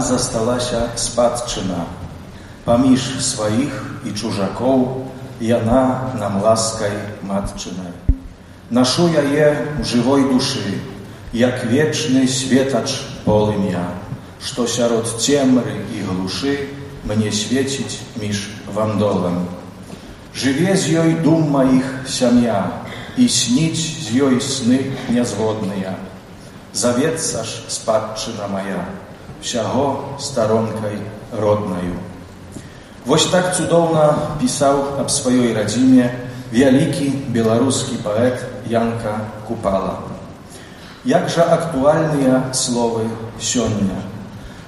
[0.00, 1.84] nam засталася спадчына.
[2.64, 5.04] Паміж сваіх і чужакоў
[5.44, 7.92] яна нам ласкай матчынай.
[8.70, 10.80] Нашу яе ў жывой душы,
[11.36, 13.84] як вечны светач полымя,
[14.40, 16.56] што сярод цемры і глушы
[17.04, 19.52] мне свеціць між вандолам.
[20.32, 22.88] Жыве з ёй дум маіх сям'я
[23.20, 25.92] і сніць з ёй сны нязводныя.
[26.72, 28.80] Завецца ж спадчына моя
[29.42, 30.98] всяго старонкой
[31.32, 31.96] родною.
[33.06, 36.10] Вось так цудоўна пісаў аб сваёй радзіме
[36.52, 40.04] вялікі беларускі паэт Янка Купала.
[41.04, 43.08] Як жа актуальныя словы
[43.40, 44.04] сёння.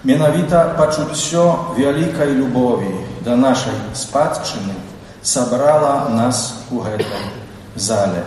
[0.03, 2.91] Менавіта пачуццё вялікай любові
[3.25, 4.75] да нашай спадчыны
[5.23, 7.29] сабрала нас у гэтай
[7.77, 8.25] зале.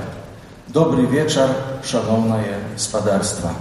[0.67, 1.49] Добры вечар,
[1.83, 3.51] шаноўнае спадарства.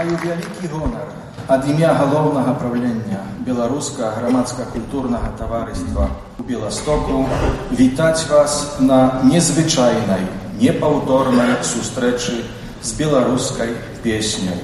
[0.00, 1.08] Маю вялікі гонар
[1.52, 6.04] ад імя галоўнага правлення беларуска грамадска-культурнага таварыства
[6.40, 7.16] у Беластоку
[7.80, 10.24] вітаць вас на незвычайнай,
[10.62, 12.36] непаўторнай сустрэчы
[12.80, 13.70] з беларускай
[14.06, 14.60] песняй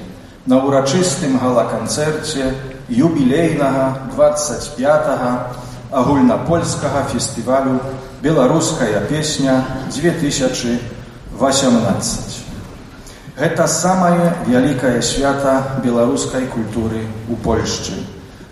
[0.47, 2.45] на ўрачыстым галаканцэрце
[2.89, 3.85] юбілейнага
[4.17, 5.13] 25
[5.93, 7.77] агульнапольскага фестывалю
[8.25, 9.61] беларуская песня
[10.01, 12.46] 2018.
[13.37, 17.93] Гэта самае вялікае свята беларускай культуры у Польшчы.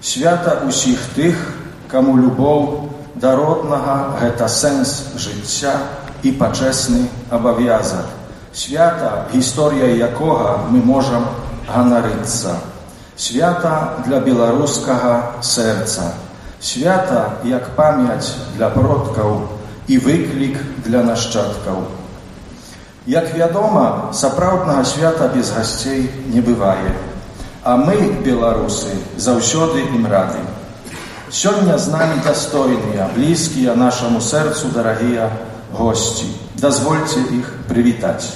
[0.04, 1.40] Свята ўсіх тых,
[1.88, 5.72] каму любоў да роднага гэта сэнс жыцця
[6.20, 8.12] і пачэсны абавязак.
[8.52, 11.24] Свята, гісторыяй якога мы можам
[11.64, 12.60] ганарыцца.
[13.16, 16.12] Свята для беларускага сэрца.
[16.60, 19.48] Свята як памяць для продкаў
[19.88, 22.03] і выклік для нашчадкаў.
[23.07, 26.93] Як вядома, сапраўднага свята без гасцей не бывае.
[27.63, 30.39] А мы, беларусы, заўсёды ім рады.
[31.31, 35.31] Сёння з намі дастойныя, блізкія нашаму сэрцу дарагія
[35.73, 36.29] госці.
[36.61, 38.33] Дазвольце іх прывітаць.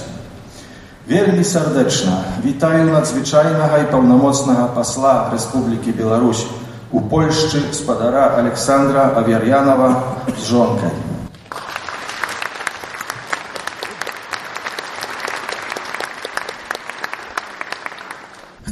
[1.06, 6.46] Вельмі сардэчна вітаю надзвычайнага і паўнамоцнага пасла Рэспублікі Беларусь
[6.92, 9.90] у Польшчы спадара Александра Авер'янова
[10.32, 11.07] з жонкай.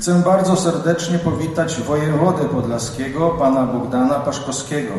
[0.07, 4.93] Chcę bardzo serdecznie powitać wojewodę podlaskiego, pana Bogdana Paszkowskiego.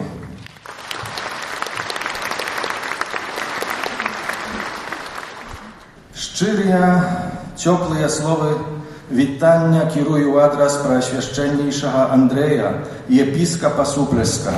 [6.13, 7.03] Szczerze,
[7.57, 8.55] ciepłe słowy
[9.11, 12.73] witania kieruję adres Preświeszczenniejszego Andrzeja,
[13.11, 14.53] episkopa Supleska.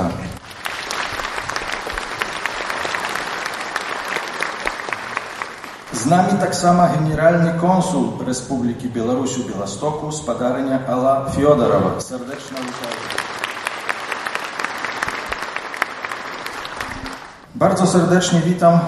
[6.01, 12.01] Z nami tak samo generalny konsul Republiki Białorusi w Białostoku, spadarnia Ala Fiodorowa.
[12.01, 13.01] Serdeczna witamy.
[17.55, 18.79] Bardzo serdecznie witam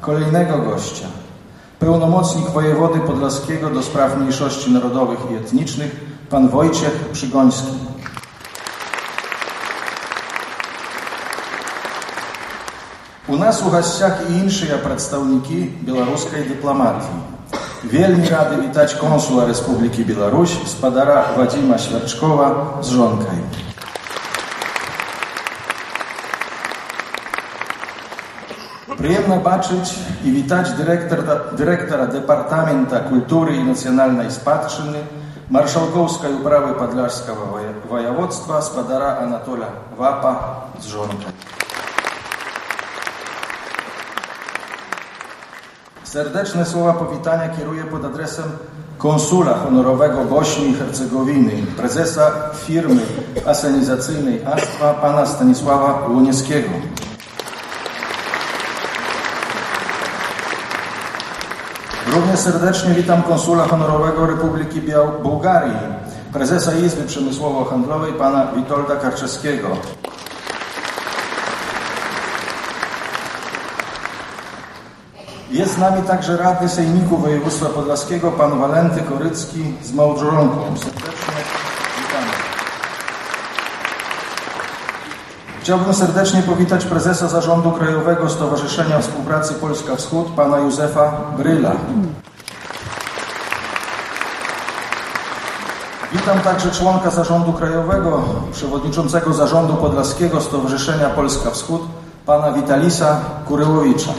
[0.00, 1.06] kolejnego gościa.
[1.78, 6.00] Pełnomocnik wojewody podlaskiego do spraw mniejszości narodowych i etnicznych,
[6.30, 7.72] pan Wojciech Przygoński.
[13.27, 17.21] У нас у гостях і іншыя прадстаўнікі беларускай дыпламатіі.
[17.83, 23.41] Вельмі рады вітаць консула Рэспублікі Беларусь спадара Вадзіма Свярчкова з жонкай.
[29.01, 35.01] Прыемна бачыць і вітаць дырэктара, дырэктара дэпартамента культуры і нацыянальнай спадчыны
[35.49, 37.49] маршалкоўскай управы падляжскага
[37.89, 41.33] ваяводства спадара Анатоля Вапа з жонкай.
[46.16, 48.44] Serdeczne słowa powitania kieruję pod adresem
[48.98, 53.02] konsula honorowego Bośni i Hercegowiny, prezesa firmy
[53.46, 56.68] asenizacyjnej ASTWA, pana Stanisława Łonieckiego.
[62.06, 64.80] Równie serdecznie witam konsula honorowego Republiki
[65.22, 65.76] Bułgarii,
[66.32, 69.68] prezesa Izby Przemysłowo-Handlowej pana Witolda Karczewskiego.
[75.50, 80.76] Jest z nami także radny Sejmiku Województwa Podlaskiego, pan Walenty Korycki z Małżonką.
[80.76, 81.34] Serdecznie
[81.98, 82.32] witamy.
[85.60, 91.72] Chciałbym serdecznie powitać prezesa Zarządu Krajowego Stowarzyszenia Współpracy Polska Wschód, pana Józefa Bryla.
[96.12, 101.82] Witam także członka Zarządu Krajowego, przewodniczącego Zarządu Podlaskiego Stowarzyszenia Polska Wschód,
[102.26, 104.12] pana Witalisa Kuryłowicza.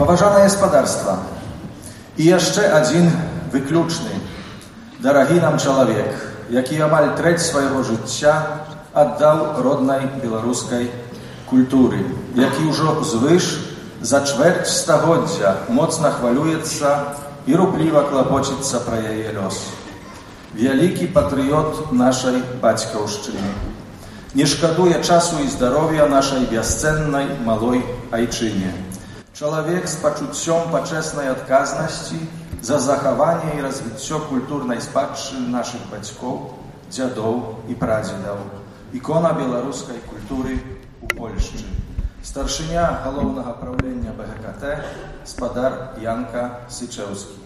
[0.00, 1.16] Poważane jest padarstwa.
[2.18, 3.10] I jeszcze один
[3.52, 4.10] wykluczny,
[5.00, 6.08] дорогі нам чалавек,
[6.50, 8.32] які амаль трэць свайго жыцця
[8.96, 10.88] аддаў роднай беларускай
[11.50, 12.00] культуры,
[12.32, 13.60] які ўжо звыш
[14.00, 16.96] за чвэрць стагоддзя моцна хвалюецца
[17.46, 19.60] і рупліва клапоціцца пра яе лёс.
[20.56, 23.52] Вялікі патрыот нашай бацькаўшчыны.
[24.32, 28.89] Не шкадуе часу і здароўя нашай бясцэннай малой айчыне.
[29.40, 32.18] Чалавек з пачуццём пачэснай адказнасці
[32.60, 36.60] за захаванне і развіццё культурнай спадчыны нашых бацькоў,
[36.92, 38.36] дзядоў і прадзедаў,
[38.92, 40.60] ікона беларускай культуры
[41.00, 41.64] у Польшчы.
[42.20, 44.76] Старшыня галоўнага праўлення БГКТ
[45.24, 47.40] спадар Янка Сычэўскі.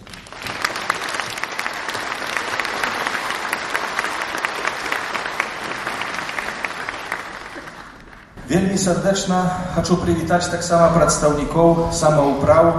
[8.55, 9.37] Вельмі сардэчна
[9.75, 12.69] хочу прывітаць таксама прадстаўнікоў самаўпраў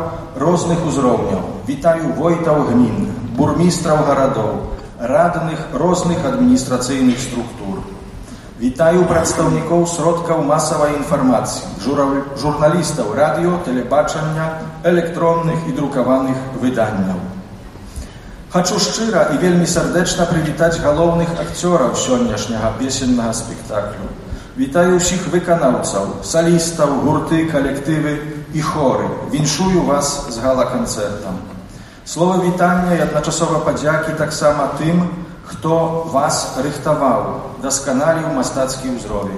[0.40, 1.42] розных узроўняў.
[1.68, 4.54] Вітаю войтаў гмін, бурмістраў гарадоў,
[5.12, 7.84] радных розных адміністрацыйных структур.
[8.56, 14.46] Вітаю прадстаўнікоў сродкаў масавай інфармацыі, журналістаў радыё, тэлебачання,
[14.82, 17.20] электронных і друкаваных выданняў.
[18.48, 24.08] Хачу шчыра і вельмі сардэчна прывітаць галоўных акцёраў сённяшняга песеннага спектаклю.
[24.56, 28.18] Witają wszystkich wykonawców, salistów, gurty, kolektywy
[28.54, 29.04] i chory.
[29.30, 31.32] Winszuję Was z gala koncertem.
[32.04, 35.08] Słowo witania i jednoczasowe podzięki tak samo tym,
[35.46, 37.24] kto Was rychtował,
[37.62, 39.34] doskonalił mastacki uzdrowie.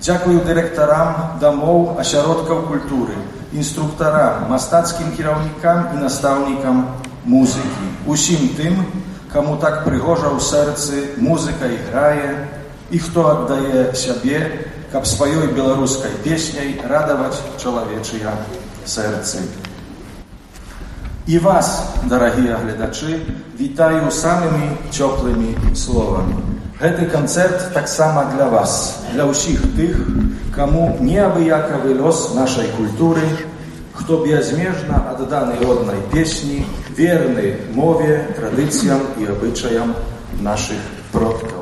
[0.00, 3.14] Dziękuję dyrektorom domów, ośrodków kultury,
[3.52, 6.86] instruktorom, mastackim kierownikom i nastawnikom
[7.26, 7.86] muzyki.
[8.06, 8.84] Usim tym,
[9.32, 12.46] komu tak przygorzał serce muzyka i graje,
[12.92, 18.36] и хто аддае сябе, каб сваёй беларускай песняй радаваць чалавечыя
[18.84, 19.40] сэрцы.
[21.26, 23.24] І вас, дарагія гледачы,
[23.56, 26.36] вітаю самымі цёплымі словамі.
[26.82, 29.96] Гэты канцэрт таксама для вас, для ўсіх тых,
[30.52, 33.24] каму неабыякавы лёс нашай культуры,
[33.94, 39.94] хто безмежна адданы роднай песні, верны мове, традыцыям і абычаям
[40.42, 41.61] нашых продкаў.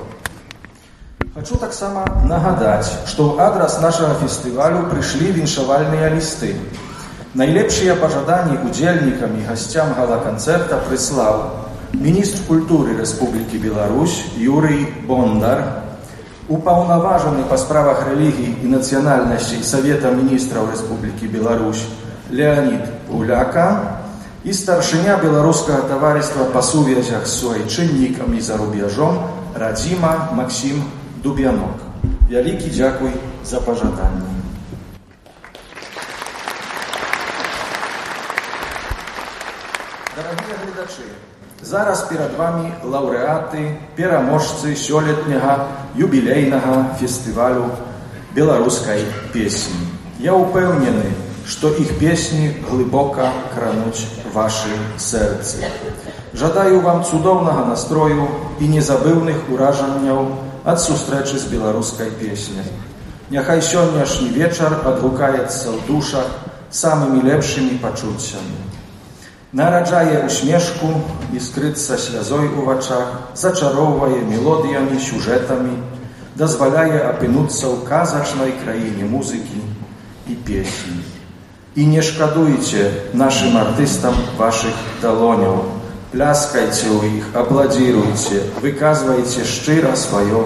[1.40, 6.52] Хочу Хачу таксама нагадаць, што ў адрас нашага фестывалю прыйшлі віншавальныя лісты.
[7.32, 11.64] Найлепшыя пажаданні удзельнікам гостям гасцям галаканцэрта прислал
[11.94, 15.80] министр культуры Республики Беларусь Юрий Бондар,
[16.50, 21.88] упаўнаважаны по справах религии и нацыянальнасцей Совета министров Республики Беларусь
[22.28, 24.02] Леонид Уляка
[24.44, 29.24] и старшыня беларускага таварыства по сувязях с суайчыннікамі за рубежом
[29.56, 30.99] Радима Максим.
[31.23, 31.77] Дуб'янок.
[32.29, 33.11] Вялікі дзякуй
[33.45, 34.35] за пажаданне.
[40.15, 41.03] Дорогие глядачи,
[41.61, 47.71] зараз перед вами лауреаты, пераможцы сёлетняга юбілейнага фестывалю
[48.35, 49.75] беларускай песні.
[50.19, 51.11] Я упэўнены,
[51.47, 55.67] што іх песні глыбока крануць вашы сэрцы.
[56.33, 58.27] Жадаю вам цудоўнага настрою
[58.59, 60.31] і незабыўных уражанняў
[60.70, 62.66] ад сустрэчы з беларускай песняй.
[63.34, 66.28] Няхай сённяшні вечар адгукаецца ў душах
[66.70, 68.58] самымі лепшымі пачуццямі.
[69.52, 70.90] Нараджае усмешку
[71.34, 75.74] і скрыцца слязой у вачах, зачароўвае мелодыямі, сюжэтамі,
[76.38, 79.58] дазваляе апынуцца ў казачнай краіне музыкі
[80.30, 81.02] і песні.
[81.74, 85.66] І не шкадуйце нашым артыстам вашых далоняў,
[86.10, 90.42] Пляскайце ў іх, апладзіруйце, выказвайце шчыра сваё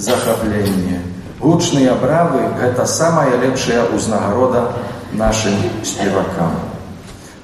[0.00, 1.00] захапленне.
[1.40, 4.72] Гучныя бравы гэта самая лепшая ўзнагарода
[5.12, 5.54] нашым
[5.84, 6.56] спевакам.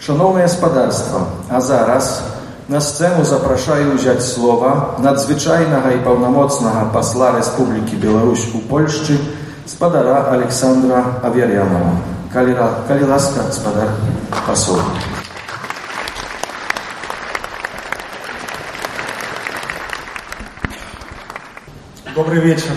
[0.00, 2.22] Шановне гаспадарства, а зараз
[2.68, 9.18] на сцэну запрашаю ўзяць слова надзвычайнага і паўнамоцнага пасла Рэспублікі Беларусь у Польшчы
[9.66, 11.96] спадара Александра Аверянова.
[12.32, 12.56] Калі,
[12.88, 13.88] калі ласка, спадар
[14.46, 14.82] пасол.
[22.15, 22.71] Добрий вечір.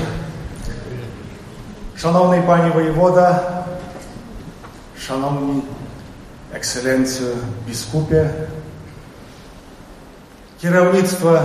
[1.96, 3.40] Шановний пані воєвода,
[4.98, 5.62] шановні
[6.54, 8.24] екселенцію біскупі,
[10.60, 11.40] керівництво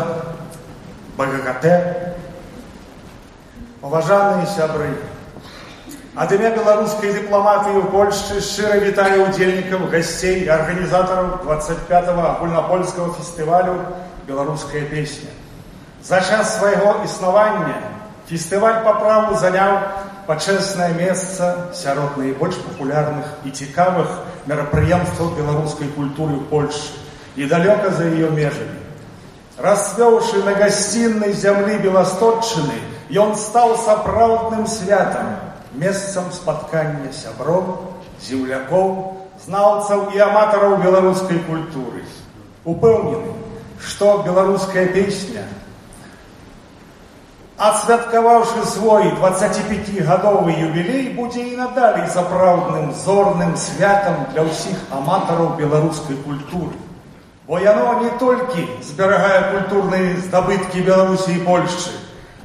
[1.18, 1.66] БГКТ,
[3.80, 4.90] поважані сябри,
[6.20, 13.78] Ад імя беларускай дыпламатыі ў Польшчы шчыра вітаю удзельнікаў, гасцей і арганізатараў 25 агульнапольскага фестывалю
[14.28, 15.30] беларуская песня.
[16.04, 17.76] За час свайго існавання
[18.30, 19.78] фестываль па праву заняў
[20.30, 24.10] пачэснае месца сярод найбольш папулярных і цікавых
[24.46, 26.94] мерапрыемстваў беларускай культуры ў Польшы
[27.36, 28.80] і далёка за яе межамі.
[29.60, 32.80] Расвёўшы на гасціннай зямлі беластотчыны,
[33.12, 35.36] ён стаў сапраўдным святам,
[35.74, 37.92] месцам спаткання сяброў,
[38.24, 42.06] землякоў, знаўцаў і аматараў беларускай культуры.
[42.64, 43.34] Упэўнены,
[43.82, 45.44] што беларуская песня,
[47.60, 56.80] адсвяткаваўшы свой 25гадовы юбілей, будзе і надалей сапраўдным зорным святам для ўсіх аматараў беларускай культуры.
[57.50, 61.92] Бо яно не толькі зберагае культурныя здабыткі Беларусі і Польшчы,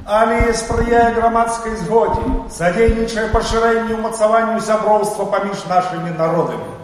[0.03, 6.75] але спрыяе грамадскай згодзе, садзейнічае пашырэнню умацаванню сяброўства паміж нашымі народамі.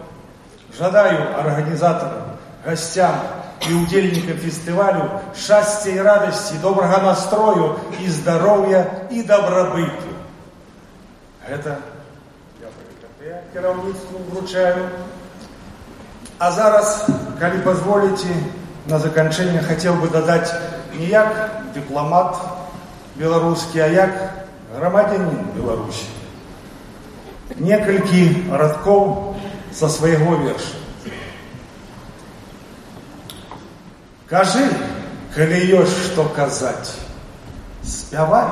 [0.78, 3.20] Жадаю арганізатарам, гасцям
[3.68, 10.12] і удзельнікам фестывалю шчасця і радасці, добрага настрою і здароўя і дабрабыту.
[11.48, 11.78] Гэта
[13.22, 14.88] я кіраўніцтву вручаю.
[16.38, 17.06] А зараз,
[17.38, 18.34] калі позволите,
[18.86, 20.50] на заканчэнне хацеў бы дадаць
[20.98, 21.30] не як
[21.74, 22.34] дыпламат,
[23.14, 24.10] беларускі, а як
[24.74, 26.10] грамадзянін Беларусі.
[27.62, 29.36] Некалькі радкоў
[29.70, 30.75] са свайго верша.
[34.30, 34.64] Кажы,
[35.34, 36.96] калі ёсць што казаць.
[37.84, 38.46] Спявай,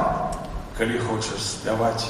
[0.79, 2.09] калі хочаш спяваць.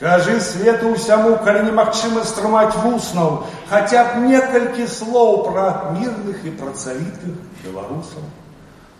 [0.00, 7.38] Кажы свету ўсяму, калі немагчыма стрымаць вуснаў, хаця б некалькі слоў пра мірных і працавітых
[7.62, 8.26] беларусаў,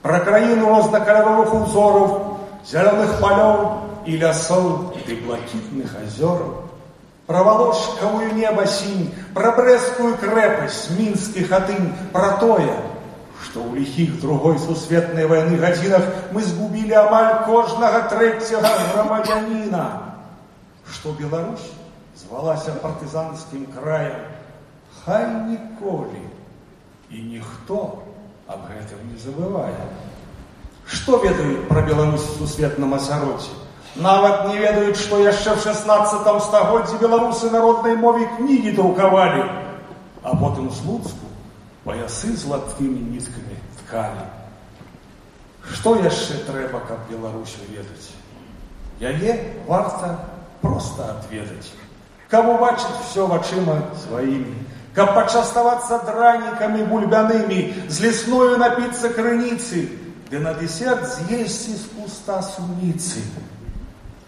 [0.07, 6.71] пра краіну рознакаляровых узораў, зеленых полев и лясов и блакитных озеров,
[7.27, 12.77] про Волошковую небо синь, про Брестскую крепость, Минский хатынь, про тое,
[13.45, 20.15] что у лихих другой сусветной войны годинах мы сгубили амаль кожного третьего громадянина,
[20.91, 21.71] что Беларусь
[22.17, 24.17] звалася партизанским краем,
[25.05, 26.23] хай ніколі,
[27.11, 28.03] и никто
[28.47, 29.75] об этом не забывает.
[30.87, 33.51] Што ведаюць пра Беларусь у сусветным асяроце?
[33.97, 39.45] Нават не ведаюць, што яшчэ ў 16 стагоддзі беларусы народнай мове кнігі друкавалі,
[40.23, 41.28] а потым слуцку
[41.85, 44.27] паясы златымі ніткамі ткалі.
[45.73, 48.13] Што яшчэ трэба, каб Беларусю ведаць?
[49.01, 50.19] Яе варта
[50.61, 51.73] проста адведаць.
[52.29, 54.55] Каб убачыць все вачыма сваімі,
[54.95, 59.89] каб пачаставацца дранікамі бульбянымі, з лесною напіцца крыніцы,
[60.31, 63.23] ды на десерт з'есці з куста суніцы.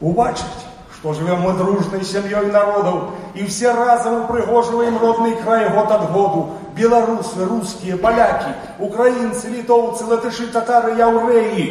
[0.01, 6.11] Убачыць, што жывем мы дружнай сям'ёй народаў і все разам упрыгожваем родны край год ад
[6.13, 6.59] году.
[6.77, 11.67] Беларусы, рускія, палякі, украінцы, літоўцы, латышы, татары, яўрэі,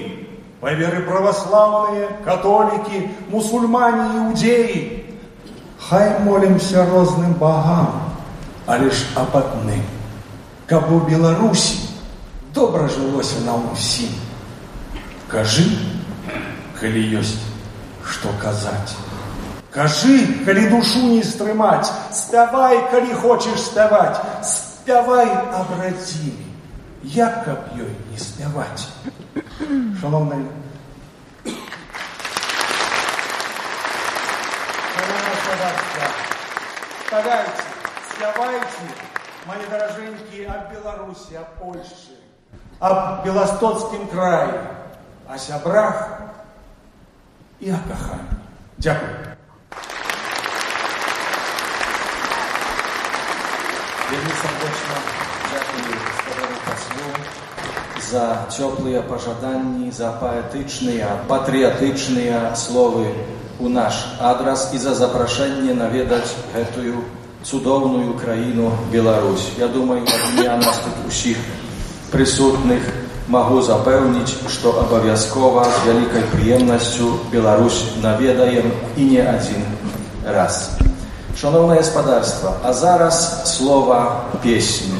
[0.62, 4.80] па веры праваслаўныя, католікі, мусульмане і іудзеі.
[5.89, 8.13] Хай молімся розным багам,
[8.65, 9.84] але ж аб адным,
[10.65, 11.86] каб у Беларусі
[12.54, 14.10] добра жылося нам усім.
[15.30, 15.68] Кажы,
[16.80, 17.38] калі ёсць
[18.06, 18.96] што казаць.
[19.75, 24.22] Кажы, калі душу не стрымаць, спявай, калі хочаш спяваць,
[24.89, 26.46] спявай аб радзімі,
[27.04, 28.89] як каб ёй не спяваць.
[30.01, 30.46] Шановная
[37.08, 37.63] Спявайце,
[38.12, 38.88] спявайце,
[39.48, 42.18] мои дороженькие, об Беларуси, о Польше,
[42.80, 44.60] об Белостоцкім краі,
[45.34, 46.20] о сябрах
[47.60, 48.39] і о каханні.
[48.77, 49.36] Дякую.
[54.12, 54.98] Вельмі сардэчна
[55.50, 57.10] дзякую старому паслу
[58.12, 63.13] за цёплыя пажаданні, за паэтычныя, патрыятычныя словы
[63.60, 67.01] у наш адрас і за запрашэнне наведаць гэтую
[67.44, 69.50] цудоўную краіну Беларусь.
[69.58, 71.38] Я думаю, ад імя нас тут усіх
[72.12, 72.82] прысутных
[73.27, 79.65] магу запэўніць, што абавязкова з вялікай прыемнасцю Беларусь наведаем і не адзін
[80.25, 80.77] раз.
[81.42, 84.94] Шановне господарство, а зараз слова песні.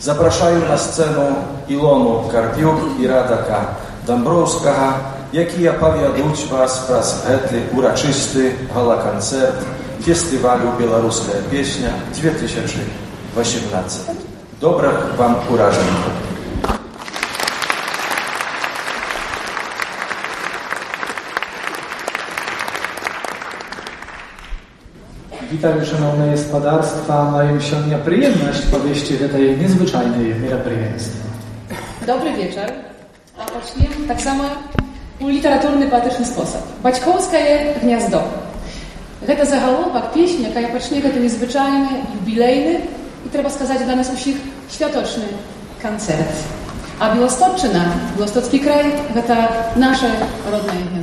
[0.00, 1.34] Запрашаю на сцену
[1.68, 3.62] Ілону Карпюк і Радака
[4.06, 4.94] Дамбровскага
[5.32, 9.60] які я павядуць вас праз гэты урачысты гала-канцэрт
[10.00, 14.08] фестывалю беларуская песня 2018
[14.60, 16.31] добрых вам уражанняў
[25.52, 27.30] Witam szanowne gospodarstwa.
[27.30, 31.28] Mają się przyjemność powieści tej niezwyczajnej мероприятия.
[32.06, 32.72] Dobry wieczór.
[33.38, 34.44] A poczniemy tak samo
[35.20, 36.62] u literaturny, poetyczny sposób.
[36.82, 38.22] Baćkowskie gniazdo.
[39.26, 42.86] Гэта загаловак песні, якая пачне гэты незвычайны юбілейны
[43.26, 44.36] і трэба сказаць для нас усіх
[44.70, 45.26] святочны
[45.82, 46.30] канцэрт.
[47.00, 47.82] А Беластотчына,
[48.16, 50.06] Беластоцкі край гэта наше
[50.50, 51.01] роднае гнездо.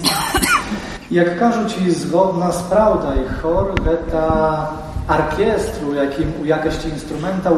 [1.11, 4.69] jak każą ci zgodna sprawda i chor weta
[5.09, 7.57] orkiestru, jakim u jakaś instrumentał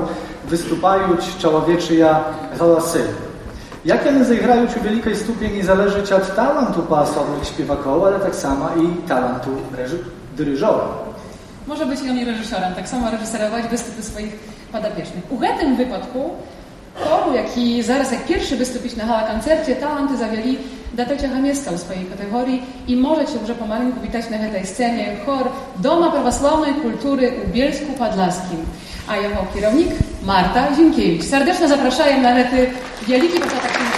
[0.49, 2.25] wystupają człowieczeja
[2.59, 3.05] hałasy.
[3.85, 9.09] Jak one zaigrają u wielkiej stupieni zależy od talentu pasowych śpiewaków, ale tak samo i
[9.09, 9.51] talentu
[10.37, 10.85] dyryżora.
[11.67, 14.33] Może być on i reżyserem, tak samo reżyserować występy swoich
[14.73, 15.25] podopiecznych.
[15.31, 16.31] U tym wypadku
[16.95, 20.59] choru, jaki zaraz jak pierwszy wystąpić na hala koncercie, talenty zawieli
[20.97, 26.11] trzeciego miejsca w swojej kategorii i możecie już pomalutku witać na tej scenie chor Doma
[26.11, 28.59] Prawosławnej Kultury u Bielsku Podlaskim.
[29.09, 29.89] A jego kierownik
[30.23, 31.25] Marta Zienkiewicz.
[31.25, 32.71] Serdecznie zapraszam na lety
[33.07, 33.92] wielki początek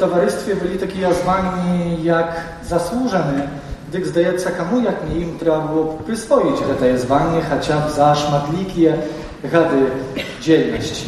[0.00, 2.36] towarzystwie byli takie jazwani jak
[2.68, 3.48] zasłużony,
[3.88, 8.94] gdyż zdaється кому, як не їм треба було присвоїть це звання хоча б за шматлікі
[9.52, 9.90] гады
[10.42, 11.06] dzielności.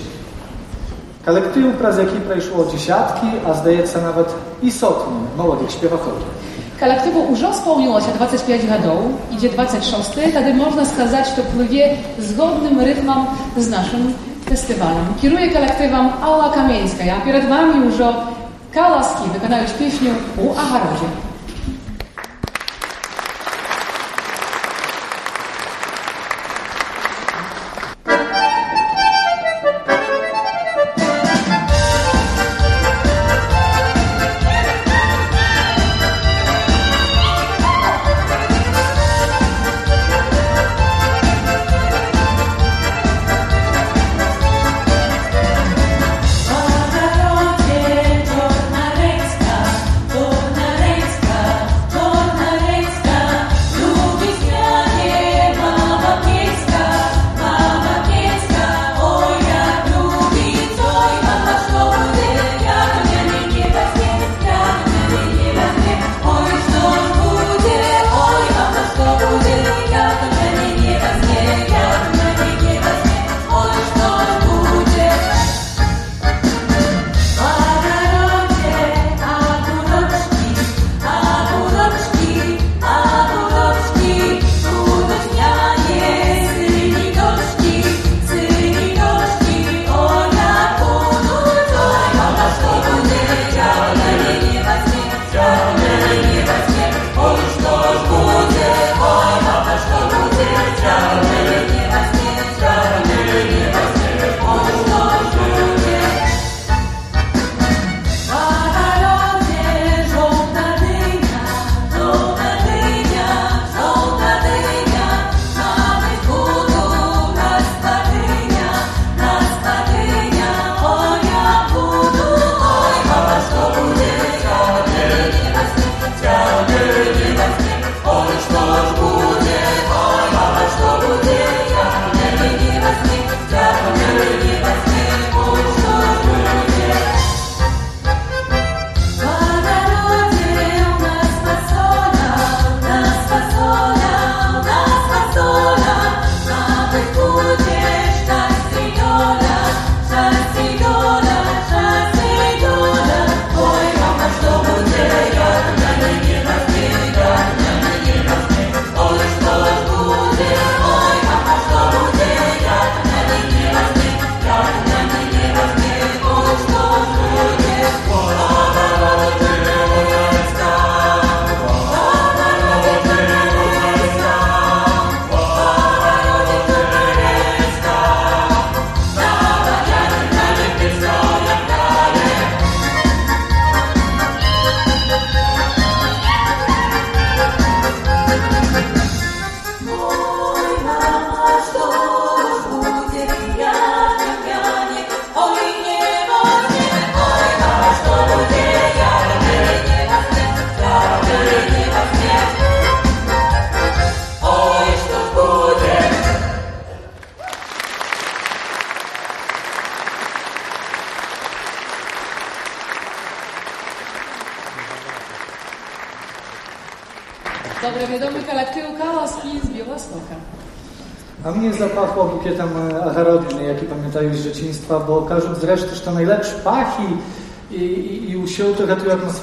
[1.25, 6.12] Колектив, праз який пройшло десятки, а здається навіть і сотні молодих співаків.
[6.81, 13.68] Колективу уже сповнилося 25 годов, іде 26, тоді можна сказати, що пливе згодним ритмом з
[13.68, 14.14] нашим
[14.49, 15.07] фестивалем.
[15.21, 18.14] Кірує колективом Алла Каменська, а перед вами вже
[18.74, 21.06] Колоски доконают песню у огороде.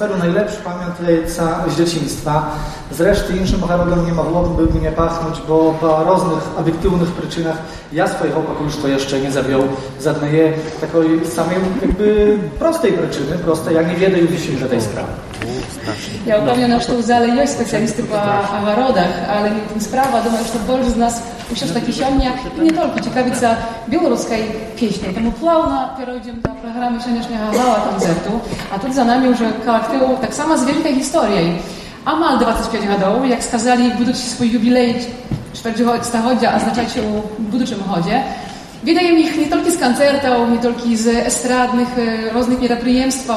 [0.00, 2.50] tę atmosferę najlepszy pamiętajca z dzieciństwa.
[2.92, 7.56] Zresztą innym agarodem nie mogłoby mnie pachnąć, bo po różnych obiektywnych przyczynach
[7.92, 9.62] ja swoich opaków już to jeszcze nie zawiął
[10.02, 15.12] żadnej takiej samej jakby prostej przyczyny, prostej, ja nie wiedę już że tej sprawy.
[16.26, 18.16] Я упевнена, що в залі є спеціалісти по
[18.56, 20.20] огородах, але не в тім справа.
[20.24, 24.44] Думаю, що більше з нас усе ж таки сьогодні і не тільки цікавиться білоруською
[24.78, 25.14] піснею.
[25.14, 25.88] Тому плавно
[26.80, 28.40] перейдемо до програми сьогоднішнього гала концерту.
[28.74, 31.58] А тут за нами вже колектив так само з великою історією.
[32.04, 35.06] Amal 25 годов, jak skazali, будучи swój jubilej
[35.54, 36.18] 400
[36.54, 38.24] a znaczajcie u budżym chodzie.
[38.84, 41.88] Відаємо їх не тільки з концертів, не тільки з естрадних
[42.36, 43.32] різних мероприємств,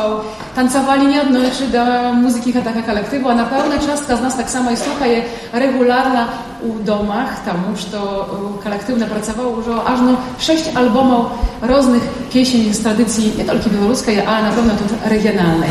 [0.55, 4.77] танцювали не одночі до музики такого колективу, а напевно частка з нас так само і
[4.77, 6.25] слухає регулярно
[6.61, 8.25] у домах, тому що
[8.63, 11.25] колектив напрацював вже аж no 6 albumów
[11.61, 15.69] różnych pieśni z tradycji nie tylko białoruskiej, a na pewno też regionalnej.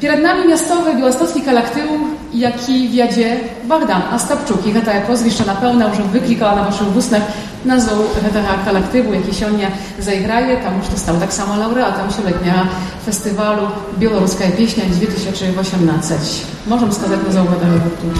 [0.00, 1.88] Перед нами мясцовы беластocki коллектив,
[2.32, 4.66] які вядзе Богдан Остапчук.
[4.66, 7.22] І гэтае прозвішча, напэўна, ўжо выклікала на вашых вуснах
[7.64, 12.68] назву гэтага калектыву, які сёння зайграе, таму што стаў таксама лаўрэатам сёлетняга
[13.06, 16.44] фестывалю «Беларуская песня 2018.
[16.66, 18.12] Можам сказаць назву гэтага гурту.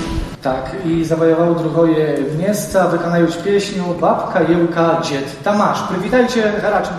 [0.42, 5.82] Tak, i zawojował drugie miejsca, wykonając pieśnię Babka, Jełka, Dzied Tamasz.
[5.90, 6.94] Przywitajcie haraczem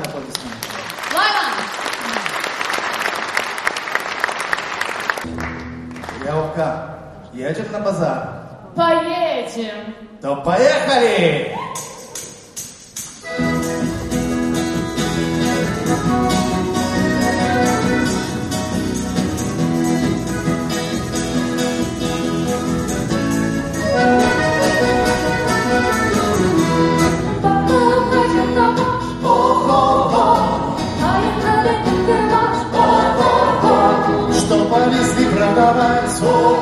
[35.72, 36.58] oddawać słów,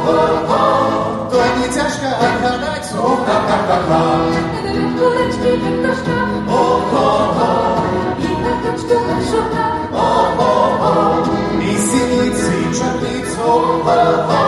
[1.31, 4.63] to nie ciężko oddawać słów, tak, tak, tak, tak.
[4.63, 6.19] Gdybym kureczki wymnoszcza,
[6.49, 6.61] o,
[6.93, 7.83] o, o,
[8.19, 11.23] i na kaczkę naszuka, o, o, o,
[11.61, 13.49] i silicy, czarnicu,
[13.87, 14.47] o, o,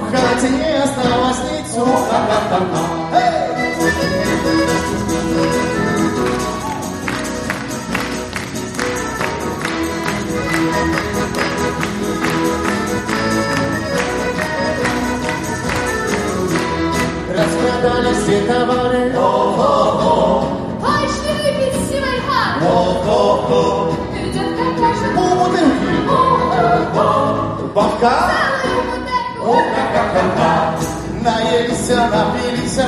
[0.00, 1.74] w chacie nie осталось nic,
[2.10, 3.03] tak, tak, tak, tak.
[25.14, 25.94] Полбутылки.
[27.74, 28.30] Бабка.
[31.22, 32.86] Наелися, напилися.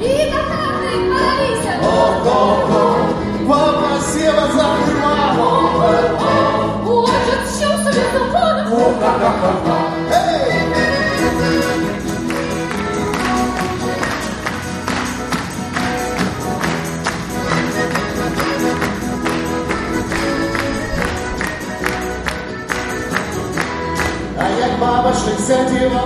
[0.00, 1.72] И как ты молися.
[3.48, 5.16] Попросила за крыла.
[6.86, 8.04] Очень все себе
[25.27, 26.01] як баба щось сиділа,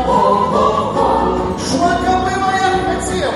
[1.70, 3.32] шматка пива як хотіла,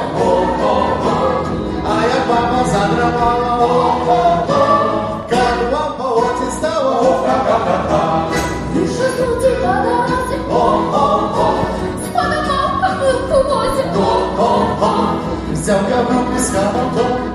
[1.90, 3.68] а як баба задравала,
[5.32, 7.26] як вам по оці стало,
[15.52, 17.32] взяв каблук із кабаком,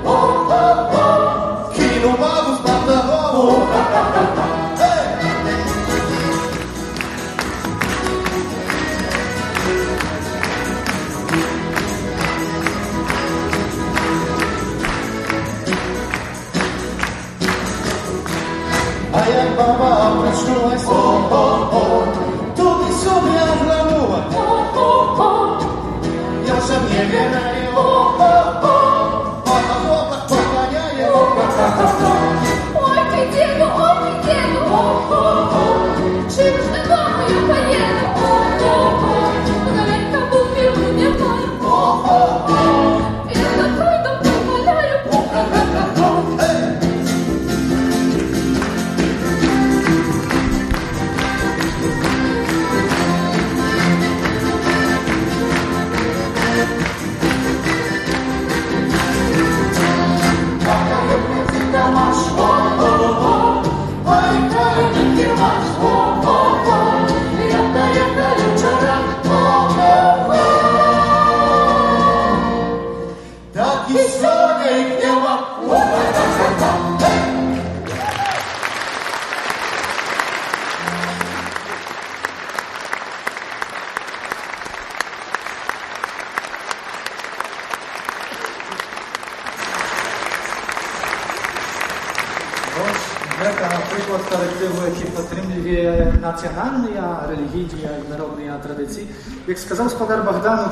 [19.62, 20.84] голова прочнулась.
[20.86, 22.04] О-о-о,
[22.56, 24.18] тут и все для одного.
[26.46, 28.41] Я уже не верю.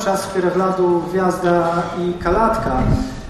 [0.00, 2.82] у час перагляду гвязда і калатка,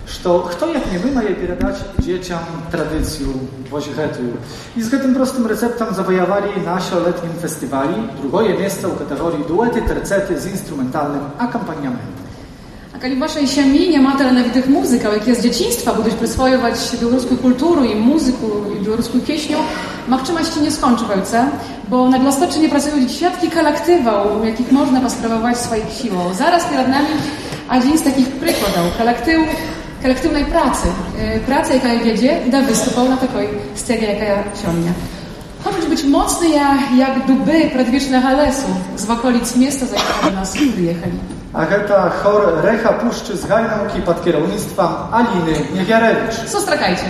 [0.09, 2.39] што хто як не вы мае перадаць дзецям
[2.71, 3.35] традыцыю
[3.71, 4.39] вось гэтую.
[4.77, 10.39] І з гэтым простым рэцэптам заваявалі на сёлетнім фестывалі другое месца ў катэгорыі дуэты, тэрцэты
[10.39, 12.15] з інструментальным акампанементам.
[12.95, 17.93] A Калі вашай сям'і няма таленавітых музыкаў, якія з дзяцінства будуць прысвойваць беларускую культуру і
[17.93, 19.61] музыку і беларускую песню,
[20.09, 21.51] магчымасці не скончваюцца,
[21.91, 26.35] bo na Glostoczynie pracują dziesiątki kolektywów, jakich można posprawować swoich siłą.
[26.35, 27.09] Zaraz przed nami
[27.71, 29.41] один z takich przykładów, kolektyw,
[30.03, 30.87] kolektywnej pracy.
[31.35, 34.91] Yy, praca, jaka wiedzie, da wystupał na takiej scenie, jaka ja siądę.
[35.65, 36.49] Хочуть być mocny
[36.97, 41.19] jak duby przedwiecznych lesów z okolic miasta, za które do nas wyjechali.
[41.57, 46.49] A гэта chor Recha Puszczy z Hajnauki pod kierownictwem Aliny Niewiarewicz.
[46.49, 47.05] Sostrakajcie.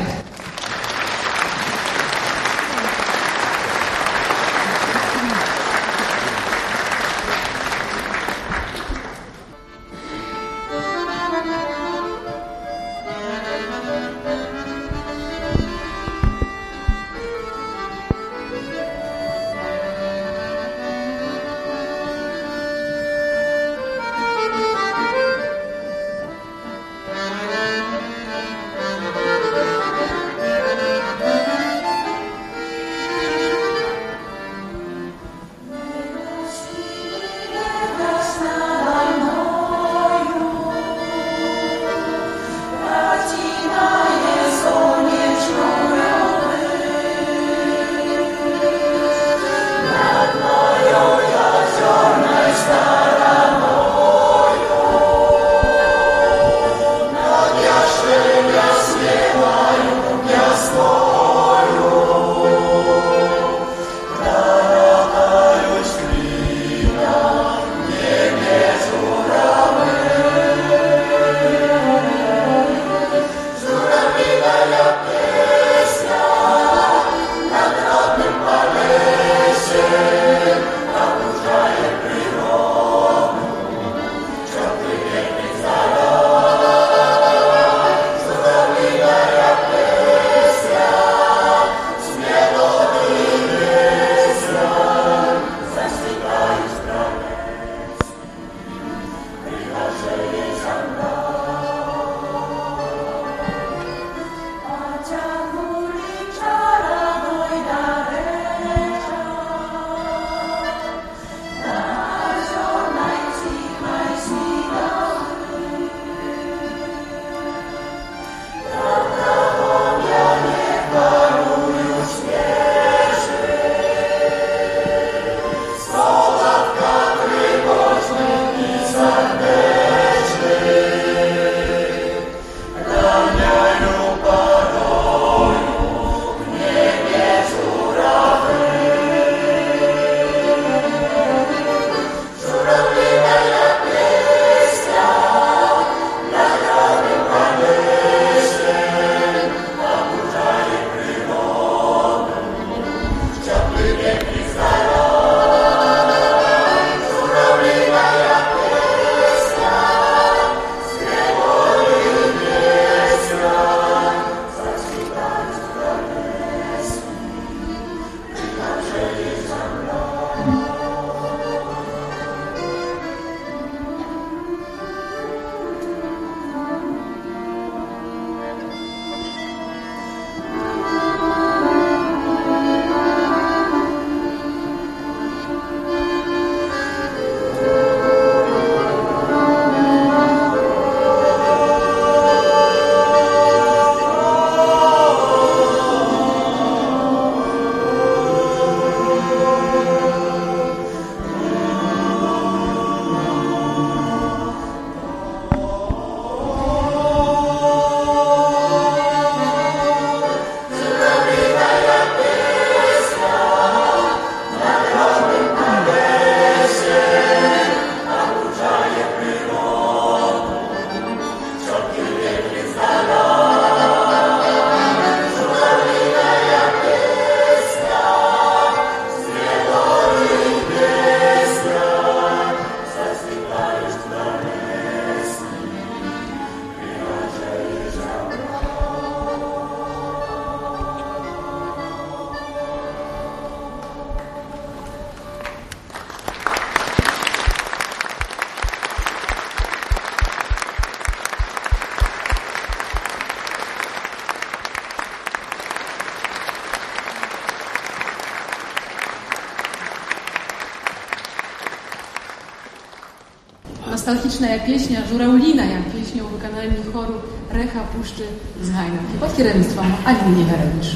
[264.32, 267.14] romantyczna jak pieśnia Żuraulina, jak pieśnią w wykonaniu choru
[267.52, 268.24] Recha Puszczy
[268.64, 270.96] Zhajna pod kierownictwem Aliny Niewerewicz.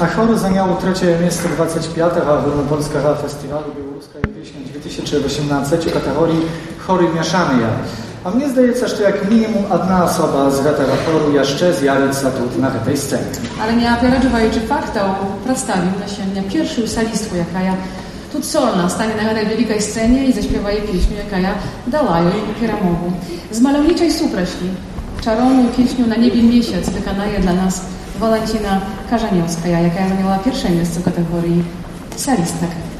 [0.00, 2.12] A chór zajął trzecie miejsce 25.
[2.38, 6.40] Ogólnopolskiego Festiwalu Białoruskiej Pieśni 2018 w kategorii
[6.86, 7.70] chory ja.
[8.24, 12.30] A mnie zdaje się, że jak minimum jedna osoba z tego choru jeszcze zjawi się
[12.30, 13.30] tu na tej scenie.
[13.62, 15.08] Ale nie apelowała, czy faktał
[15.44, 17.76] prostawił na siebie pierwszy salistku, jaka ja
[18.44, 21.54] solna stanie na wielkiej scenie i zaśpiewaje pieśń, jaka ja
[21.86, 23.12] dalają i kieramową.
[23.50, 24.68] Z malowniczej supreśli,
[25.24, 27.80] czarowną pieśnią na niebie miesiąc wykanaje dla nas
[28.18, 28.80] Walentina
[29.10, 31.64] Karzaniowska, jaka ja zajęła pierwsze miejsce w kategorii
[32.16, 32.93] solistaka.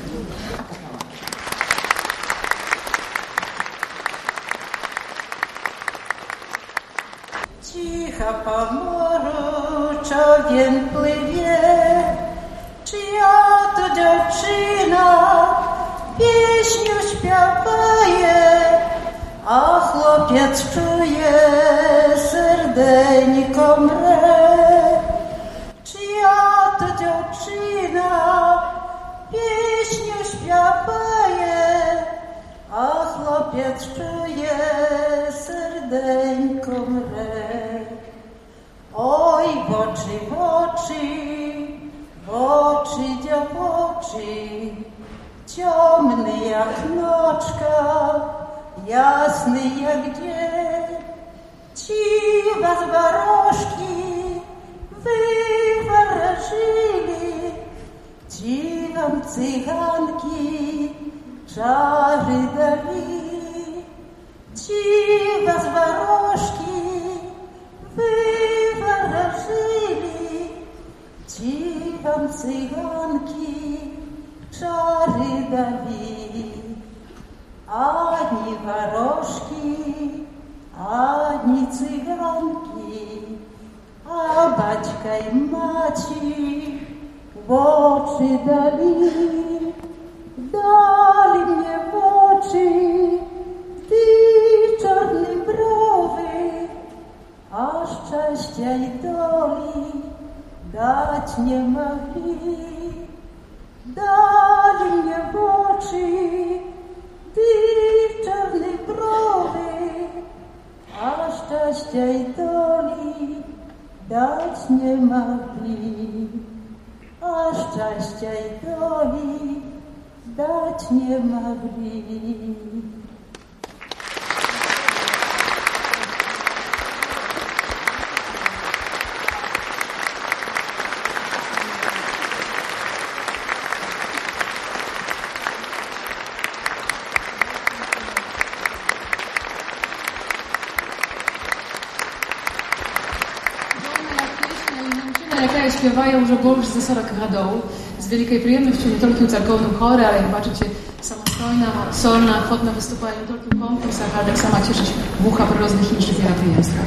[149.86, 150.64] ale jak patrzycie,
[151.00, 155.92] samostojna, solna, chłodna wystupała w wielkim konkursach, ale tak sama cieszy się bucha po różnych
[155.92, 156.86] innych pijaństwach.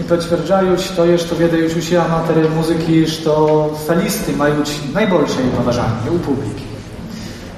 [0.00, 3.30] I potwierdzajuć to jest, to wiedzieć się amatery muzyki, że
[3.86, 4.54] solisty mają
[4.94, 6.62] najbolsze poważanie u publiki.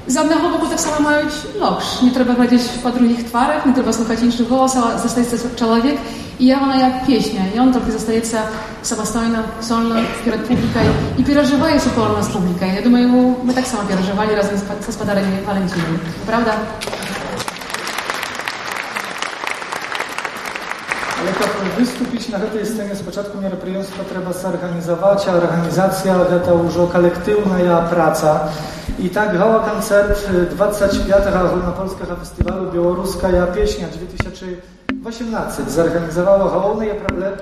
[0.07, 1.25] Żadnego boku tak samo mają
[1.59, 2.01] loż.
[2.01, 5.97] Nie trzeba chodzić po drugich twarach, nie trzeba słuchać innych głosów, zostaje człowiek
[6.39, 7.41] i ja ona jak pieśnia.
[7.55, 8.21] I on trochę zostaje
[8.84, 12.72] самостійно, сольно перед публікою і переживає супорно з публікою.
[12.76, 15.98] Я думаю, ми так само переживали разом з господарями Валентином.
[16.26, 16.54] Правда?
[21.20, 26.14] Ale jak wystąpić na tej scenie z początku мероприятия trzeba zorganizować, a organizacja
[26.46, 28.48] to już kolektywna praca.
[28.98, 31.26] I tak hała koncert 25.
[31.46, 33.86] Ogólnopolskiego Festiwalu Białoruska Pieśnia
[35.23, 36.85] 2018 zorganizowała główne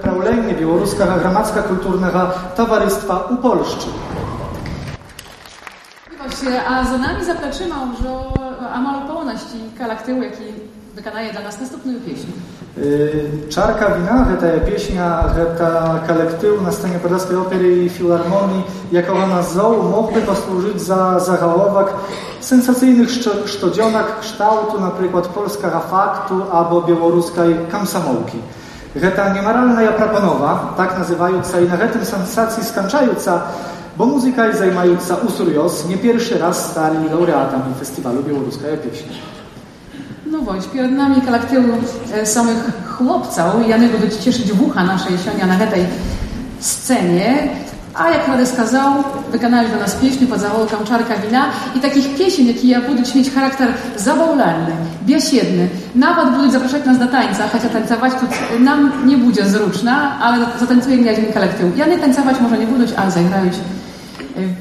[0.02, 2.20] praulenie Białoruskiego Gramacka Kulturnego
[2.56, 3.88] Towarzystwa u Polszczy.
[6.68, 8.00] A za nami zapraczyma już
[8.74, 10.44] amal pełności kolektywu, jaki
[10.96, 12.28] wykonuje dla nas następną pieśń.
[13.50, 15.24] Czarka wina, ta pieśnia,
[15.58, 21.94] ta kolektyw na scenie Podlaskiej Opery i Filharmonii, jako ona zoł, mógłby posłużyć za zagałowak
[22.44, 23.10] sensacyjnych
[23.46, 28.38] sztodzionak kształtu, na przykład polskiego faktu albo białoruskiej kamsamołki.
[28.96, 33.42] Geta niemaralna proponowa, tak nazywająca i na tym sensacji skończająca,
[33.98, 39.16] bo muzyka i zajmująca usurios nie pierwszy raz stali laureatami Festiwalu Białoruska Pieśni.
[40.26, 41.70] No właśnie, przed nami kolektywu
[42.24, 45.86] samych chłopców i ja nie będę cieszyć w ucha naszej sionia na tej
[46.60, 47.50] scenie.
[47.96, 48.94] A jak Rady skazał,
[49.32, 53.68] wykonali dla nas pieśni pod zawołką Czarka Wina i takich pieśni, jakie będą mieć charakter
[53.98, 54.72] zabawlany,
[55.06, 55.68] biesiedny.
[55.96, 58.26] Nawet będą zapraszać nas do tańca, chociaż tańcować tu
[58.64, 61.78] nam nie będzie zrучna, ale zatańcuje gniaźny kolektyw.
[61.78, 63.50] Ja nie tańcować może nie będą, ale zagrają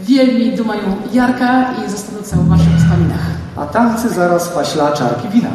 [0.02, 3.26] wielmi dumają Jarka i zostaną w waszych wspominach.
[3.56, 5.48] A tańcy zaraz paśla Czarki Wina.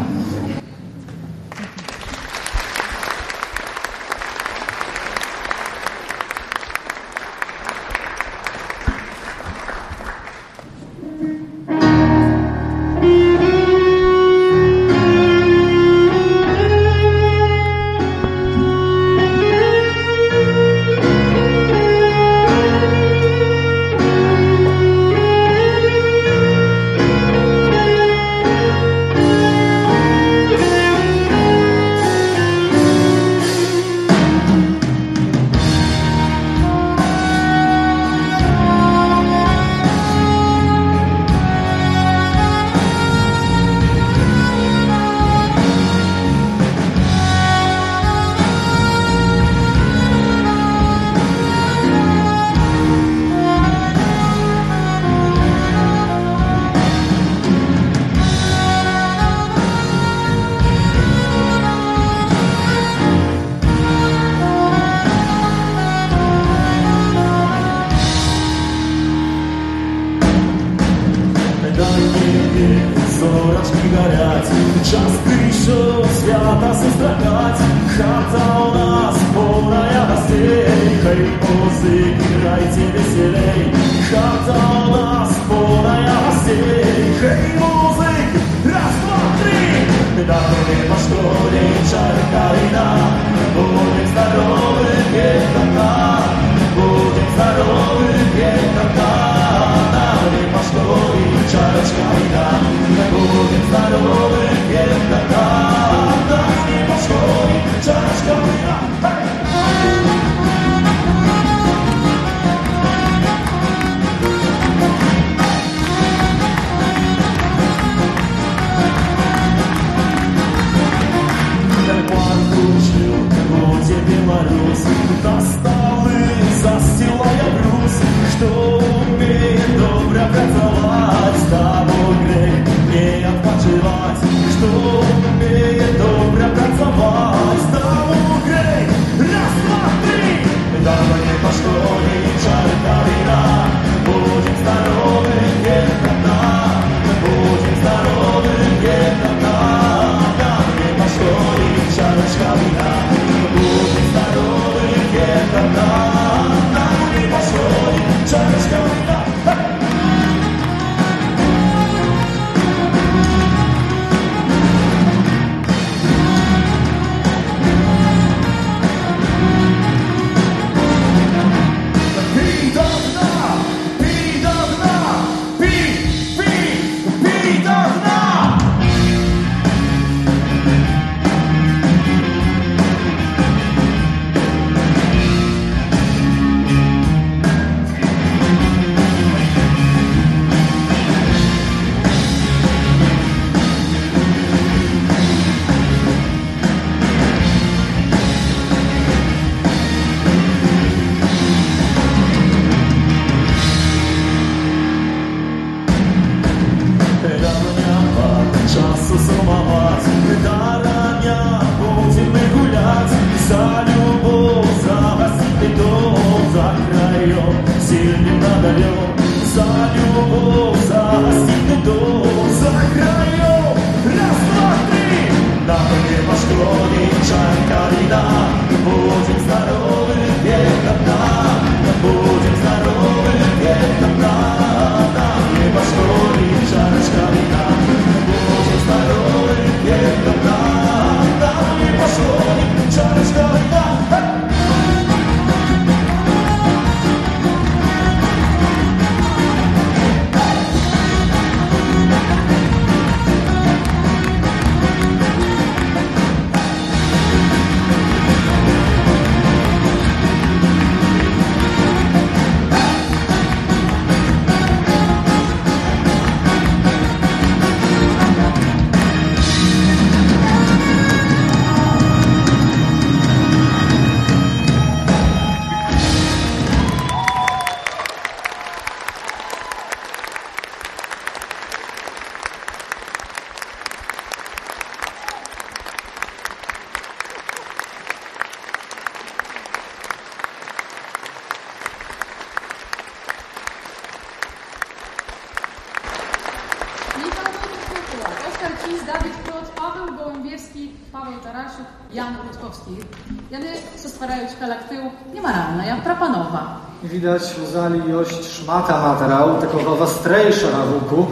[307.18, 311.28] widać uzali jość szmata materiału, takiego ostrejsza na łuku.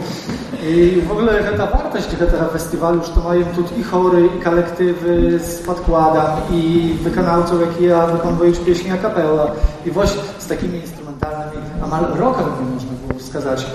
[0.62, 5.38] I w ogóle ta wartość tego festiwalu, że to mają tu i chory, i kolektywy
[5.38, 9.46] z podkładem, i wykonawców, jak ja wykonuję pieśni a kapela.
[9.86, 13.66] I właśnie z takimi instrumentalnymi, amal rockowym można było wskazać,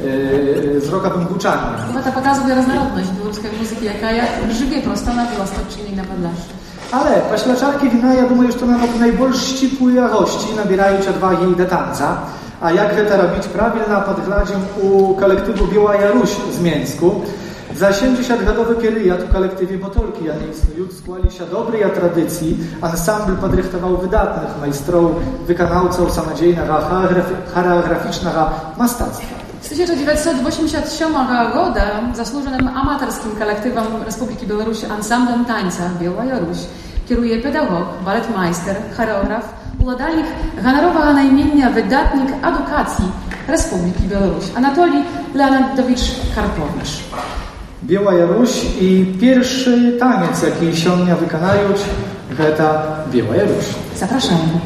[0.00, 1.62] yy, z roka bunguczami.
[1.88, 6.59] Chyba ta pokazuje różnorodność białoruskiej muzyki, jaka ja grzybie prosta na wyłastach, czyli na padlaszy.
[6.91, 12.17] Ale paślaczarki wina, ja думаю, że to nawet najbardziej ścisłej jakości nabierają odwagi do tańca.
[12.61, 17.21] A jak to robić prawilna podgladzie u kolektywu Biała Jaruś z Mięsku.
[17.75, 22.57] Za 70-gadowy period w kolektywie Botolki Janickiej skłali się dobrej tradycji.
[22.81, 25.11] Ansambl podrychtował wydatnych majstrów,
[25.47, 26.73] wykonawców samodziejnego,
[27.53, 29.38] choreograficznego mastactwa.
[29.61, 31.13] Z 1987
[31.53, 31.85] года
[32.15, 36.67] заслуженным аматарскім калектывам Рэспублікі Беларусь ансамблем танца Белая Русь
[37.07, 39.45] кіруе педагог, балетмайстер, харэограф,
[39.79, 40.25] уладальнік
[40.61, 43.09] ганаровага наймення выдатнік адукацыі
[43.47, 45.03] Рэспублікі Беларусь Анатолій
[45.33, 46.01] Леонардович
[46.35, 47.05] Карпович.
[47.83, 51.69] Biała Jaruś i pierwszy taniec, jaki siądnia wykonają,
[52.57, 53.65] to Biała Jaruś.
[53.95, 54.59] Zapraszamy.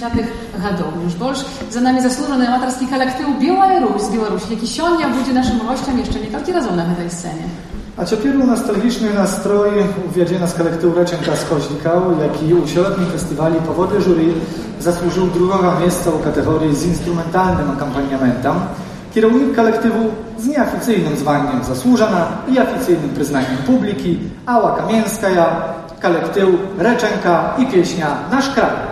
[0.00, 0.26] siatych
[0.64, 1.44] Radomiusz Bolsz.
[1.70, 6.52] Za nami zasłużony amatorski kolektyw Białaruś z Białorusi, jaki siądnia będzie naszym gościem jeszcze niekoľký
[6.52, 7.46] razów na tej scenie.
[7.96, 9.70] A ciepieru nostalgiczny nastroj
[10.08, 12.66] uwiedzie nas kolektyw Reczenka z Koźnikał, jak i u
[13.12, 14.32] festiwali Powody Jury
[14.80, 18.54] zasłużył drugiego miejsca w kategorii z instrumentalnym akompaniamentem.
[19.14, 25.28] Kierownik kolektywu z nieoficjalnym zwaniem zasłużona i oficjalnym przyznaniem publiki Ała Kamieńska,
[26.02, 26.48] kolektyw
[26.78, 28.89] Reczenka i pieśnia Nasz Kraj.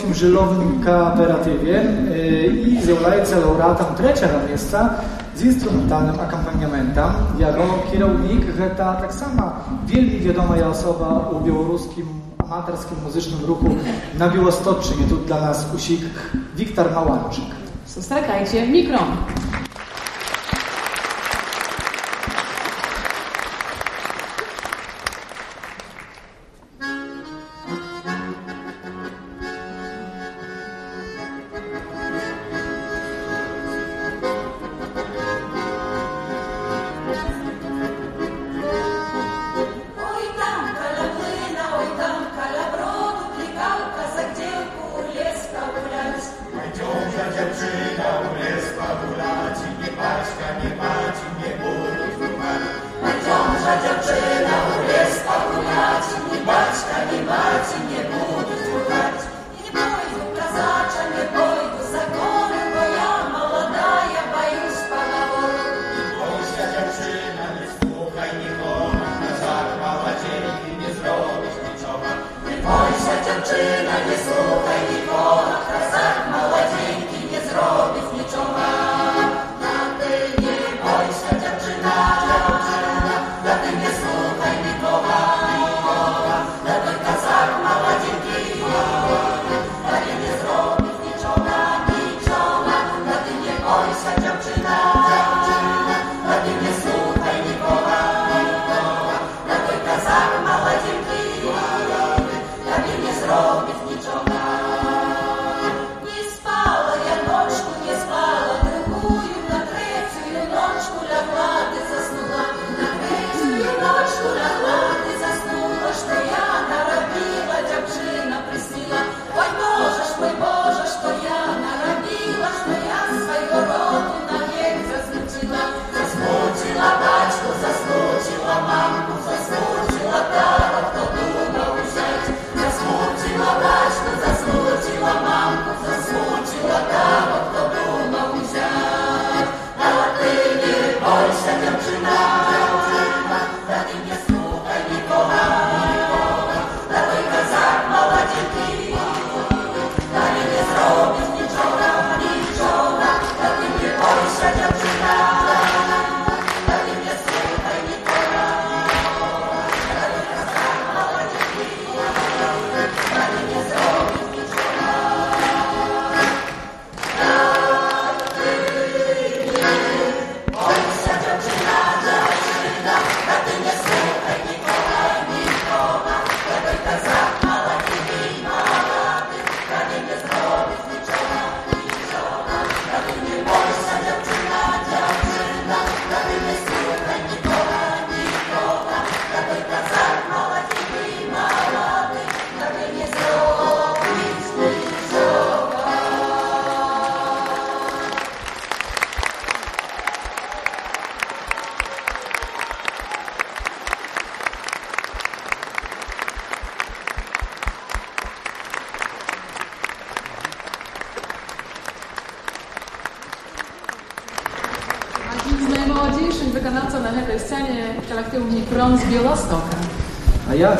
[0.00, 4.90] Polskim Żylownym Kooperatywie e, i zjavljajca laureatem trzeciego miejsca
[5.36, 7.04] z instrumentalnym akompaniamentem.
[7.38, 8.40] Jego kierownik
[8.76, 9.52] ta tak samo
[9.86, 12.06] wielmi wiadoma osoba u białoruskim
[12.38, 13.66] amatorskim muzycznym ruchu
[14.18, 16.00] na Biłostoczynie, tu dla nas usik
[16.56, 17.44] Wiktor Małanczyk.
[17.86, 19.06] Sustakajcie mikron.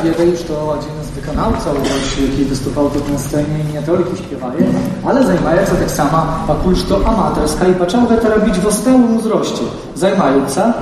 [0.00, 1.72] wierzę, że to один z wykonawców,
[2.12, 4.64] który wystупał тут на сцені, не тільки śpiewaje,
[5.04, 10.72] ale zajmuje tak samo покуль що amatorska i począł to robić w stałym wzroście, zajmująca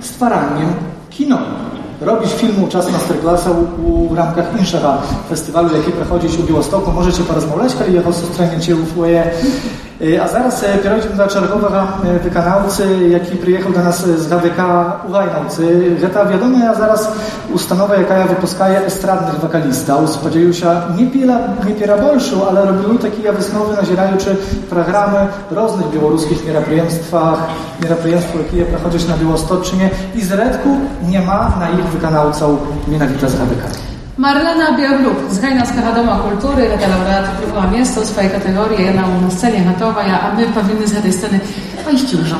[0.00, 0.68] stwaraniem
[1.10, 1.38] kino.
[2.00, 3.50] Robić filmu czas masterclassa
[3.84, 4.94] u, w ramkach innego
[5.28, 6.92] festiwalu, jaki prowadzi u Białostoku.
[6.92, 9.30] Możecie porozmawiać, kiedy jego sustrzeniecie u foje.
[10.22, 14.60] A zaraz e, przejdziemy do czerwowego e, wykonawcy, jaki przyjechał do nas z HDK
[15.08, 15.96] Ugajnaucy.
[16.14, 17.12] To wiadomo, ja zaraz
[17.53, 20.09] ustanova, jakaja wypuskaje estradnych wokalistów.
[20.09, 24.35] Spodzieją się niewiele, niewiele bolszu, ale robiły takie wysnowy, nazierają czy
[24.69, 27.39] programy różnych białoruskich mieropriemstwach,
[27.83, 30.69] mieropriemstw, jakie prochodzisz na Białostoczynie i z redku
[31.09, 33.73] nie ma na ich wykanałcą Mienawita z Radykami.
[34.17, 35.63] Marlena Białluk, zgajna
[35.95, 41.01] Doma Kultury, Rada Laureatu Drugiego Miasto, swoje kategorie, na scenie Hatowa, a my powinny z
[41.01, 41.39] tej sceny
[41.85, 42.33] pójść już.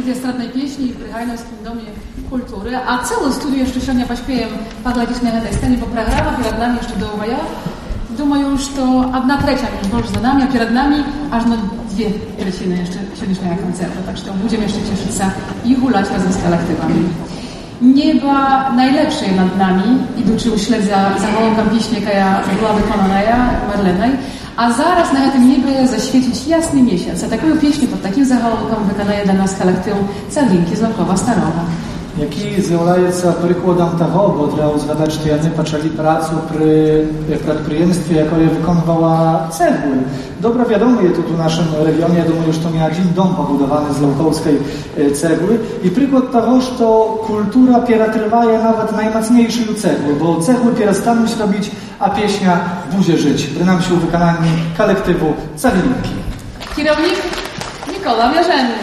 [0.00, 1.90] studia estradnej pieśni w Bryhajnowskim Domie
[2.30, 4.50] Kultury, a całe studio jeszcze сегодня поспеем
[4.84, 7.38] поглядеть на этой сцене, bo программа перед нами jeszcze довгая.
[8.10, 11.56] Думаю, что одна третья już больше за нами, a перед нами аж на
[11.90, 15.30] dwie trzeciny jeszcze сегодняшнего koncertu, tak że będziemy jeszcze cieszyć się
[15.64, 17.08] i hulać razem z kolektywami.
[17.82, 24.10] Nieba najlepsze nad nami, idący uśled za, za małą pieśnię, jaka była wykonana ja, Marlenej,
[24.60, 27.24] a zaraz na tym niebie zaświecić jasny miesiąc.
[27.24, 29.94] A taką pieśń pod takim zaголовком виконає для нас колектив
[30.30, 31.62] Царлінки з Лавкова Старого.
[32.20, 39.40] Який з'являється прикладом того, бо треба згадати, що вони почали працю при підприємстві, яке виконувало
[39.58, 39.96] цегły.
[40.40, 44.02] Добре відомо є тут у нашому регіоні, я думаю, що не один дом побудований з
[44.02, 44.60] лавковської
[44.98, 45.58] е, цегły.
[45.84, 46.86] І приклад того, що
[47.26, 52.60] культура перетриває навіть наймocniejszą cegły, bo cegły перестануть robić, a pieśnia
[52.91, 53.47] będzie żyć.
[53.47, 56.09] Przynajmniej w wykonaniu kolektywu Ceglinki.
[56.75, 57.15] Kierownik
[57.93, 58.75] Nikola Mierzenny.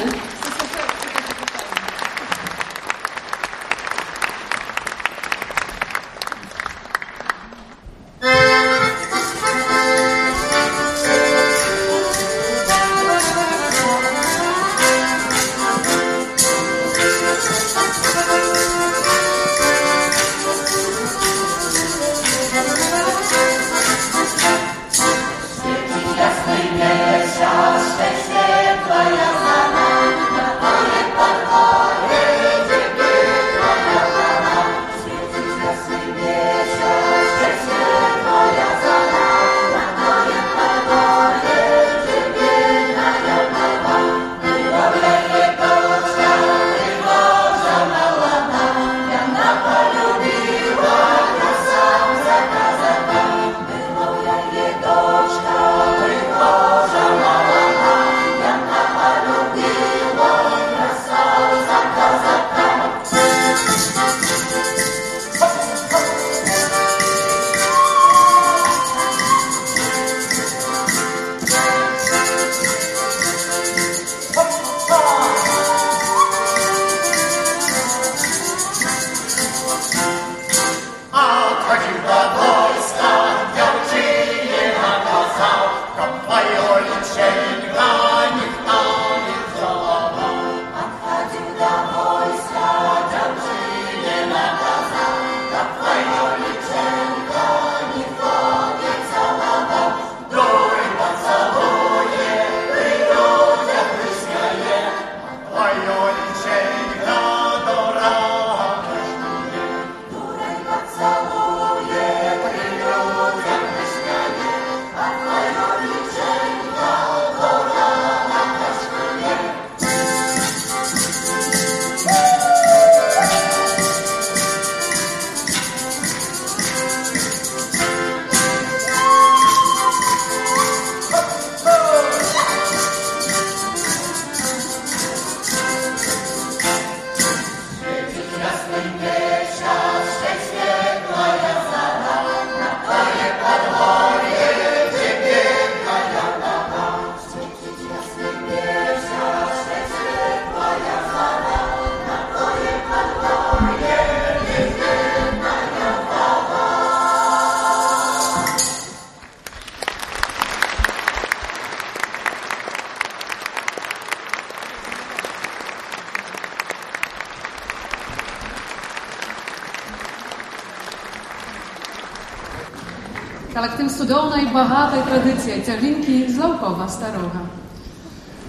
[176.68, 177.39] Церлінки з Лавкова Старого.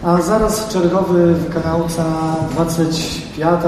[0.02, 2.05] A zaraz czergowy wykonawca
[2.50, 3.62] 25.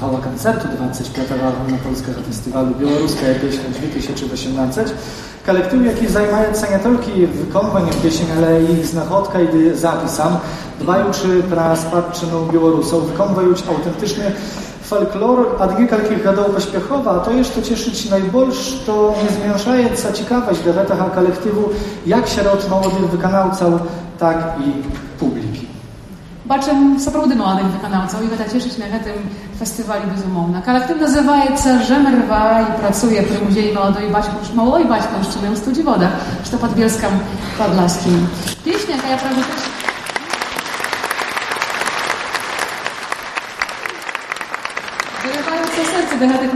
[0.00, 1.28] Hala koncertu 25.
[1.60, 4.84] Ogólnopolskiego Festiwalu Białoruskiej Pieśni 2018.
[5.46, 10.38] Kolektyw, jaki zajmuje nie tylko wykonywaniem pieśni, ale i znachodka i zapisam,
[10.80, 14.32] dbajući pra spadczynu Białorusów, wykonując autentyczny
[14.88, 20.72] folklor, a kilka lat pośpiechowa, a to jeszcze cieszyć najbolsz, to nie zmniejszająca ciekawość do
[20.72, 21.70] tego kolektywu,
[22.06, 23.80] jak wśród młodych wykonawców,
[24.18, 24.82] tak i
[25.18, 25.74] publiki.
[26.44, 29.16] Бачимо сапраўды маладых выканаўцаў і гэта цешыць на гэтым
[29.56, 30.60] фестывалі безумоўна.
[30.60, 36.12] Калектыў называецца Жэмерва і працуе пры музеі маладой бацьку малой бацькаўшчыны ў студзівода,
[36.44, 37.16] што пад Бельскам
[37.56, 38.28] падласкім.
[38.60, 39.40] Песня, якая правда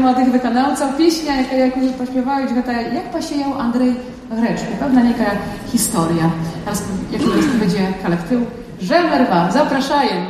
[0.04, 2.51] młodych wykonawcov pieśnia, jak już pośpiewałeś,
[2.93, 3.95] jak pasieją Andrzej
[4.32, 5.32] Greczko, pewna jaka
[5.72, 6.32] historia.
[6.66, 8.39] Teraz, jak to będzie kolektyw,
[8.82, 10.26] Żemerwa, zapraszajem.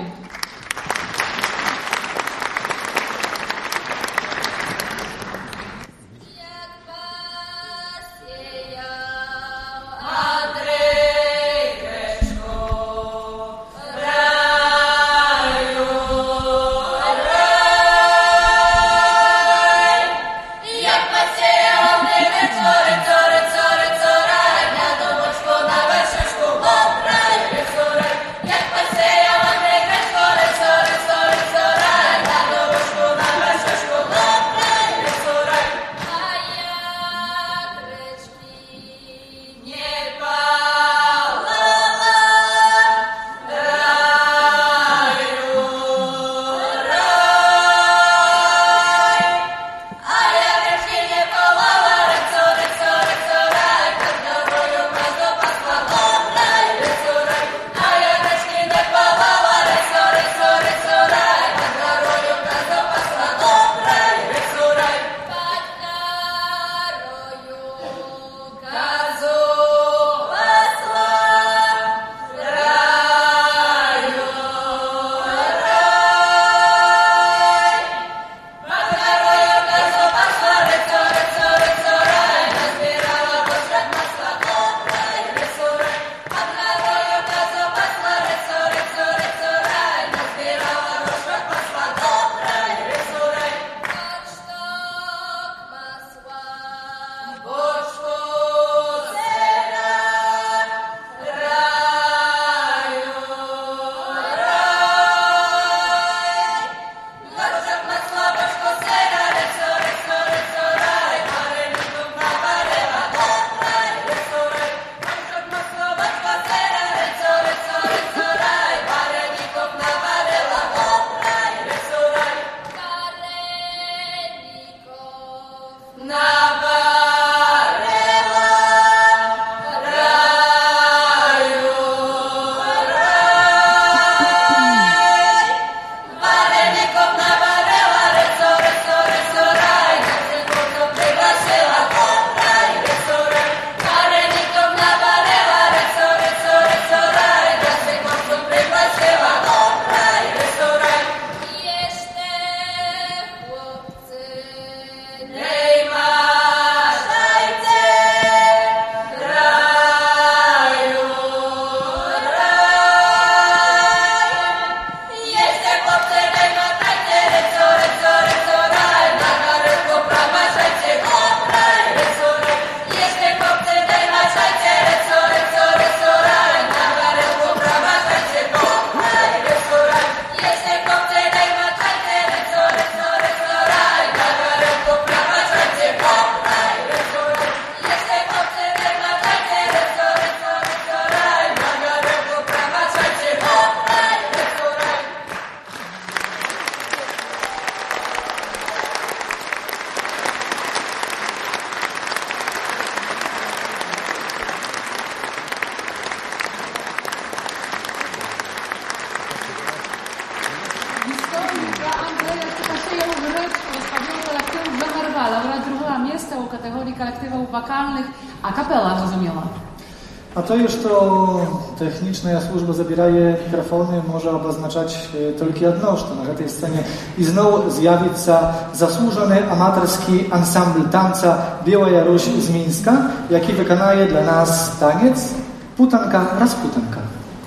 [220.54, 221.40] to już to
[221.80, 226.84] techniczna służba zabieraje mikrofony, może oznaczać e, tylko jedno, że na tej scenie
[227.18, 228.36] i znowu zjawi się
[228.74, 232.98] zasłużony amatorski ansambl tanca Biała Jaruś z Mińska,
[233.30, 235.34] jaki wykonaje dla nas taniec
[235.78, 236.98] Putanka Rasputanka.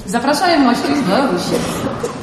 [0.06, 2.15] Zapraszamy mości z Białorusi.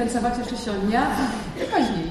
[0.00, 1.06] pracować jeszcze siodnia
[1.56, 2.10] i później.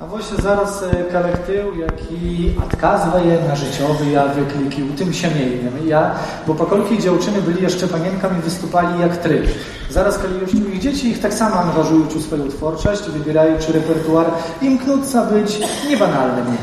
[0.00, 5.12] A właśnie zaraz e, kalek tył, jak i odkazywaje na życiowy, ja wykliki, u tym
[5.12, 5.72] siemiejnym.
[5.86, 6.14] Ja,
[6.46, 9.46] bo pokolki dziewczyny byli jeszcze panienkami, wystupali jak tryb.
[9.90, 14.26] Zaraz, kiedy już ich dzieci, ich tak samo angażują w swoją twórczość, wybierają czy repertuar,
[14.62, 16.56] im knutca być niebanalnymi.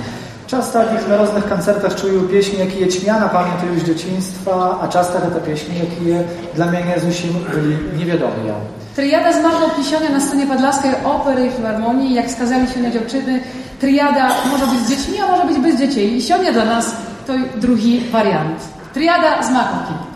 [0.48, 5.14] Czas takich na różnych koncertach czują pieśni, jakie je ćmiana pamiętają już dzieciństwa, a czas
[5.14, 6.24] takie te pieśni, jakie
[6.56, 8.52] dla mnie zusim byli niewiadomi.
[8.98, 12.14] Triada zmarła pisionia na scenie Podlaskiej Opery i Filharmonii.
[12.14, 13.40] Jak skazali się na dziewczyny,
[13.80, 16.18] triada może być z dziećmi, a może być bez dzieci.
[16.18, 16.96] I sionia dla nas
[17.28, 18.60] to drugi wariant.
[18.94, 20.07] Triada z makoki.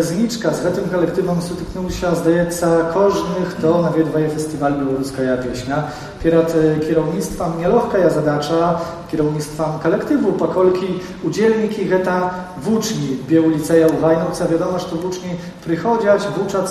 [0.00, 5.82] Zniczka z tym kolektywem styknął się, zdaється, każdy, kto nawiedwaje festiwal Białoruska Pieśnia.
[6.24, 8.80] Pierat e, kierownictwa nielogka ja zadacza,
[9.10, 10.86] kierownictwem kolektywu, pokolki,
[11.22, 12.30] udzielniki geta
[12.62, 14.48] włóczni Białuliceja Uwajnowca.
[14.48, 15.30] Wiadomo, że to włóczni
[15.66, 16.66] przychodziać, włóczać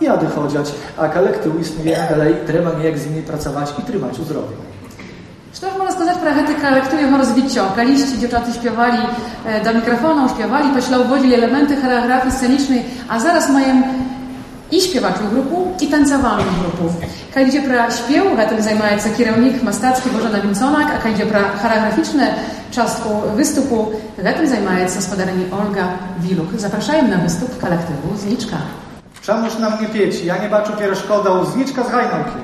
[0.00, 4.68] i adychodziać, a kolektyw istnieje dalej, trzeba jak z nimi pracować i trzymać uzdrowienie.
[5.58, 9.00] Что ж можно сказать про гэты калектыў яго развіццё калісьці дзяўчаты спявалі
[9.45, 13.83] E, do mikrofonu, śpiewali, poślałowili elementy choreografii scenicznej, a zaraz mają
[14.71, 16.93] i śpiewać w grupu, i tancowanie w grupu.
[17.33, 21.41] Kiedy idzie pra śpiew, tym zajmuje się kierownik mastacki Bożena Winconak, a kiedy idzie pra
[21.61, 22.33] choreograficzne
[22.71, 23.91] czastku wystupu,
[24.37, 25.87] tym zajmuje się gospodarini Olga
[26.19, 26.47] Wiluk.
[26.57, 28.57] Zapraszam na wystup kolektywu Zniczka.
[29.21, 30.23] Czemuż na mnie pieć?
[30.23, 32.37] Ja nie baczę piereszkoda, zniczka z hajnałki.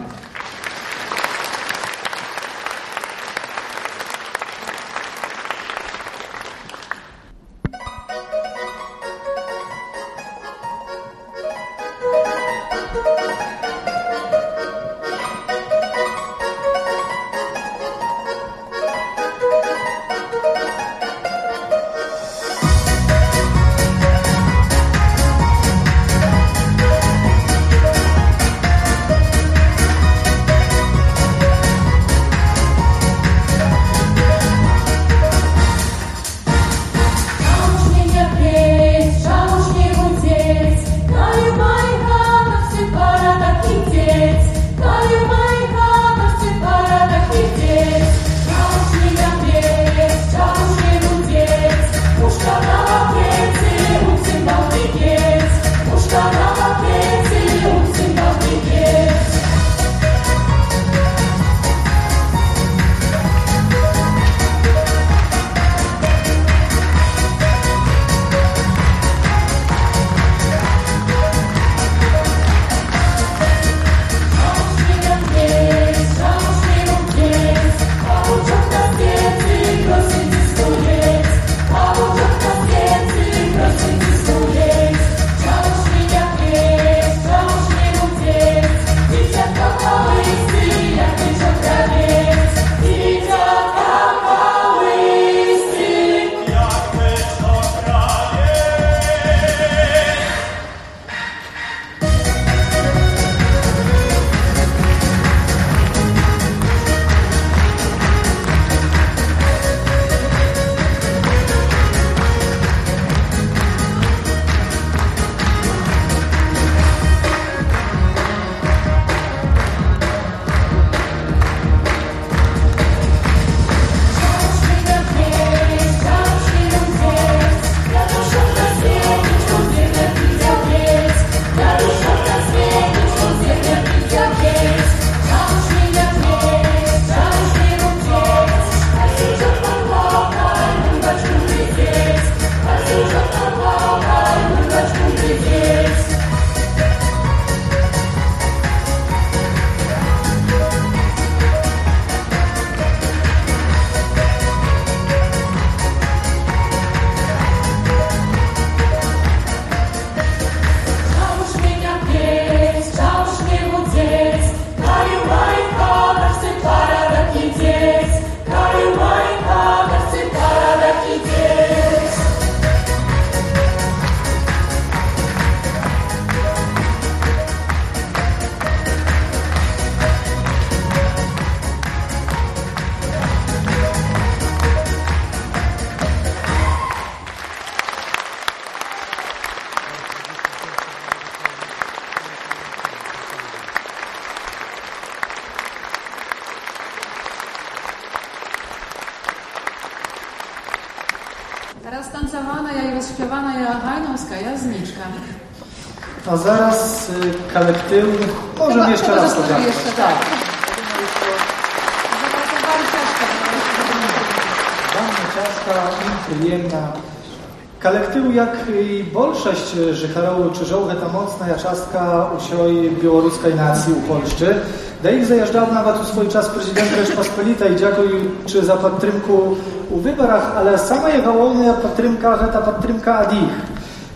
[219.44, 224.56] podszeć, że Karolu Czyżołę ta mocna jaczaska usioj białoruskiej nacji u Polszczy.
[225.04, 228.10] Da ich zajeżdżał nawet u swój czas prezydent Rzeczpospolitej, dziękuję
[228.46, 229.56] czy za podtrymku
[229.90, 233.50] u wyborach, ale sama jego główna podtrymka, ta podtrymka adich.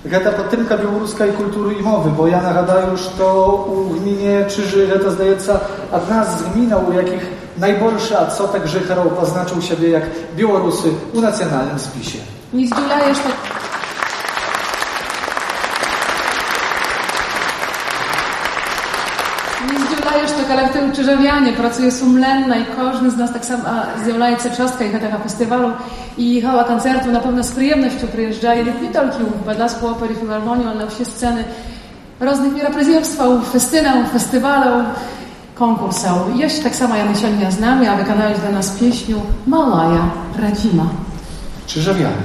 [0.06, 5.12] Geta podtrymka białoruskiej kultury i mowy, bo ja nagadaję, że to u gminie Czyży, to
[5.12, 5.60] zdajeca,
[5.94, 7.26] jedna z gmin, u jakich
[7.58, 10.04] najbolszy odsetek Życherów oznaczył siebie jak
[10.36, 12.20] Białorusy u nacjonalnym spisie.
[12.54, 13.53] Nie zdziulajesz tak
[21.03, 25.19] kolektyw Czyżewianie pracuje sumlenna i każdy z nas tak samo a, z'являється частка їх этого
[25.23, 25.73] фестивалю
[26.17, 28.99] і їхала концерту, напевно, з приємністю приїжджає не тільки
[29.43, 31.45] в Бадаску опері філармонію, але на всі сцени
[32.21, 33.23] różnych мероприємств,
[33.53, 34.85] фестинів, фестивалів,
[35.59, 36.37] konkursów.
[36.37, 40.11] I jeszcze tak samo ja my сегодня z nami, a wykonałeś dla nas pieśniu Malaja
[40.43, 40.87] Radzima.
[41.67, 42.23] Czyżewiany.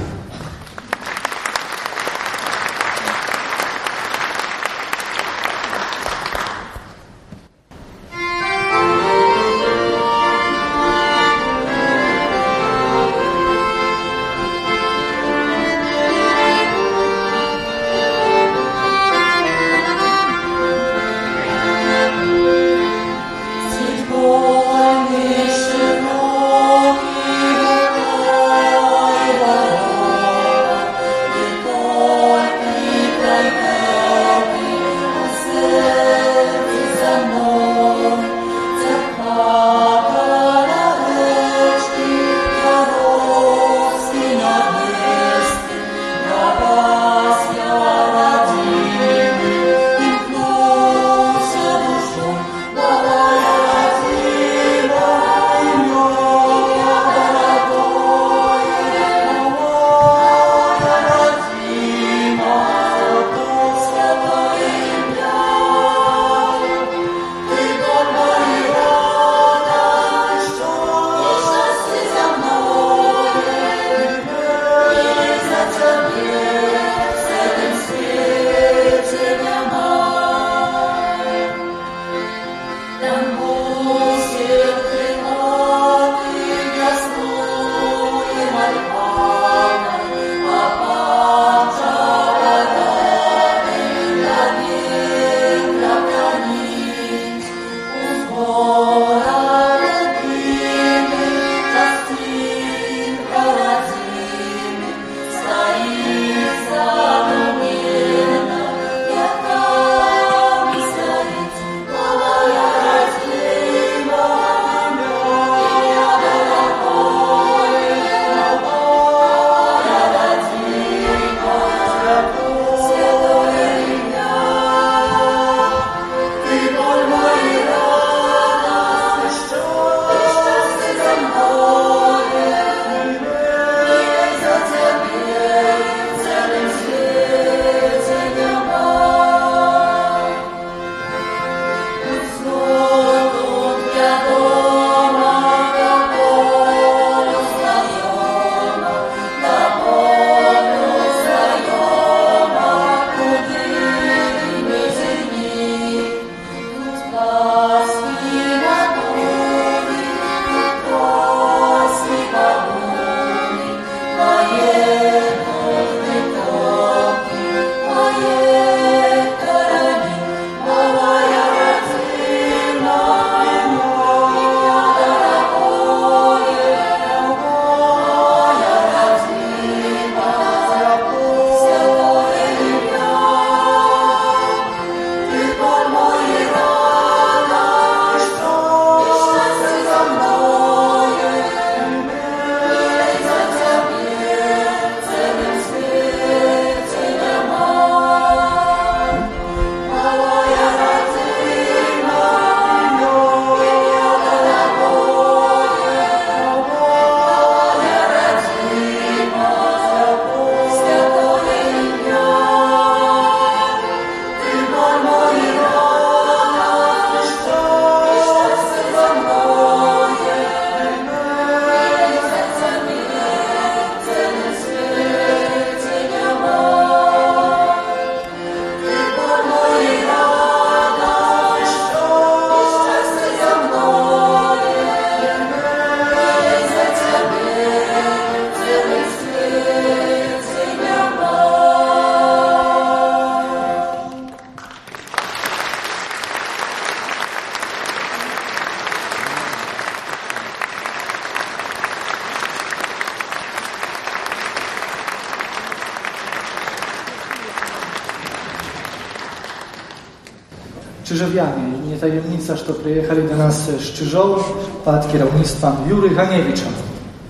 [261.29, 264.45] Czyżewianie i nie tajemnica, że przyjechali do nas z Czyżowu
[264.85, 266.67] pod kierownictwem Jury Haniewicza.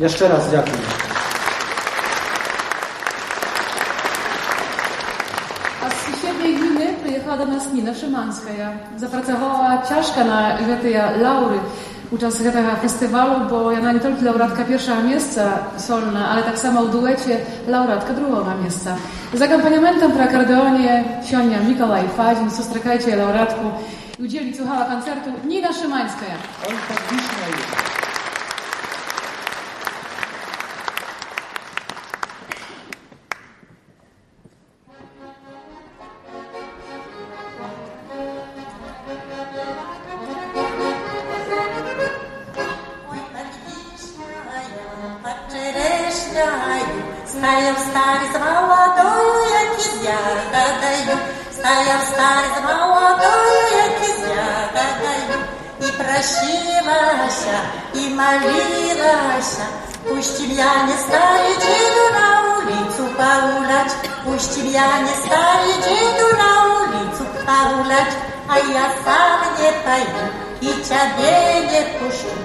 [0.01, 0.77] Jeszcze raz dziękuję.
[5.87, 8.51] A z sąsiedniej gminy przyjechała do nas Nina Szymańska.
[8.97, 11.59] Zapracowała ciężko na tej laury
[12.11, 16.91] podczas tego festiwalu, bo ja nie tylko laureatka pierwszego miejsca solna, ale tak samo w
[16.91, 17.39] duecie
[17.69, 18.97] laureatka drugiego miejsca.
[19.35, 23.65] Z akompaniamentem przy akordeonie Sionia Mikołaj Fadzin, sostrakajcie laureatku
[24.59, 25.31] i udzieli słuchała koncertu
[71.17, 72.39] sadece kuşum.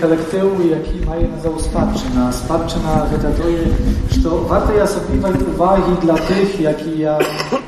[0.00, 2.32] kolektyvu, jaki mają za uspadczyna.
[2.32, 3.58] Spadczyna wydatuje,
[4.10, 7.18] że warto jest opiewać uwagi dla tych, jaki ja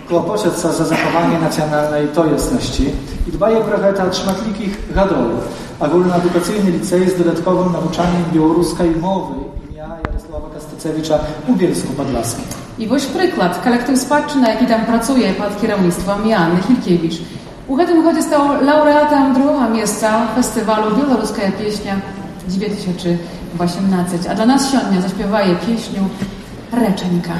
[0.09, 2.91] kłopoczet za zachowanie nacjonalnej tożsamości
[3.29, 5.41] i dbają trochę ta trzmatlikich gadolów.
[5.81, 9.35] Ogólnoedukacyjny licej z dodatkowym nauczaniem białoruskiej mowy
[9.69, 11.19] imienia Jarosława Kastacewicza
[11.49, 12.45] u Bielsku-Podlaskim.
[12.79, 17.23] I właśnie przykład, kolektyw Spadczyna, jaki tam pracuje pod kierownictwem Janny Hilkiewicz,
[17.73, 21.97] u tym chodzie stał laureatem drugiego miejsca festiwalu Białoruska Pieśnia
[22.49, 24.31] 2018.
[24.31, 26.01] A dla nas siodnia zaśpiewaje pieśnię
[26.73, 27.33] Reczenka.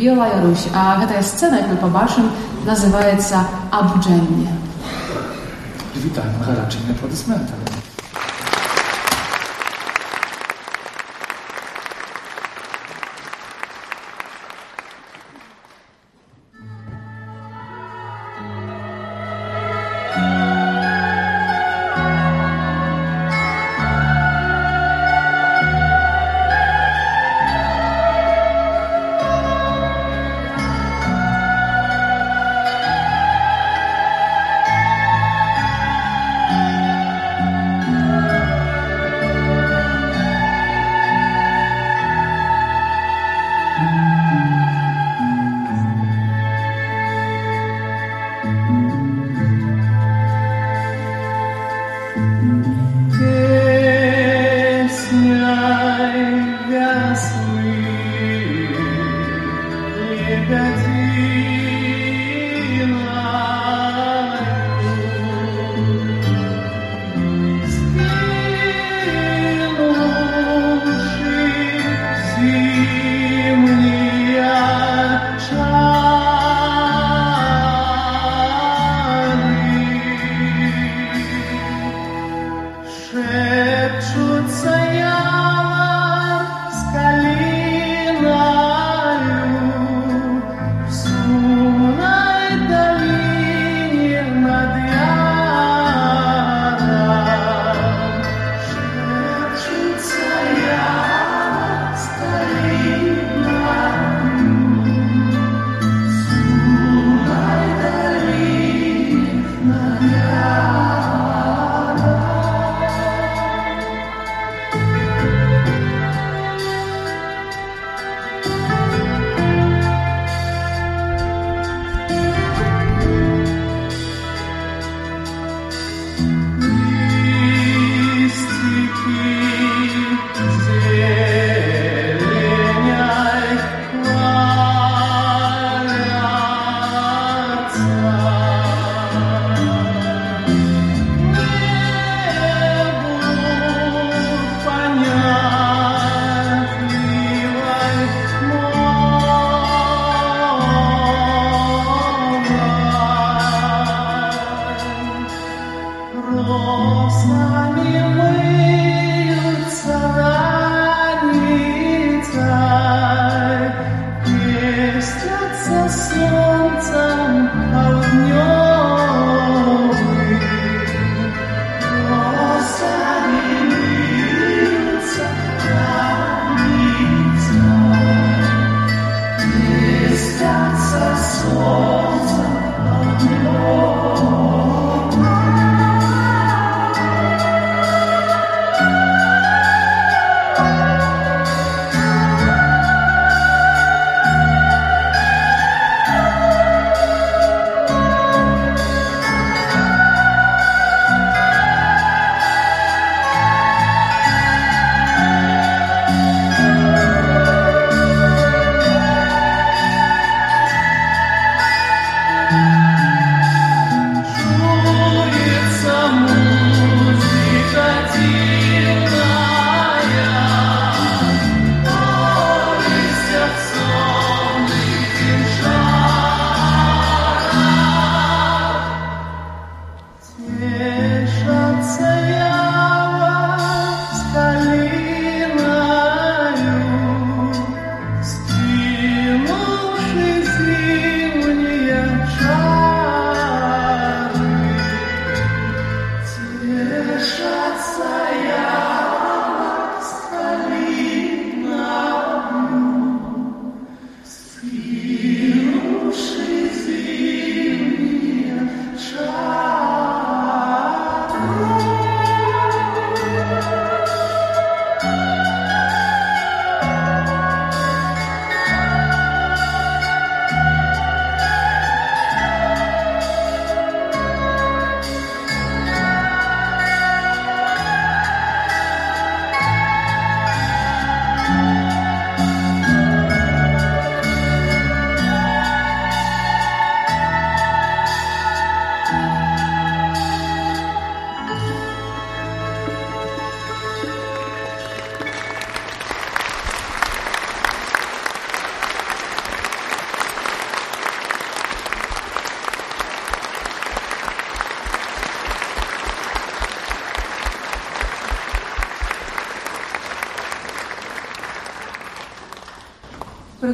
[0.00, 2.28] Białoruś, a ta scena, jak my pobaczymy,
[2.66, 4.52] nazywa się Abdżenie.
[5.96, 6.24] Witam,
[6.56, 7.69] raczej nie aplodysmenty.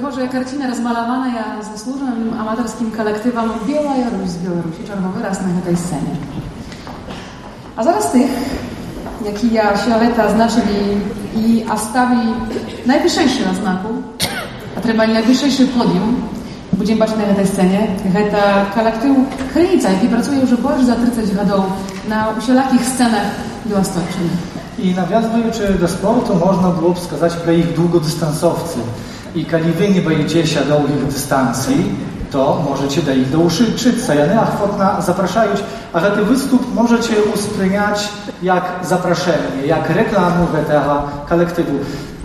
[0.06, 5.62] Krychorze karcina rozmalowana ja ze służbem amatorskim kolektywom Biała Jaruś z Białorusi, czerwowy raz na
[5.66, 6.16] tej scenie.
[7.76, 8.32] A zaraz tych,
[9.26, 11.02] jaki ja świaleta znaczyli
[11.36, 12.18] i astawi
[12.86, 13.88] najwyższejszy na znaku,
[14.78, 16.22] a trebali najwyższejszy podium,
[16.74, 17.80] Будем бачити на гэтай сцэне.
[18.16, 21.68] Гэта калектыў Хрыніца, які працуе ўжо больш за 30 гадоў
[22.08, 23.28] на усялякіх сцэнах
[23.66, 24.32] Беласточчыны.
[24.80, 28.80] I nawiązując do sportu, można byłoby wskazać про ich długodystansowcy.
[29.36, 31.92] I kali wy nie boicie się długich dystansji,
[32.32, 33.88] to możecie do ich douczyć.
[34.34, 35.50] Ja ochotna zapraszać,
[35.94, 38.10] a że ten występ możecie uspryniać
[38.44, 41.74] jak zaproszenie, jak reklamę tego kolektywu.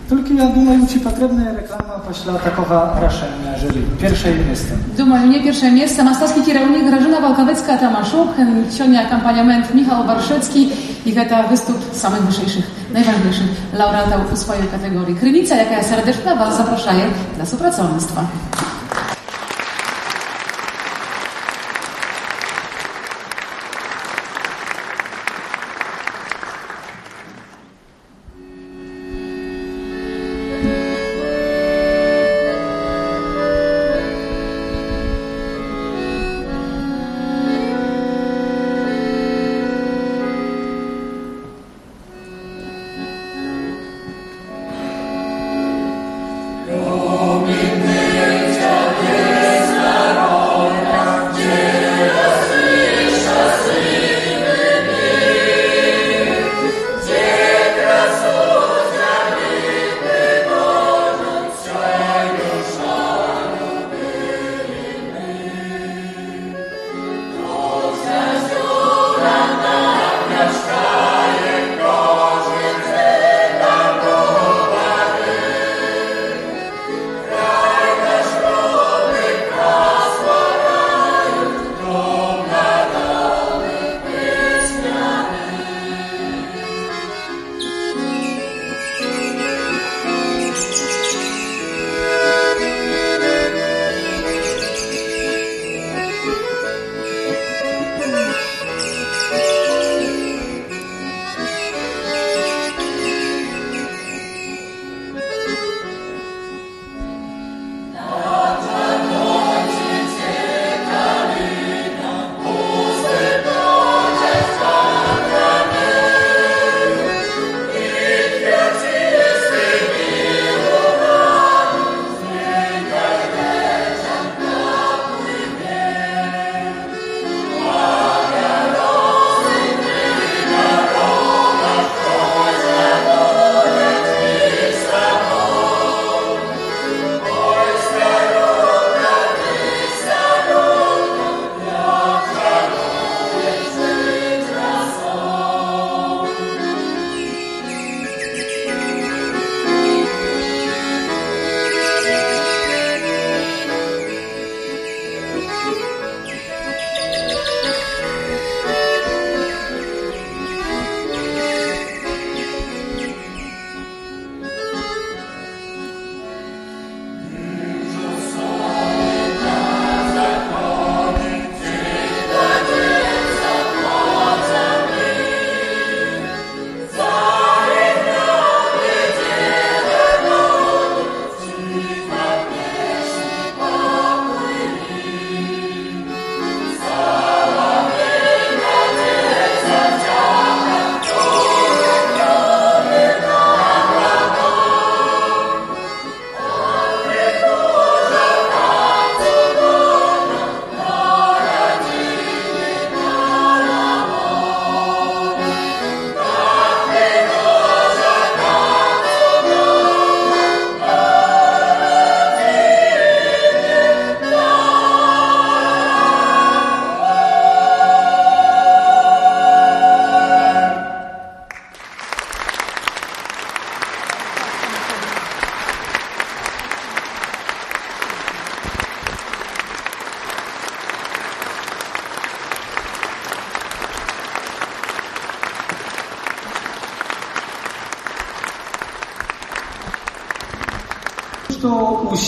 [0.08, 4.74] Tylko ja думаю, czy potrzebna reklama после такого решения, jeżeli pierwsze miejsce.
[4.96, 6.04] Думаю, nie pierwsze miejsce.
[6.04, 8.28] Mastowski kierownik Grażyna Walkowicka-Tamaszuk,
[8.70, 10.68] сегодня аккомпанемент Michał Warszycki
[11.25, 15.15] to występ samych wyższych, najważniejszych laureatów swojej kategorii.
[15.15, 17.03] Krynica, jaka ja serdecznie Was zapraszaję
[17.35, 18.25] dla współpracownictwa.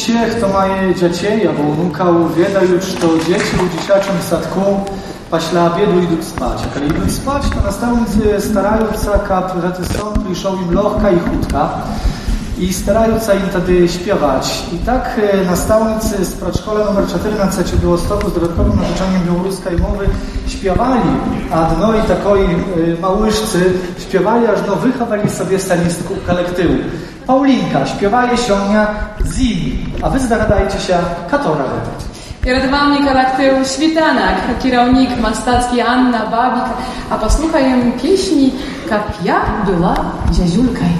[0.02, 4.86] всех, кто мои детей, або внуков, ведают, что дети в dzieciaczym sadku
[5.30, 6.60] пасля обеду идут спать.
[6.64, 11.84] А когда идут спать, то наставницы стараются, как этот сон пришел им легко и худко.
[12.60, 14.64] i starająca im wtedy śpiewać.
[14.72, 20.08] I tak e, nastavnicy z predszkola numer 14 u Białostoku z dodatkowym nauczaniem białoruskiej mowy
[20.46, 21.10] śpiewali,
[21.52, 26.74] a dno i takoi e, małyszcy śpiewali, aż no wychowali sobie salistku kolektywu.
[27.26, 28.94] Paulinka śpiewaje sionia
[29.34, 29.71] zimi,
[30.02, 30.98] a wy zdagадajcie się,
[31.30, 32.08] katora wydać.
[32.40, 36.64] Перед вами коллектив «Світанок», керівник мастацький Анна Бабік.
[37.08, 38.52] А послухаємо пісні
[38.88, 39.96] «Как я була
[40.30, 40.92] зязюлькой».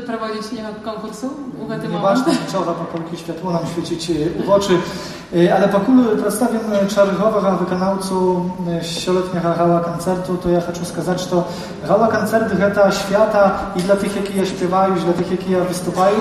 [0.00, 1.26] będziemy tu prowadzić nie ma konkursu
[1.66, 4.14] u tym Nieważne, czoła popolki światło nam świecić e,
[4.46, 4.78] u oczy,
[5.34, 8.50] E, ale покуль представим czargowego wykonawcu
[8.82, 11.44] ścioletniego gala koncertu, to ja chcę сказать, что
[11.88, 15.64] gala koncert это świata i dla tych, jakie ja śpiewają, i dla tych, jakie ja
[15.64, 16.20] występują,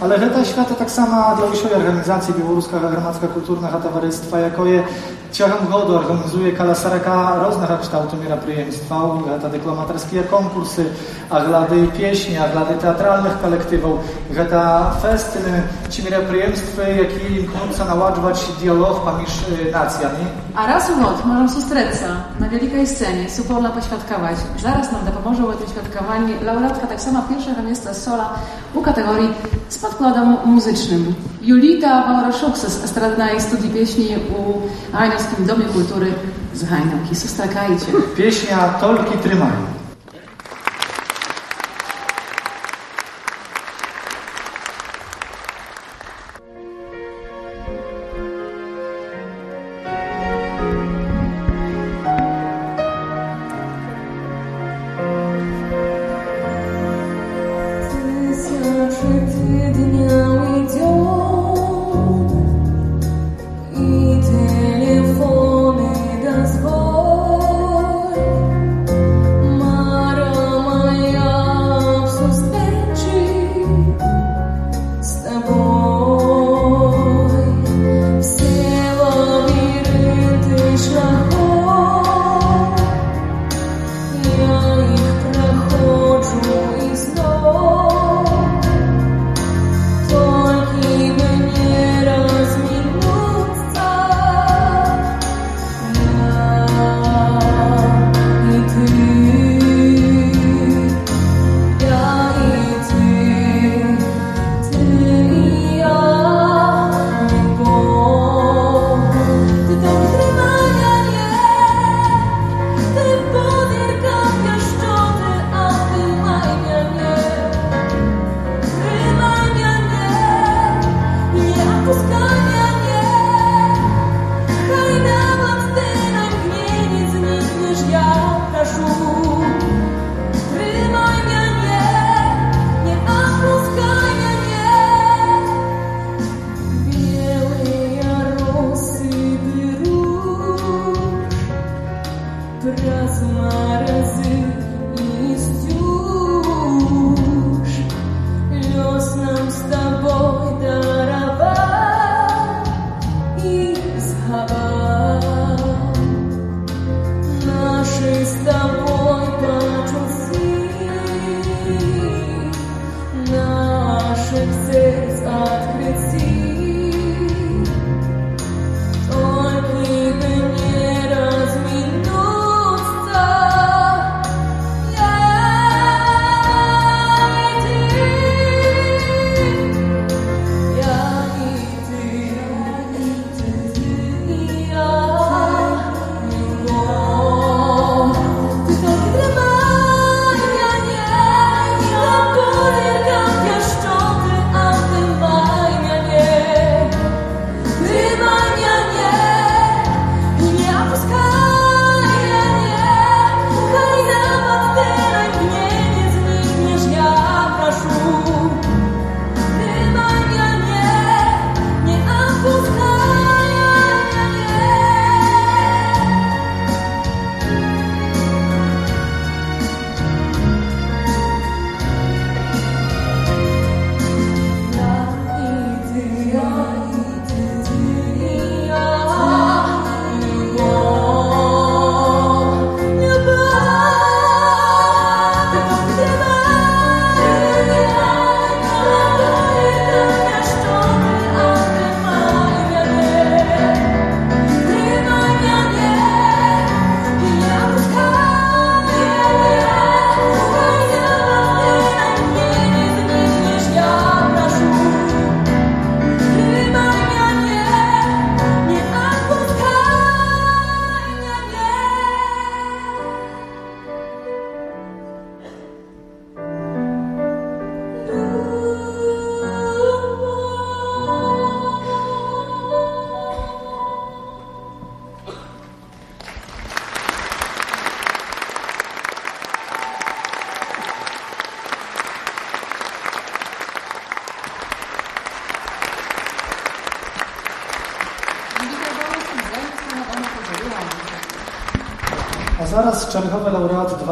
[0.00, 4.84] ale гэта świata tak samo dla ўсёй организации Белорусского громадского культурного товариства, якое
[5.32, 7.10] ciągiem году organizuje kala 40
[7.44, 8.92] różnych kształtów мероприемств,
[9.36, 10.86] это декламаторские konkursy,
[11.30, 14.00] оглады песни, оглады театральных коллективов,
[14.36, 20.26] это фестины, чи мероприемства, які імкнуться наладжувати діалог поміж е, націями.
[20.54, 22.08] A raz u rok możemy zустріться
[22.40, 24.36] na wielkiej scenie, supolna poświadkować.
[24.62, 28.30] Zaraz nam dopomoże w tym świadkowaniu laureatka tak samo pierwszego miejsca sola
[28.74, 29.28] u kategorii
[29.68, 31.13] z składom muzycznym.
[31.41, 34.61] Julita Walraszuk z Estradnej Studii Pieśni u
[34.97, 36.13] Hajnowskim Domie Kultury
[36.53, 37.15] z Hajnowki.
[37.15, 37.85] Sustrakajcie.
[38.17, 39.80] Pieśnia Tolki Trymaju.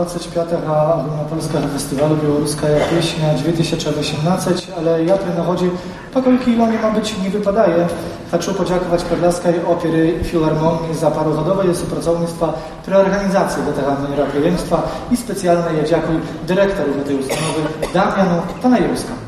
[0.10, 0.50] 25
[0.96, 5.70] Ogólnopolskiego Festiwalu Białoruskiego Pieśnia 2018, ale ja tu nachodzi
[6.14, 7.88] pokolki Iloni ma być nie wypadaje.
[8.32, 12.54] Хочу podziękować Podlaskiej Opery Filharmonii za parowodowe współpracownictwo
[12.84, 14.82] przy organizacji tego мероприемства
[15.12, 17.62] i specjalnie ja dziękuję dyrektorowi tej ustawy
[17.94, 19.19] Damianu Panajewskiemu.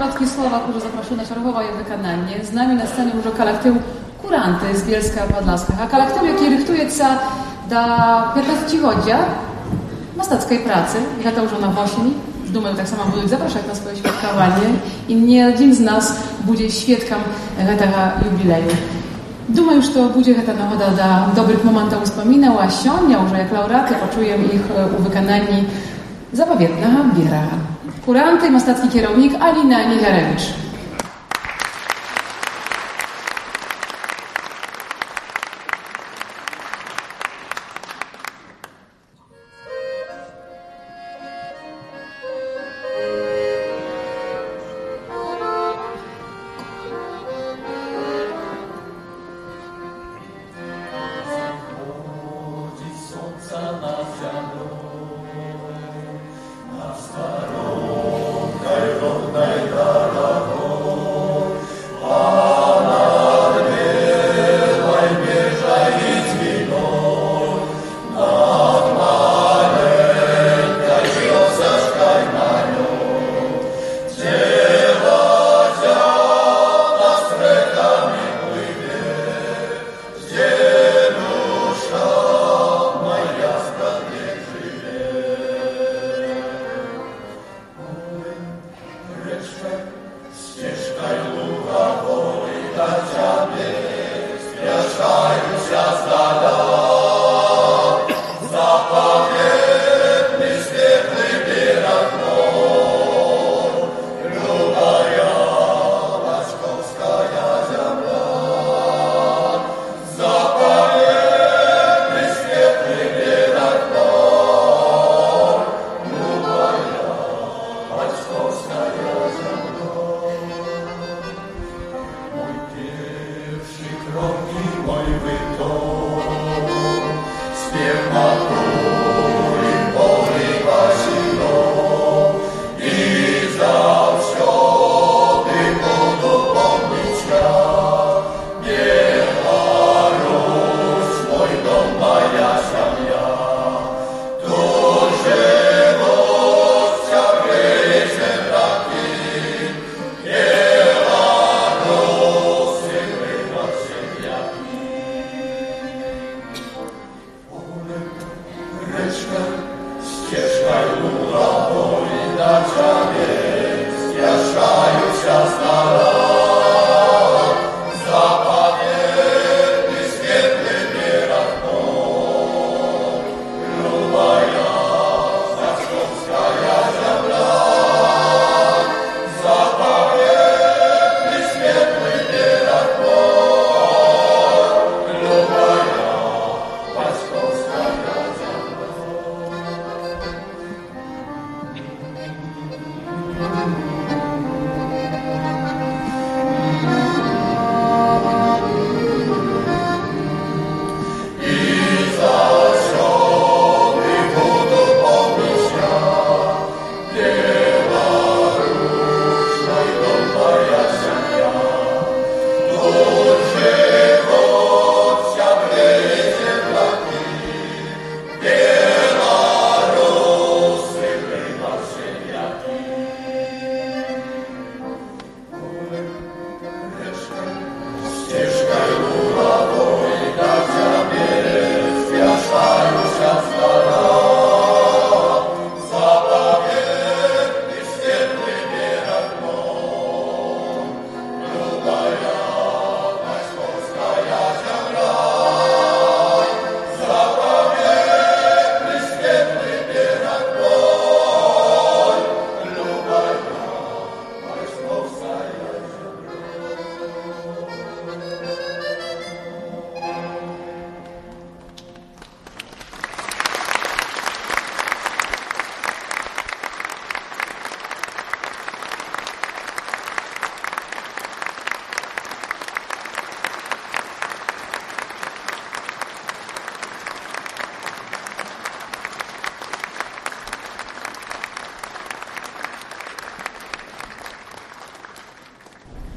[0.00, 2.44] коротких словах уже запрошу на чергове виконання.
[2.50, 3.76] З нами на сцені вже колектив
[4.22, 5.78] Куранти з Bielska Podlaskiego.
[5.84, 7.06] A kolektyw, jaki rychtujется
[7.70, 7.80] do
[8.36, 9.18] 15-godzia
[10.16, 12.10] mastackiej pracy, i to już na восени.
[12.48, 14.68] Думаю, так само будуть запрошати на своє świadkowanie
[15.08, 17.18] i nie один z nas będzie świadkiem
[17.78, 18.70] tego jubileju.
[19.48, 24.44] Думаю, что будет эта нагода до добрых моментов wspominał, a сегодня уже jak laureaty почуем
[24.44, 24.64] ich
[24.98, 25.64] u wykonanні
[26.32, 27.59] zapowiednego biera.
[28.05, 30.70] Kuranty, mastacki kierownik Alina Milarewicz.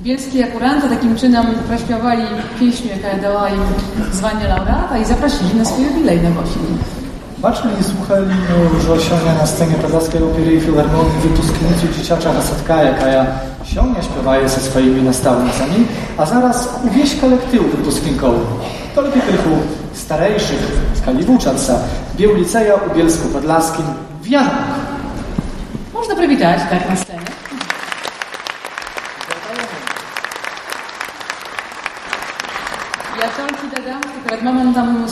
[0.05, 2.23] Bielskie akuranty takim czynem prośpiewali
[2.61, 3.61] pieśń, jaka dała im
[4.13, 6.79] zwanie laureata i zaprosili na swój jubilej na Wosini.
[7.39, 8.27] Baczmy i słuchali
[8.75, 13.27] już osiągnia na scenie Kazachskiej Opery i Filharmonii wypusknicy dzieciacza Hasetka, jaka ja
[13.65, 15.87] siągnia śpiewaje ze swoimi nastawnicami,
[16.19, 18.41] a zaraz wieś kolektywu wypusknikowy.
[18.95, 19.51] Tylko kilku
[19.93, 21.79] starejszych z Kaliwuczanca,
[22.17, 23.85] Bieł Liceja u Bielsku Podlaskim
[24.23, 24.65] w Janach.
[25.95, 26.97] Można przywitać tak na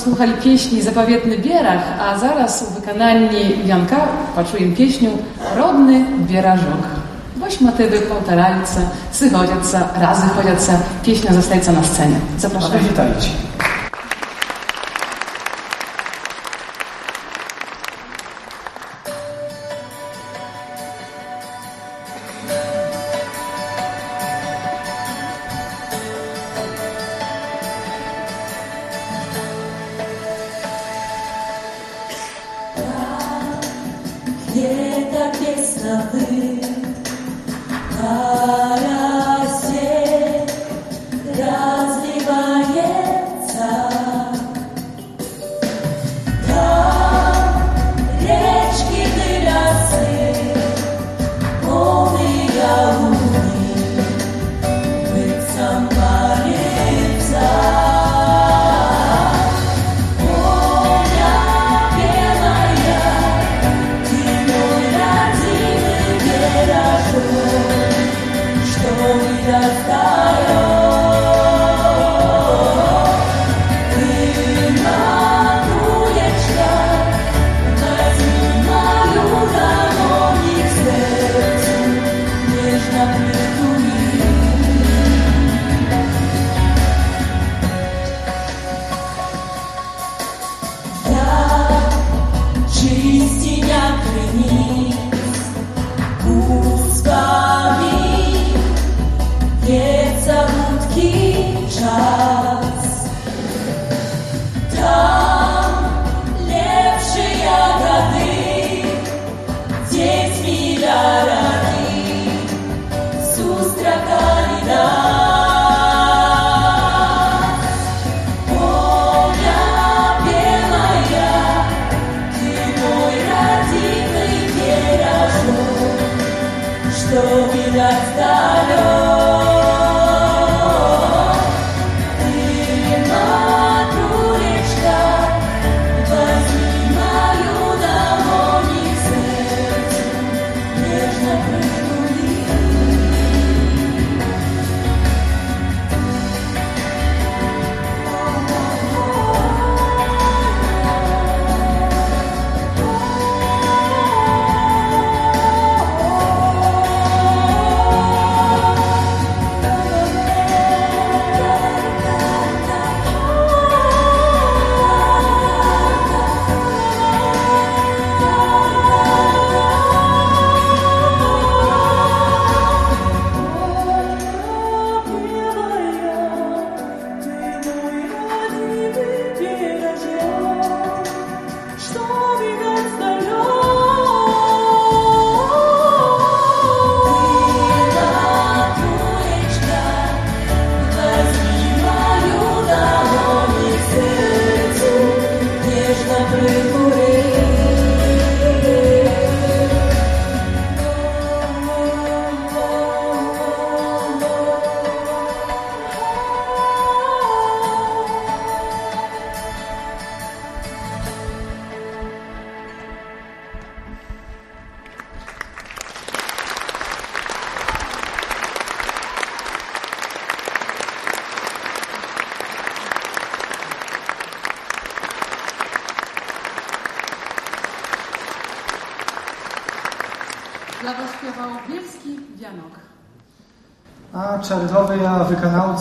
[0.04, 3.96] słuchali pieśni Zapowiedny Bierach, a zaraz w wykonanni Janka
[4.36, 5.10] poczułem pieśnią
[5.56, 6.82] Rodny Bierażok.
[7.36, 8.80] Boś motywy powtarajca,
[9.12, 10.72] sychodzieca, razy chodzieca,
[11.02, 12.16] pieśnia zostaje na scenie.
[12.38, 12.78] Zapraszam.
[12.78, 13.28] Witajcie.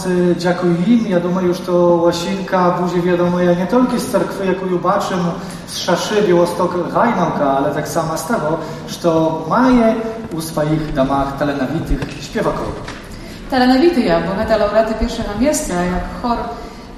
[0.01, 1.07] wykonawcy dziękuję im.
[1.07, 1.73] Ja думаю, już to
[2.05, 5.15] łasinka buzie wiadomo ja nie tylko z cerkwy, jaką baczę
[5.67, 9.11] z szaszy Białostok Hajnałka, ale tak samo z tego, że
[9.49, 9.95] maje
[10.33, 12.73] u swoich domach talenowitych śpiewaków.
[13.51, 16.39] Talenowity ja, bo гэта laureaty pierwszego miejsca, jak chor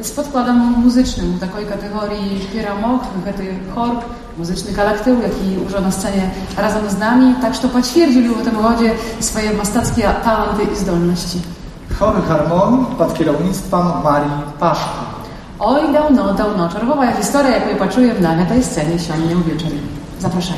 [0.01, 3.91] z podkładem muzycznym u takiej kategorii śpieramok, гэты chor,
[4.39, 8.91] muzyczny kolektyw, jaki już na scenie razem z nami, tak że potwierdzili w tym godzie
[9.21, 11.52] swoje mastackie talenty i zdolności.
[12.04, 15.04] Chory harmonii pod kierownictwem Marii Paszko.
[15.60, 16.70] Oj, dawno, dawno.
[16.70, 19.80] Czerwowa historia, jaką poczuję na tej scenie siądnie wieczorem.
[20.20, 20.58] Zapraszam.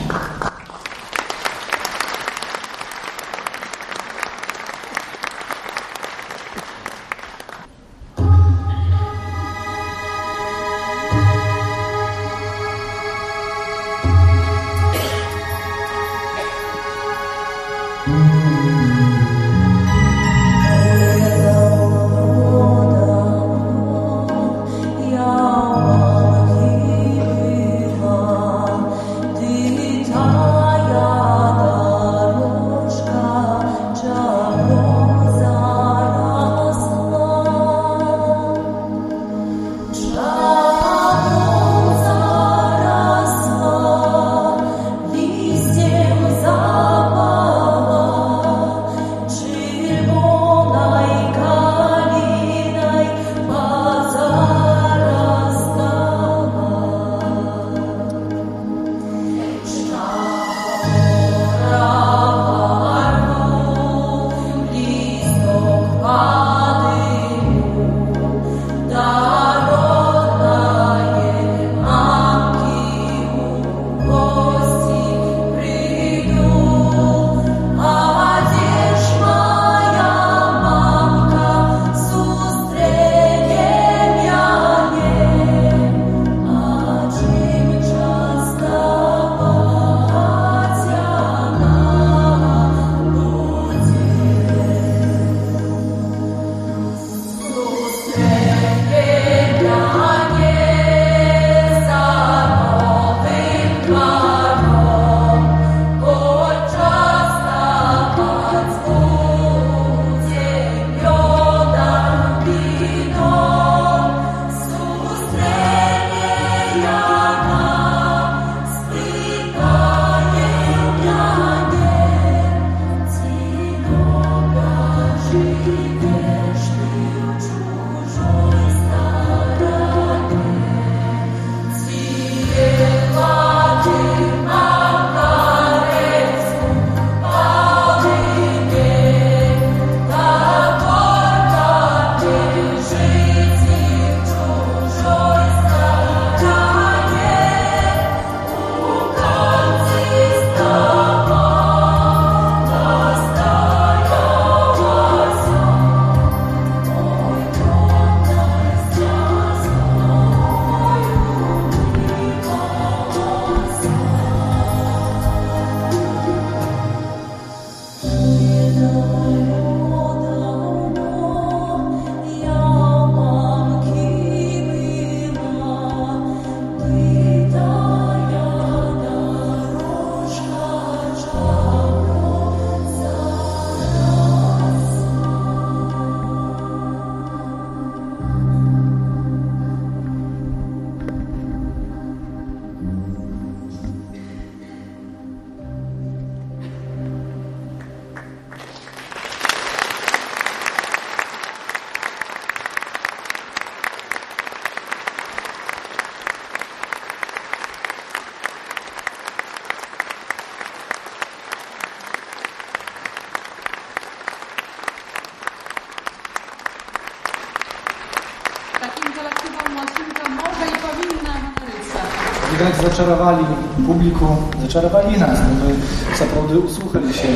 [222.65, 223.45] Widać zaczarowali
[223.87, 224.25] publiku,
[224.61, 225.75] zaczarowali nas, bo my
[226.21, 227.27] naprawdę usłuchali się,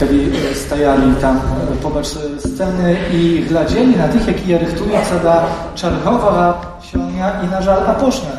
[0.00, 1.40] kiedy stajali tam
[1.82, 2.06] pobacz
[2.38, 5.42] sceny i gladzeli na tych, jaki rychtuje da
[5.74, 8.30] czarchowa sionia i na żal aposzna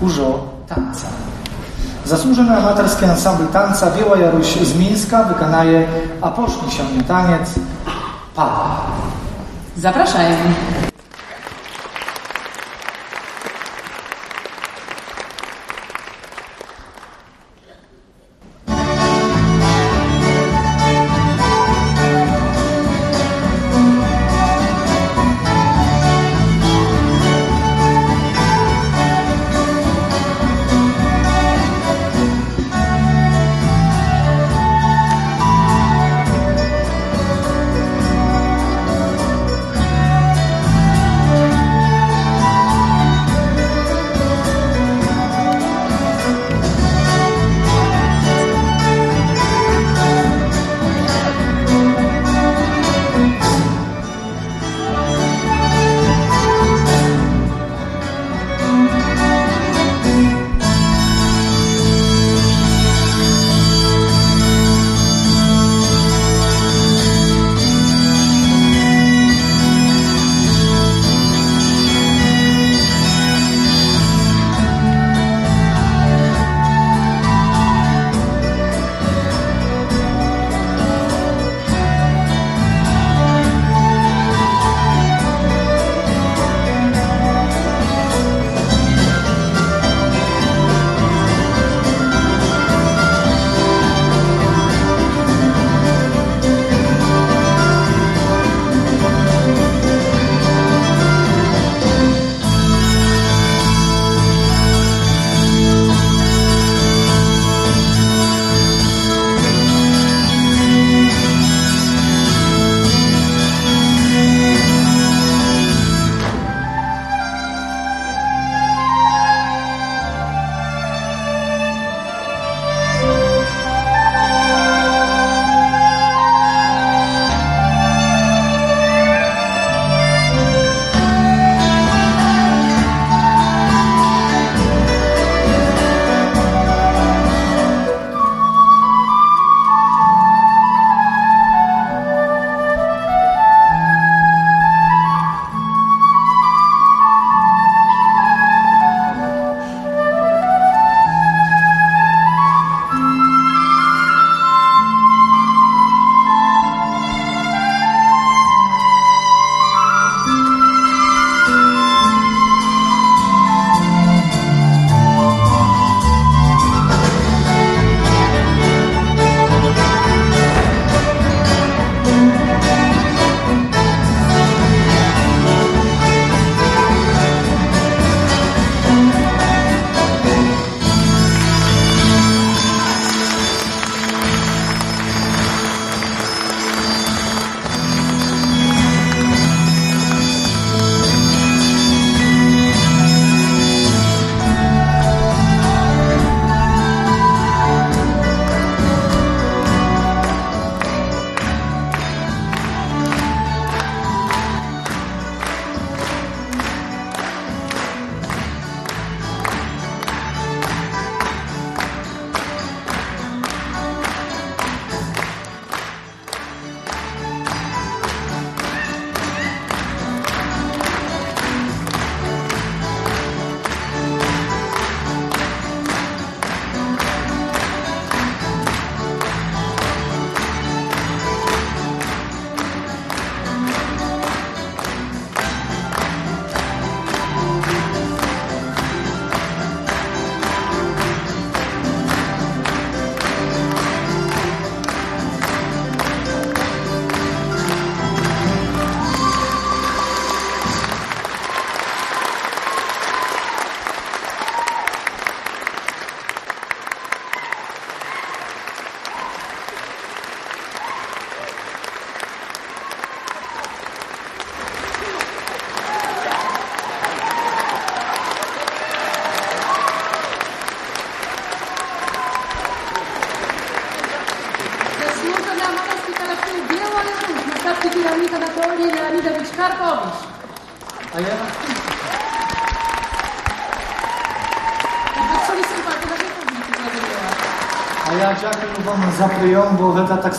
[0.00, 1.06] użo tanca.
[2.04, 5.86] Zasłużony amatorski ansambl tanca Biała Jaruś z Mińska wykanaje
[6.20, 7.54] aposzny sionie taniec
[8.34, 8.76] Pa.
[9.76, 10.36] Zapraszają.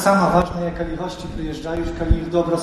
[0.07, 2.57] samo ważne, jak oni gości przyjeżdżają, kiedy ich dobro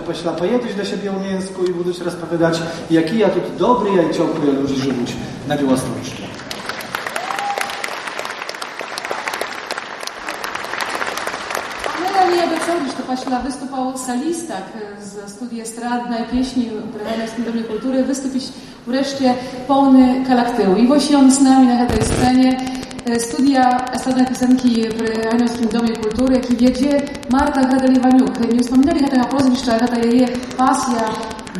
[0.00, 4.02] a pośla pojedziesz do siebie u Mięsku i będziesz rozpowiadać, jaki ja tu dobry, ja
[4.02, 5.16] i ciągle ludzi żywić
[5.48, 6.28] na Białostoczni.
[13.06, 18.44] Paśla wystupał solistak tak, z studii estradnej, pieśni uprawianej w Sądowie Kultury, wystupić
[18.86, 19.34] wreszcie
[19.68, 20.76] pełny kalaktył.
[20.76, 22.77] I właśnie on z nami na tej scenie.
[23.08, 28.54] E, studia Estrada Piosenki w Rajnowskim Domie Kultury, jaki wiedzie Marta Gradel-Iwaniuk.
[28.54, 30.26] Nie wspominali o tego pozwiszcza, jaka jej
[30.56, 31.04] pasja,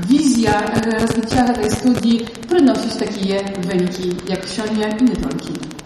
[0.09, 5.13] wizja e, rozbicia tej studii, przynosić takie wyniki, jak Sionia i nie.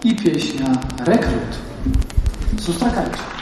[0.03, 0.71] I pieśnia
[1.05, 1.57] Rekrut.
[2.59, 3.32] Sustakajcie.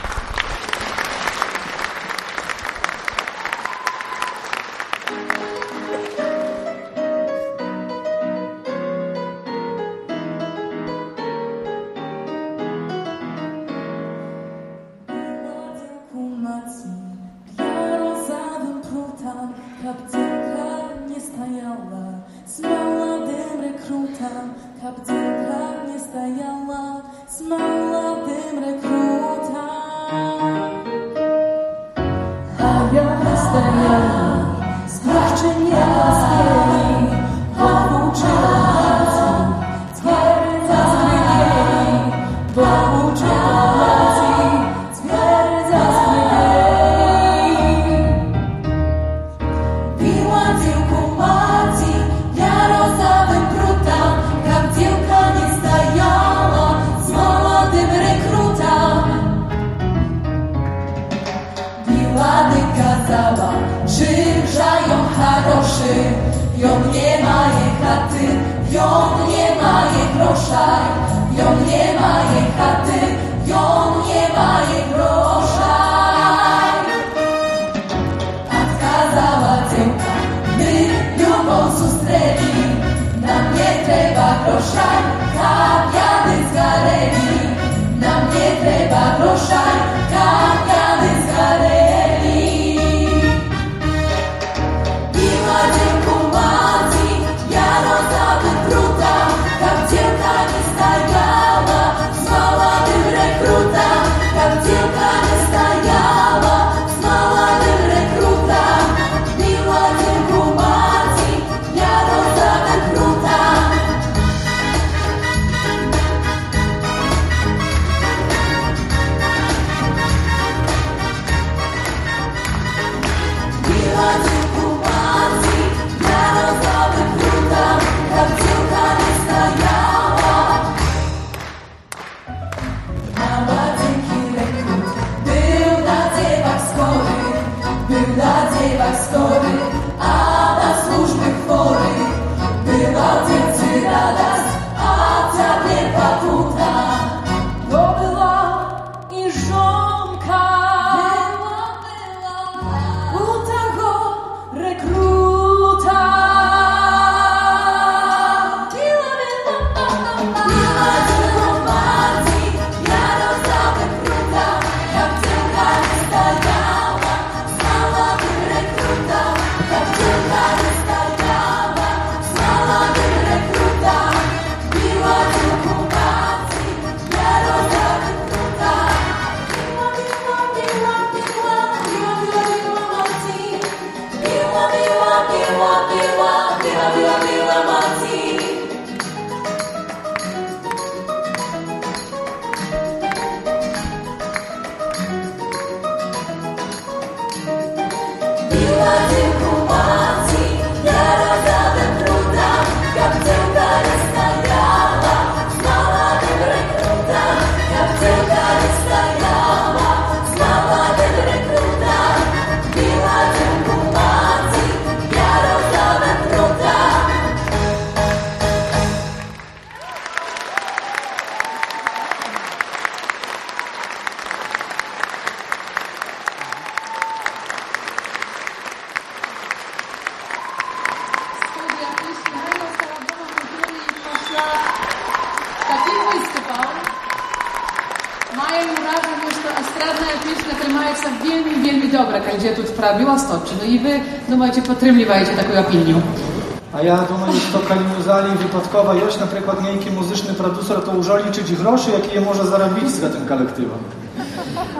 [248.52, 252.90] wypadkowa ilość, na przykład niejaki muzyczny producent to może liczyć groszy, jakie je może zarobić
[252.90, 253.78] z tym kolektywem.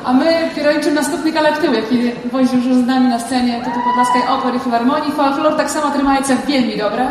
[0.05, 4.23] A my kierujemy następny kolektyw, jaki wozi już z nami na scenie, to tu Podlaskiej
[4.28, 5.12] Opery Filharmonii.
[5.12, 7.09] Folklor tak samo w wielmi dobra?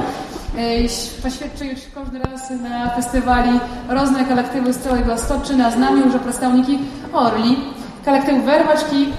[1.23, 3.59] Poświadczy już każdy raz na festiwali
[3.89, 5.71] różne kolektywy z całego Stoczyna.
[5.71, 6.79] Z nami już przedstawniki
[7.13, 7.57] Orli,
[8.05, 9.13] kolektyw Werwaczki,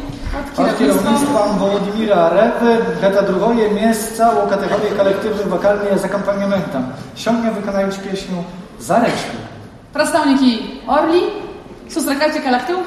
[0.57, 6.94] Od kierownictwa kierownictwem Wołodymira Repy, гэта другое месца у категории коллективным вокальным з акомпанементом.
[7.16, 8.46] Сёння выканаюць песню
[8.80, 9.36] «Заречка».
[9.94, 11.22] Przedstawniki Orli,
[11.90, 12.81] sustrzegajcie kolektyw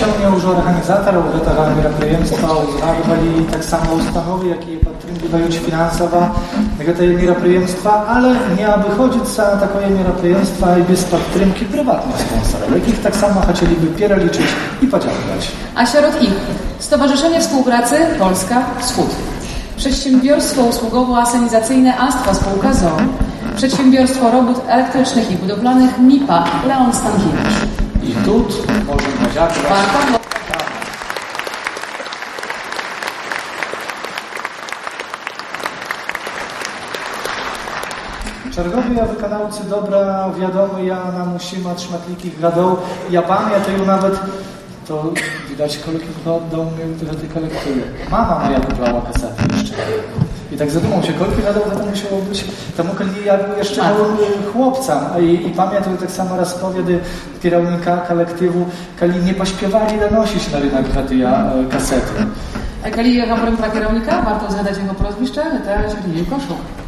[0.00, 6.20] się mnie už organizátorov ugotového tak meraprijemstva uznávajú tak samo ustanowy, jakie podtrzymują finansowo
[6.78, 13.16] tego meraprijemstwa, ale nie wychodzić za takie meraprijemstwa i bez podtrymki prywatnych sponsorów, jakich tak
[13.16, 14.46] samo chcieliby pieroliczyć
[14.82, 15.42] i podziękować.
[15.76, 16.36] A wśród ich
[16.78, 19.10] Stowarzyszenie Współpracy Polska-Wschód,
[19.76, 23.08] Przedsiębiorstwo Usługowo-Asenizacyjne Astwa Spółka ZON,
[23.56, 27.56] Przedsiębiorstwo Robót Elektrycznych i Budowlanych MIPA Leon Stankiewicz.
[28.02, 28.44] I tu
[28.86, 30.20] może Marta
[38.54, 42.76] Czerwowy ja wykonawcy dobra, wiadomo, ja na musima trzmatliki gradą,
[43.10, 44.20] ja pan, ja ją nawet,
[44.88, 45.12] to
[45.50, 47.84] widać kolekcjonował do mnie, które ty kolekcjonuje.
[48.10, 49.74] Mama moja wybrała kasetę jeszcze.
[50.52, 52.44] I tak zadumał się Korki, nadal to musiało być,
[52.76, 54.16] tam okolicy ja był jeszcze małym
[54.52, 57.00] chłopcem i, i pamiętam tak samo raz powiedy
[57.42, 58.66] kierownika kolektywu,
[59.00, 62.12] kali nie pośpiewali danosić na rynek radia e, kasety.
[62.82, 65.82] E, kali ja wam pra kierownika, warto zadać jego prozbiszcze, to tak?
[65.82, 66.79] jest Lilie Koszuk.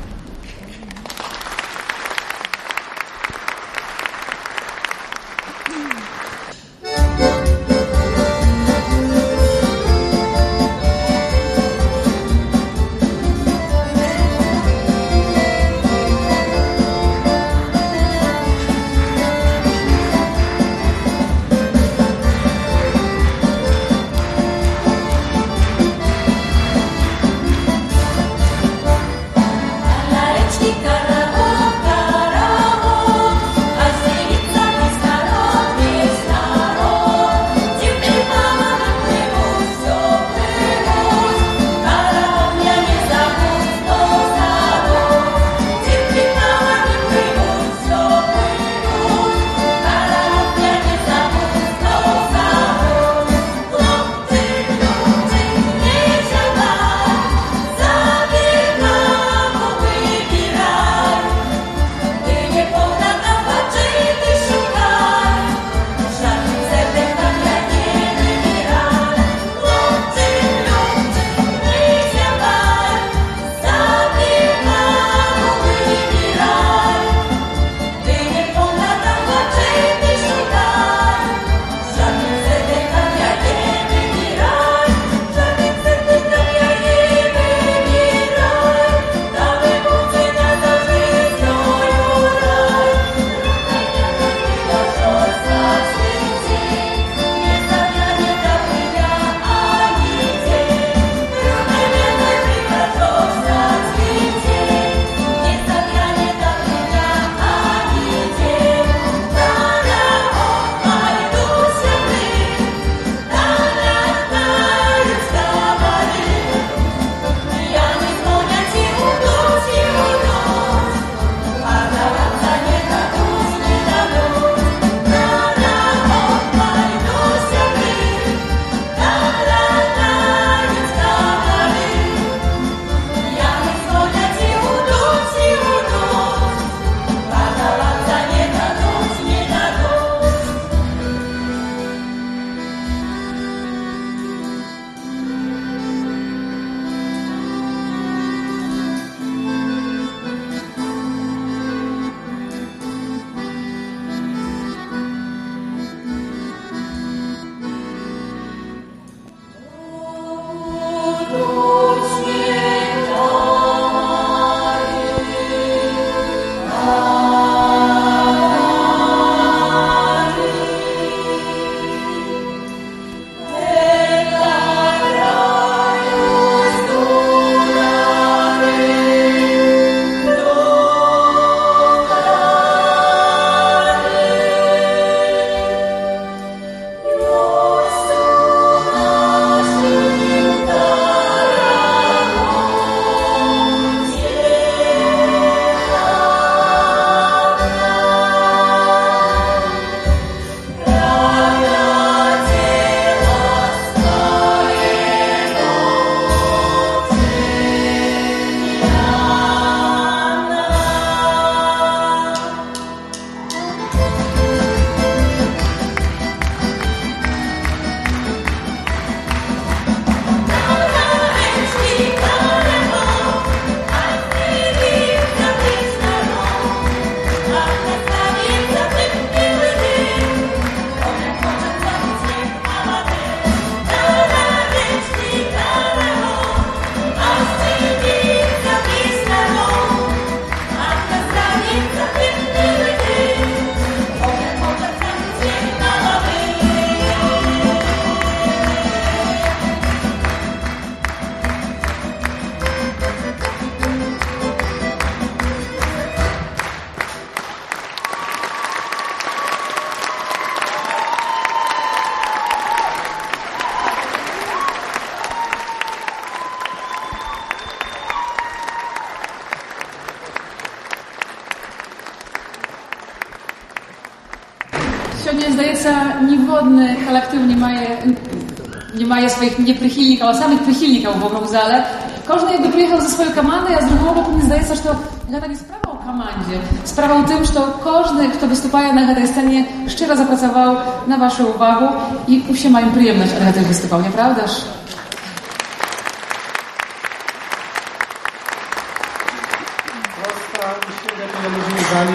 [279.42, 281.82] swoich nieprzychylnikov, a samych przychylnikov wokół zale.
[282.26, 284.82] Każdy jakby przyjechał ze swojej komandy, a z drugiego boku mi zdaje tak się, że
[284.82, 284.96] to
[285.28, 286.56] gada nie sprawa o komandzie.
[286.84, 287.52] Sprawa o tym, że
[287.84, 291.88] każdy, kto występuje na tej scenie, szczerze zapracował na waszą uwagę
[292.28, 294.50] i u się mają przyjemność, ale też występował, nieprawdaż?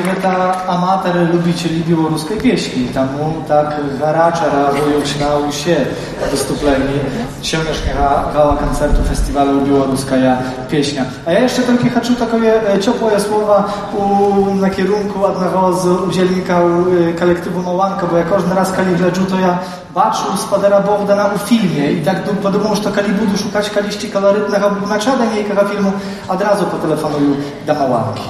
[0.05, 3.09] że ta amater lubicieli białoruskiej pieśni, tam
[3.47, 5.85] tak garacze razują się na usie,
[6.26, 7.00] Тому так гарача реагують на усі виступлення
[7.42, 10.38] сьогоднішнього гала-концерту фестивалю «Білоруська
[10.70, 11.04] пісня».
[11.26, 13.64] А я jeszcze tylko хочу takie e, ciepłe słowa
[13.98, 16.48] u, na kierunku jednego z udzielników
[17.10, 19.58] e, kolektywu Małanka, bo ja każdy raz, kiedy gledzę, to ja
[19.94, 24.70] baczył spadera Bogdana u filmie i tak du- podumał, że kali budu szukać kaliści kolorytnego
[24.70, 25.92] bugnaczada niejkiego filmu,
[26.28, 27.34] od razu potelefonuję
[27.66, 28.22] do Małanki.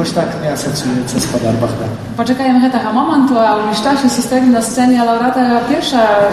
[0.00, 1.88] Ось так mnie asocjuje spadar Bogdan.
[2.16, 6.30] Почекаємо гэтага моманту, а ў ліштасе сустрэлі на сцэне лаўрата перша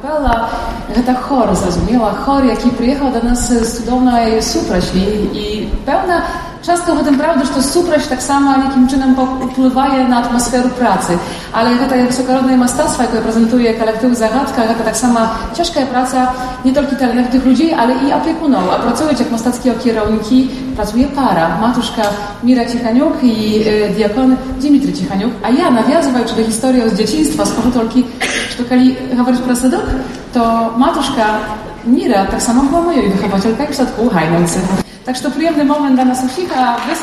[0.00, 0.48] акапелла
[0.94, 3.84] гэта хор, зразумела, хор, які прыехаў да нас з
[6.71, 9.15] Często w tym prawda, że to suprość tak samo jakim czynem
[9.51, 11.17] wpływa na atmosferę pracy.
[11.53, 16.33] Ale to jak sukarodne masterstwa, które prezentuje kolektyw Zagadka, to tak sama ciężka praca
[16.65, 18.63] nie tylko talentów tych ludzi, ale i opiekunów.
[18.73, 21.57] A pracują jak mostackie kierunki, pracuje para.
[21.61, 22.01] Matuszka
[22.43, 25.31] Mira Cichaniuk i e, diakon Dimitry Cichaniuk.
[25.43, 28.05] A ja nawiązuję do historii z dzieciństwa, z pochutolki,
[28.57, 28.75] że to
[29.17, 29.85] mówić prasadok,
[30.33, 31.25] to matuszka
[31.87, 34.59] Mira tak samo była moją wychowatelką w sadku Hajnący.
[35.05, 36.95] Tak, że to przyjemny moment dla nas wszystkich, a wy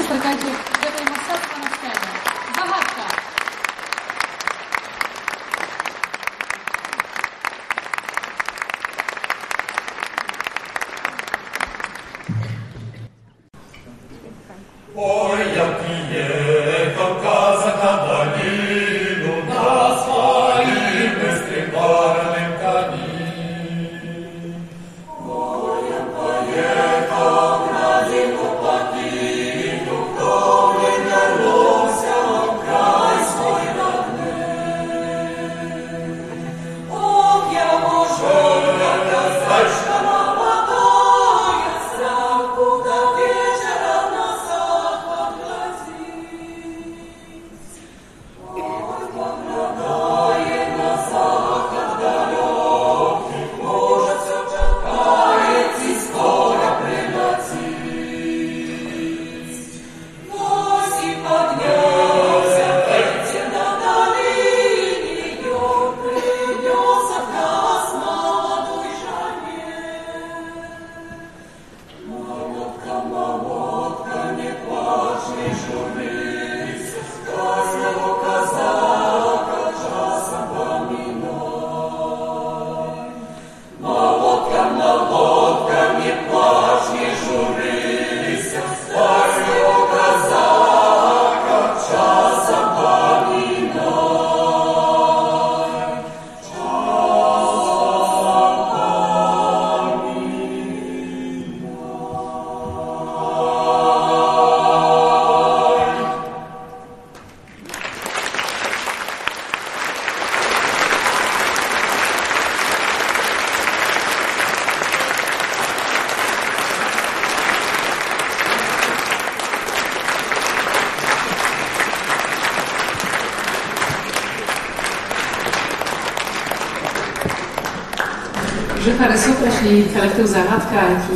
[129.73, 131.15] i kolektyw Zagadka, jaki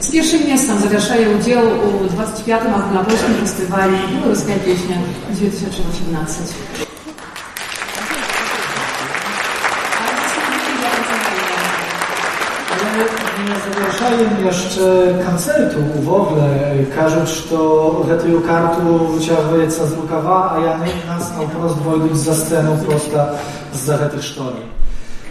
[0.00, 1.64] z pierwszym miastem zawieszają udział
[2.04, 2.62] u 25.
[2.74, 4.96] Anglopolskim Festiwali Białoruska Pieśnia
[5.30, 6.42] 2018.
[13.74, 16.48] zapraszają jeszcze koncertu w ogóle.
[16.96, 22.34] Każuć to retuju kartu, wyciągnęca z rukawa, a ja nie nas na prost wojduć za
[22.34, 23.26] sceną prosta
[23.72, 24.78] z zaretych sztori.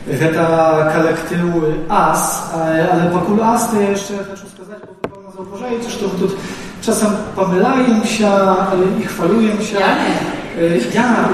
[0.08, 2.54] Reda Kalektyły As,
[2.92, 6.28] ale wokół As to ja jeszcze zaczął skazać, bo wygląda zauważają, też to tu
[6.82, 9.80] czasem pomylają się e, i chwalują się.
[9.80, 9.88] Ja.
[9.88, 11.30] E, ja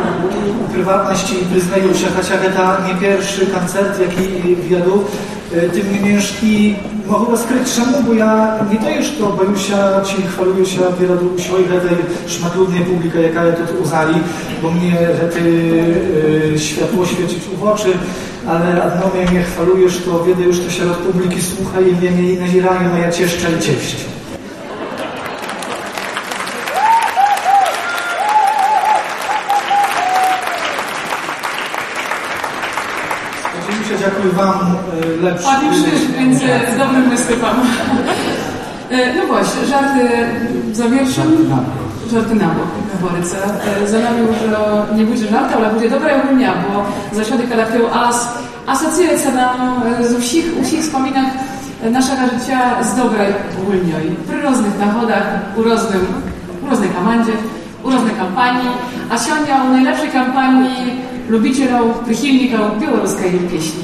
[0.66, 5.04] u prywatności wyznaję się, chociaż to nie pierwszy koncert, jaki wielu,
[5.74, 6.76] tym niemniej i
[7.08, 11.18] mogę skryć czemu, bo ja nie to już to boję się, ci chwaluję się wiele
[11.46, 14.16] swoich tej szmatulnej publika, jaka ja tu uzali,
[14.62, 14.98] bo mnie
[15.34, 15.40] te
[16.60, 17.90] światło świecić w oczy,
[18.48, 22.40] ale adnomie mnie chwalujesz, to wiedzę już to sierot publiki słucha i wie mnie i
[22.40, 24.14] nazirają, a ja cieszczę i cieścię.
[34.00, 34.76] Dziękuję Wam
[35.20, 35.48] e, lepszy.
[35.48, 35.76] A już
[36.18, 37.56] więc z dobrym występem.
[38.90, 40.10] E, no właśnie, żarty
[40.74, 41.50] za wierszem
[42.13, 42.71] Żarty na bok,
[43.01, 43.37] говориться.
[43.83, 46.85] Е, За нами вже не буде жарта, але буде добра гульня, бо
[47.17, 48.29] завжди, коли хто ас
[48.67, 51.31] асоціюється нам е, з усіх, усіх wspominach
[51.85, 53.35] naszego życia z dobrej
[53.67, 53.97] gulnią.
[54.29, 56.07] Przy różnych nachodach, u, różnym,
[56.63, 57.33] u różnej komandzie,
[57.85, 58.69] u różnej kampanii,
[59.11, 63.83] a siądia u najlepszej kampanii lubicielów, przychylników białoruskiej pieśni.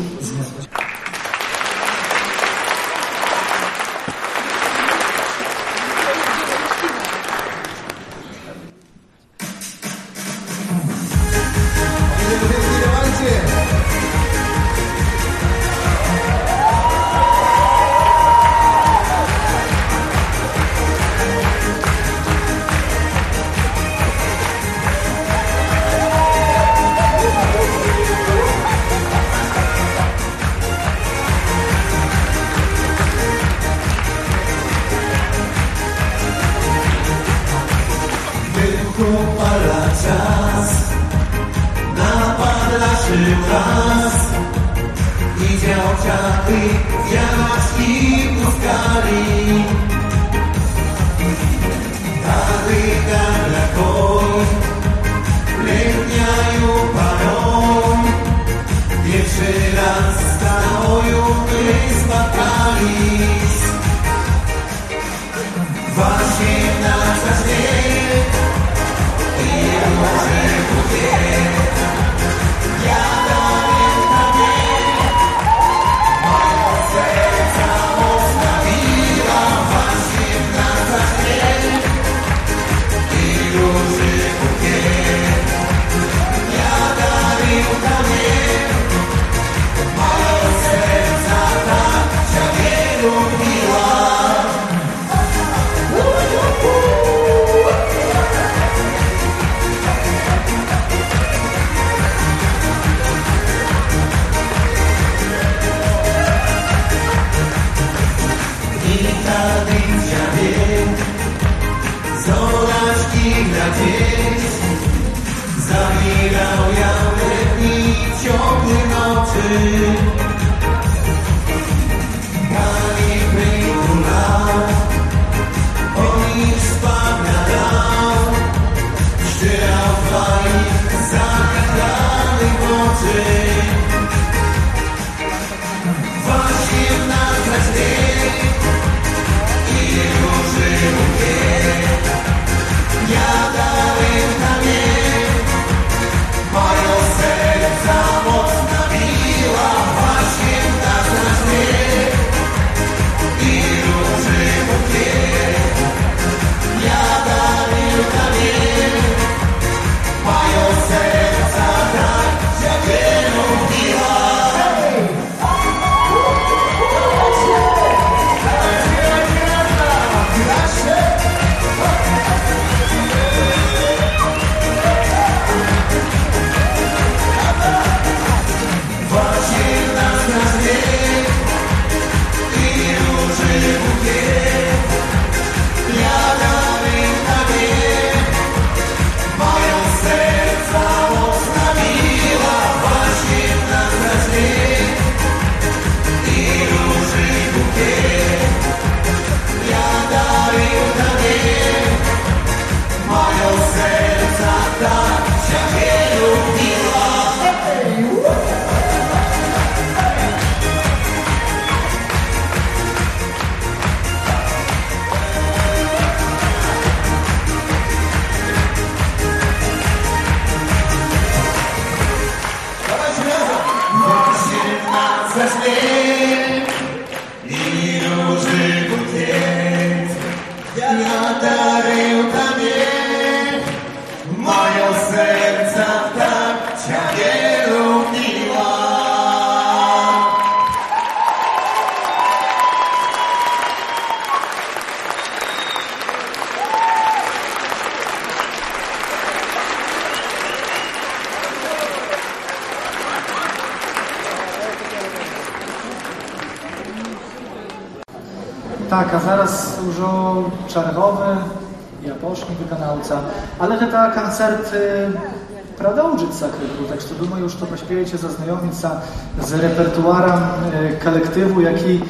[267.89, 269.03] думаю, что поспеете зазнакомиться
[269.43, 270.41] з репертуаром
[270.75, 272.05] е, коллективу, який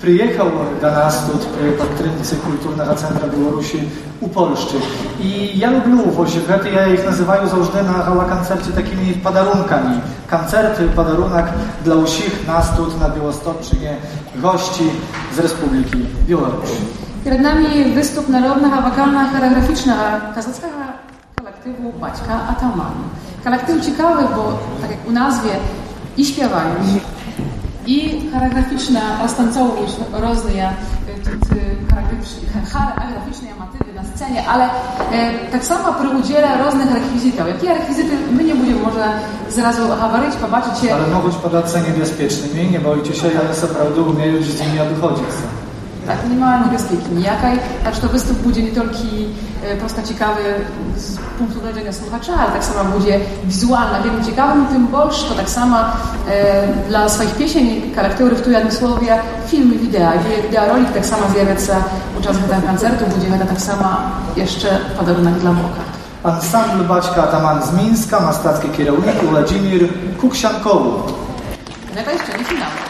[0.00, 0.50] приехал
[0.80, 3.82] до нас тут при підтримці культурного центру Білорусі
[4.20, 4.76] у Польщі.
[5.22, 10.00] І я люблю ось гэты, я їх називаю завжди на гала-концерті такими подарунками.
[10.30, 11.44] Концерти, подарунок
[11.84, 13.90] для усіх нас тут на Білосточині,
[14.42, 14.84] гості
[15.36, 16.78] з Республіки Білорусь.
[17.24, 20.80] Перед nami występ narodnego wokalno-choreograficznego kazackiego
[21.36, 22.94] kolektywu Baćka Ataman.
[23.44, 25.51] Kolektyw ciekawy, bo tak jak u nazwie
[26.17, 26.75] i śpiewają,
[27.87, 30.73] i charakterystyczne roztancować różne e,
[32.73, 34.69] charakterystyczne motywy na scenie, ale
[35.11, 37.47] e, tak samo przy udziale różnych rekwizytów.
[37.47, 39.05] Jakie rekwizyty my nie będziemy może
[39.49, 40.95] zrazu mówić, zobaczycie...
[40.95, 45.25] Ale mogą być podać niebezpiecznymi, nie boicie się, ja naprawdę umieję z nimi odchodzić
[46.29, 48.91] minimalno wysoki nijakaj, acz to występ będzie nie tylko
[49.63, 50.41] e, prosta ciekawy
[50.97, 55.49] z punktu widzenia słuchacza, ale tak samo będzie wizualna, wielu ciekawym, tym bolsz to tak
[55.49, 55.85] samo e,
[56.89, 60.11] dla swoich pieśni charakterów tu Jadosławia film i wideo.
[60.45, 61.75] Wideo rolik tak samo zjawia się
[62.19, 63.97] uczestnikach koncertu, będzie tak samo
[64.35, 65.95] jeszcze podarunek dla boka.
[66.23, 69.89] Ansambl Baćka Ataman z Mińska, Mastackie Kierownik, Władimir
[70.21, 71.03] Kuksiankowu.
[71.95, 72.84] Lewa jeszcze nie finał.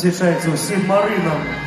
[0.00, 1.59] разрешается всем марынам.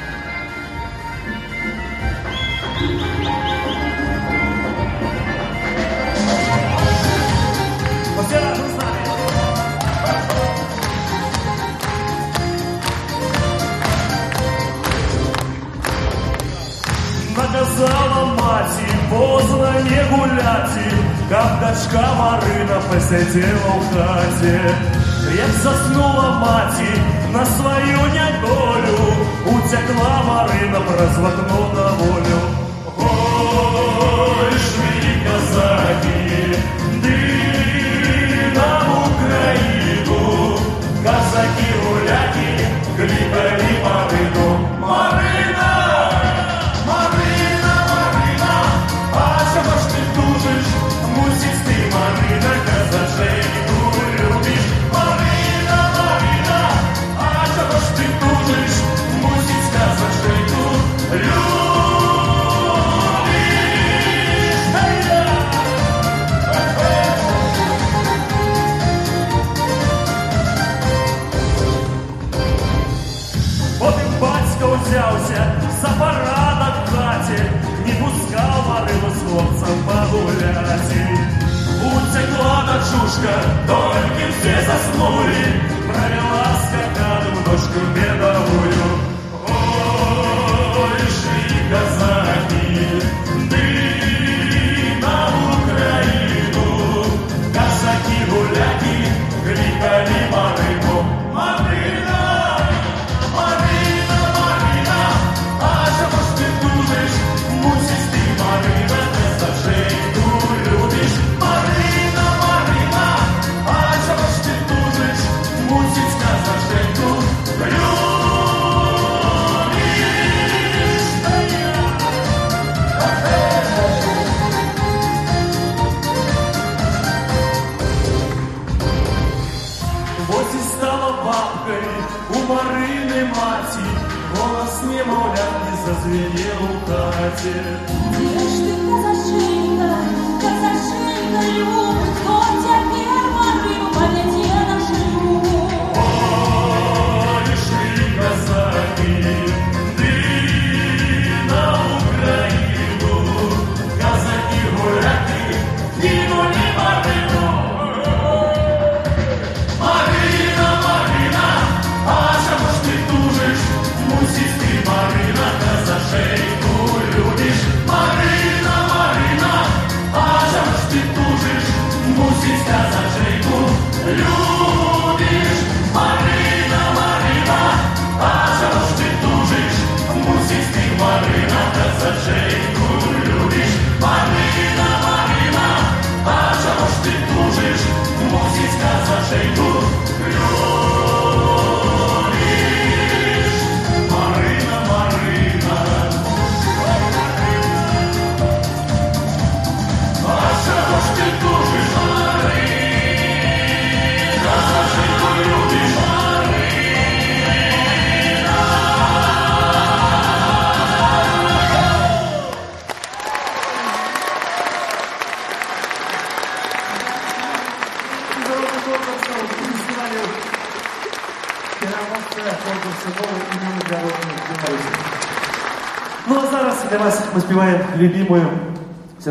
[227.54, 228.48] спеваем любимую,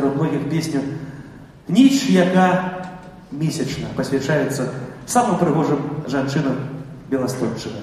[0.00, 0.80] равно многих пісню.
[1.68, 2.70] Ніч, яка
[3.32, 4.68] місячна, посвящається
[5.06, 5.78] самим пригожим
[6.08, 6.54] женщинам
[7.10, 7.74] Білостонщини.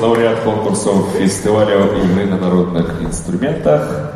[0.00, 4.12] Лауреат конкурсов фестиваля игры на народных инструментах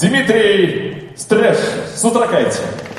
[0.00, 1.56] Дмитрий Стрэш.
[1.96, 2.58] Сутракайте.
[2.58, 2.91] Thank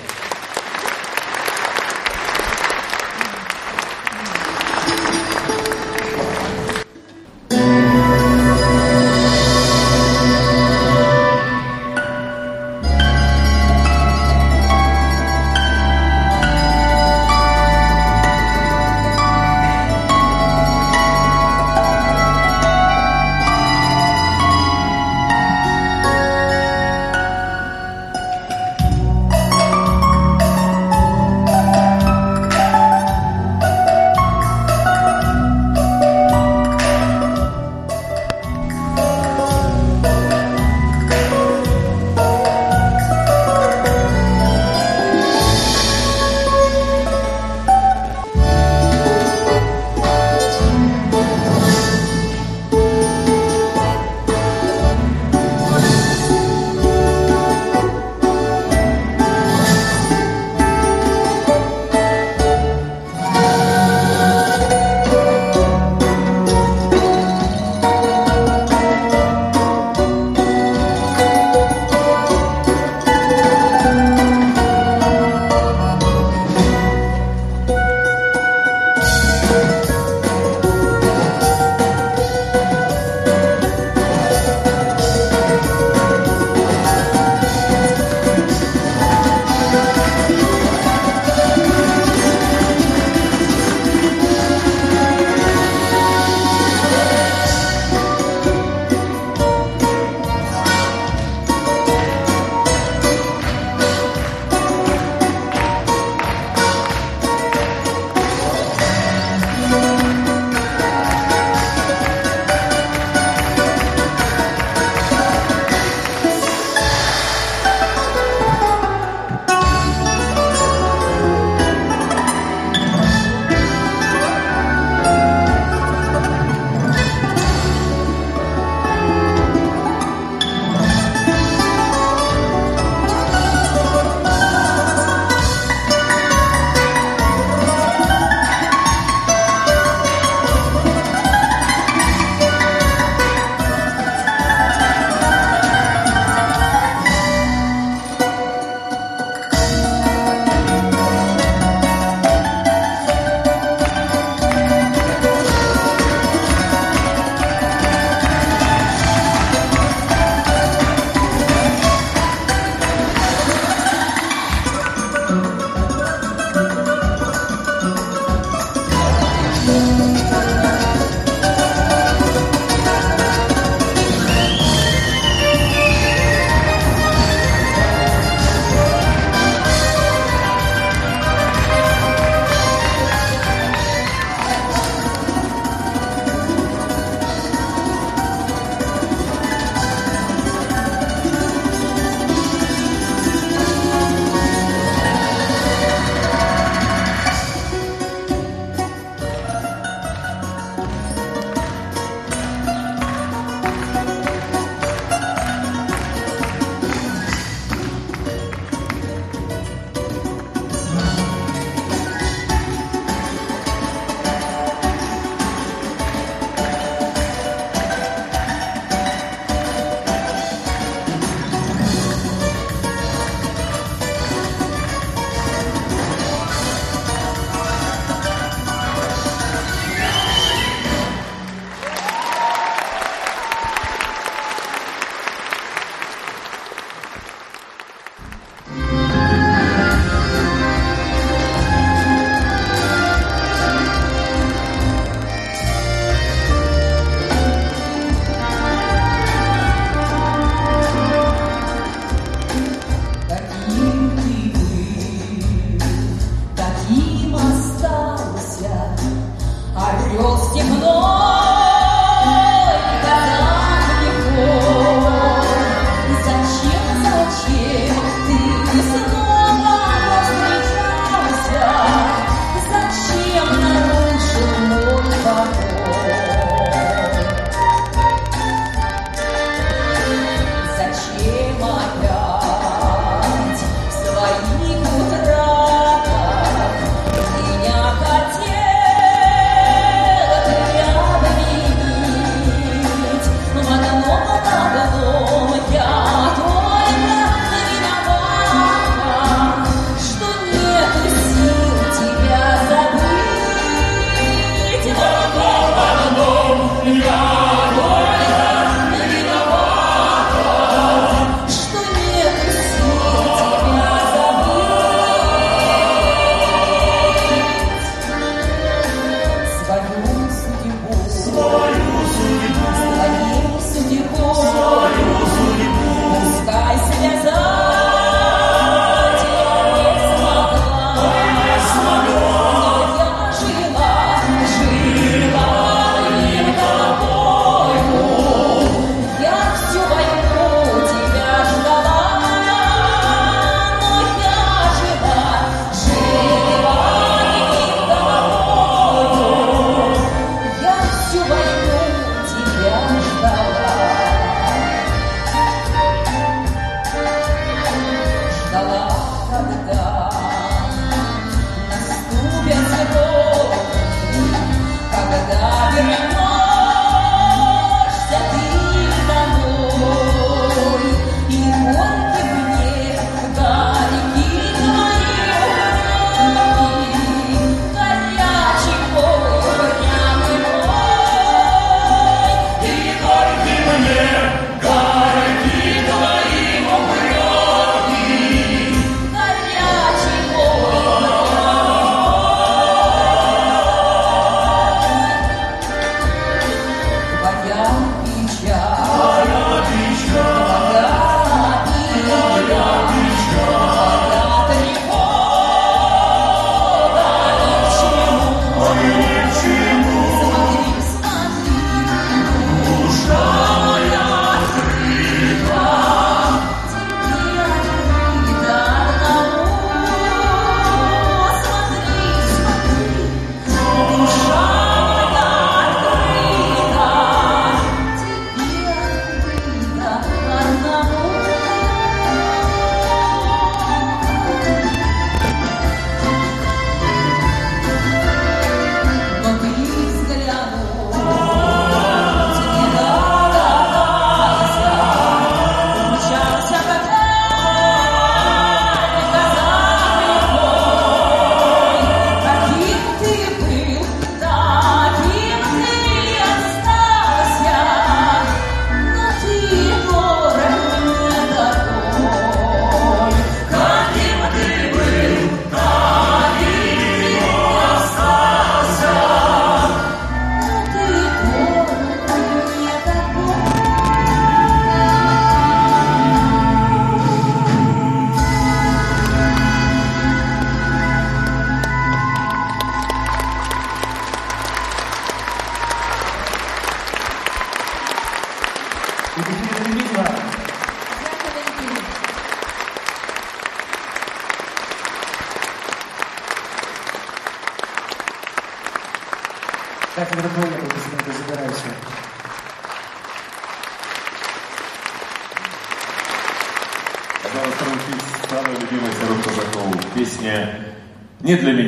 [511.34, 511.63] «Не для меня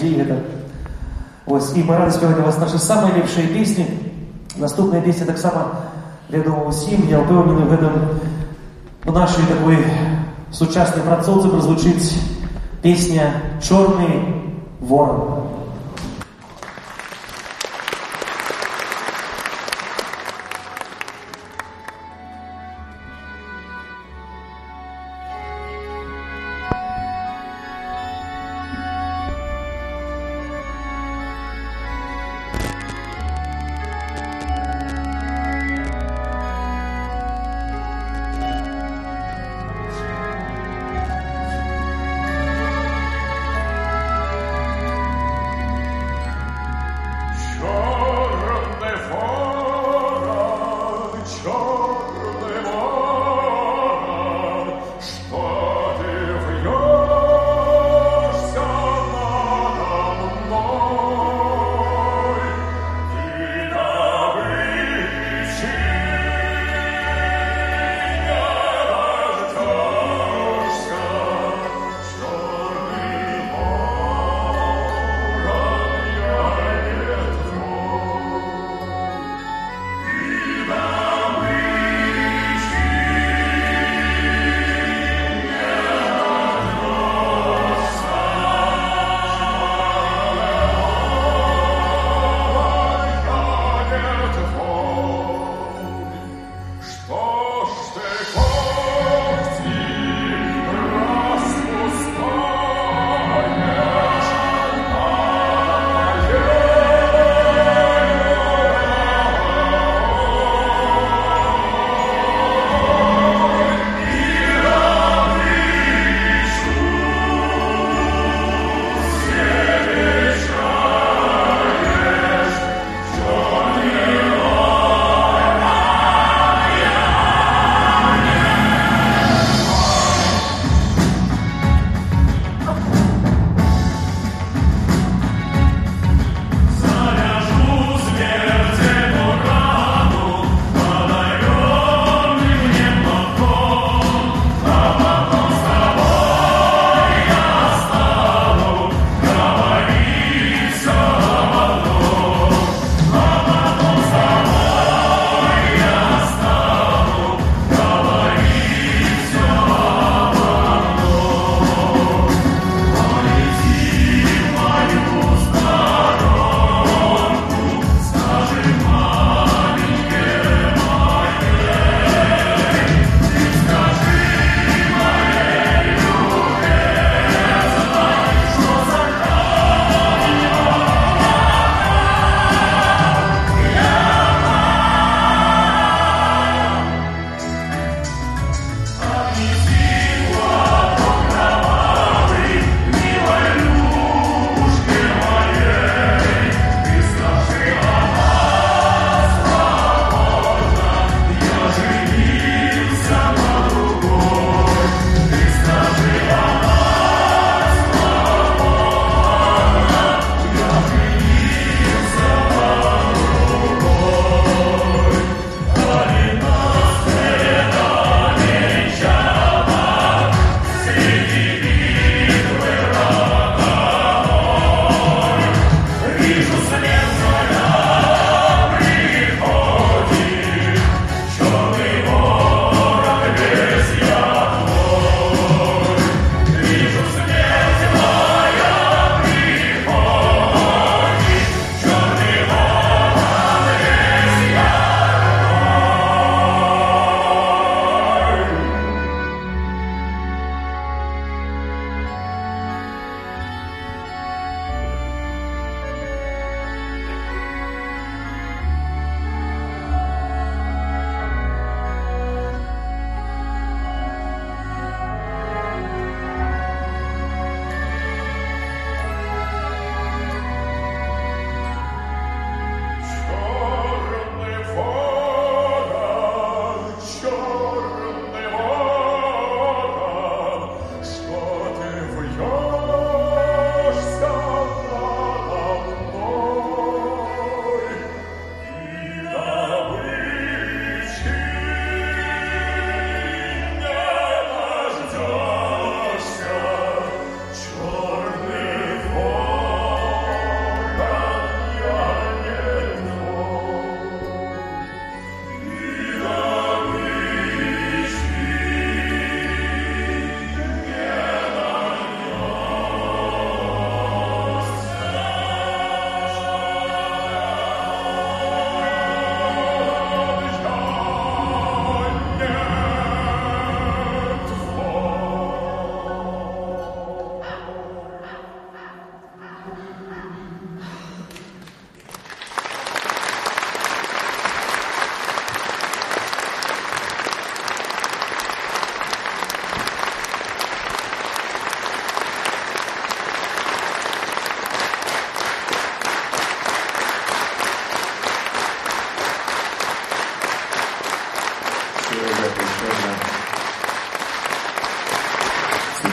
[0.00, 0.20] людей.
[0.20, 0.36] Это...
[1.46, 3.86] Ось, і ми раді співати вас наші самі ліпші пісні.
[4.56, 5.60] Наступна пісня так само
[6.32, 7.08] відома усім.
[7.10, 7.92] Я впевнений, в этом
[9.06, 9.78] у нашій такої
[10.52, 12.14] сучасній працовці прозвучить
[12.82, 13.32] пісня
[13.68, 14.34] «Чорний
[14.80, 15.22] ворон».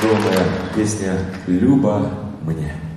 [0.09, 2.11] знакомая песня «Люба
[2.43, 2.88] мне».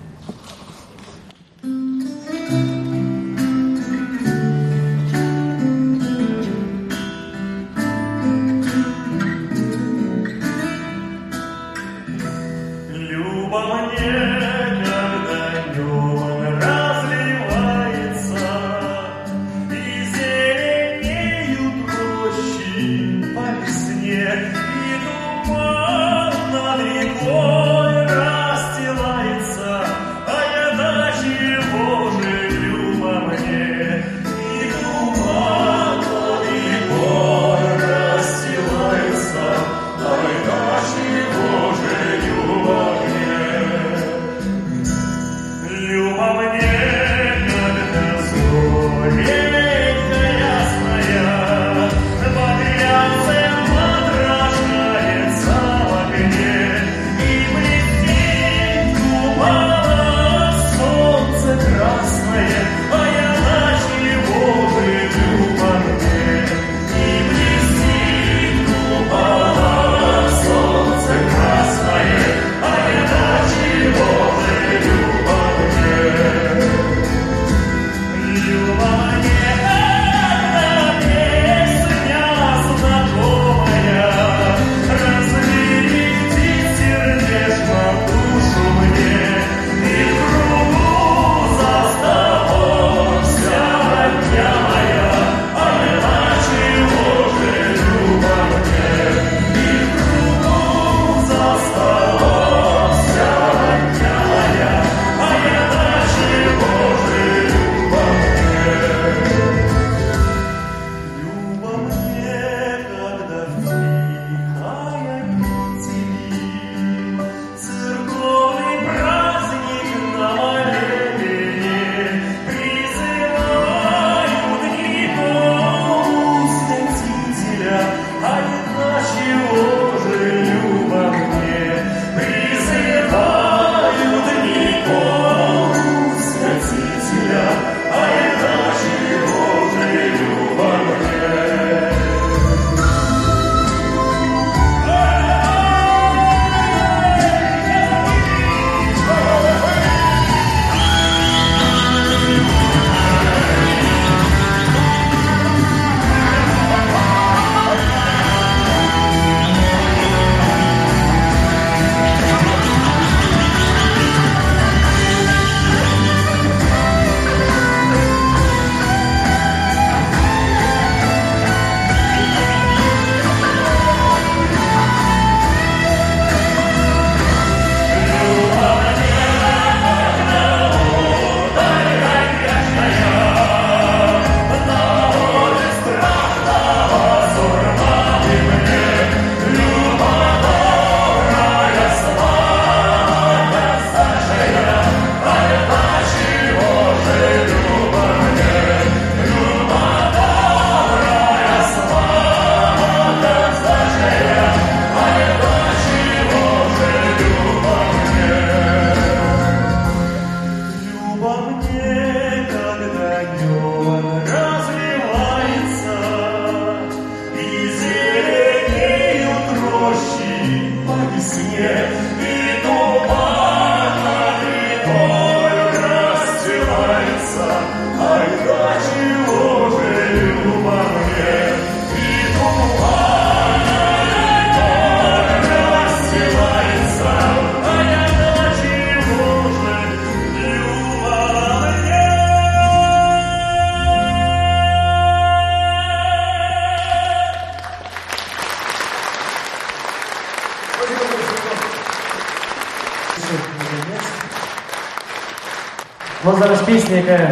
[256.72, 257.30] песня, яка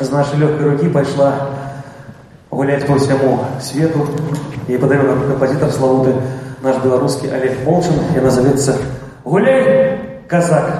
[0.00, 1.32] з нашої легкої руки пошла
[2.50, 4.08] гулять по всему свету.
[4.68, 6.10] Її подарил нам композитор Славути,
[6.64, 8.74] наш белорусский Олег Молчин, і називається
[9.24, 10.71] «Гуляй, казак».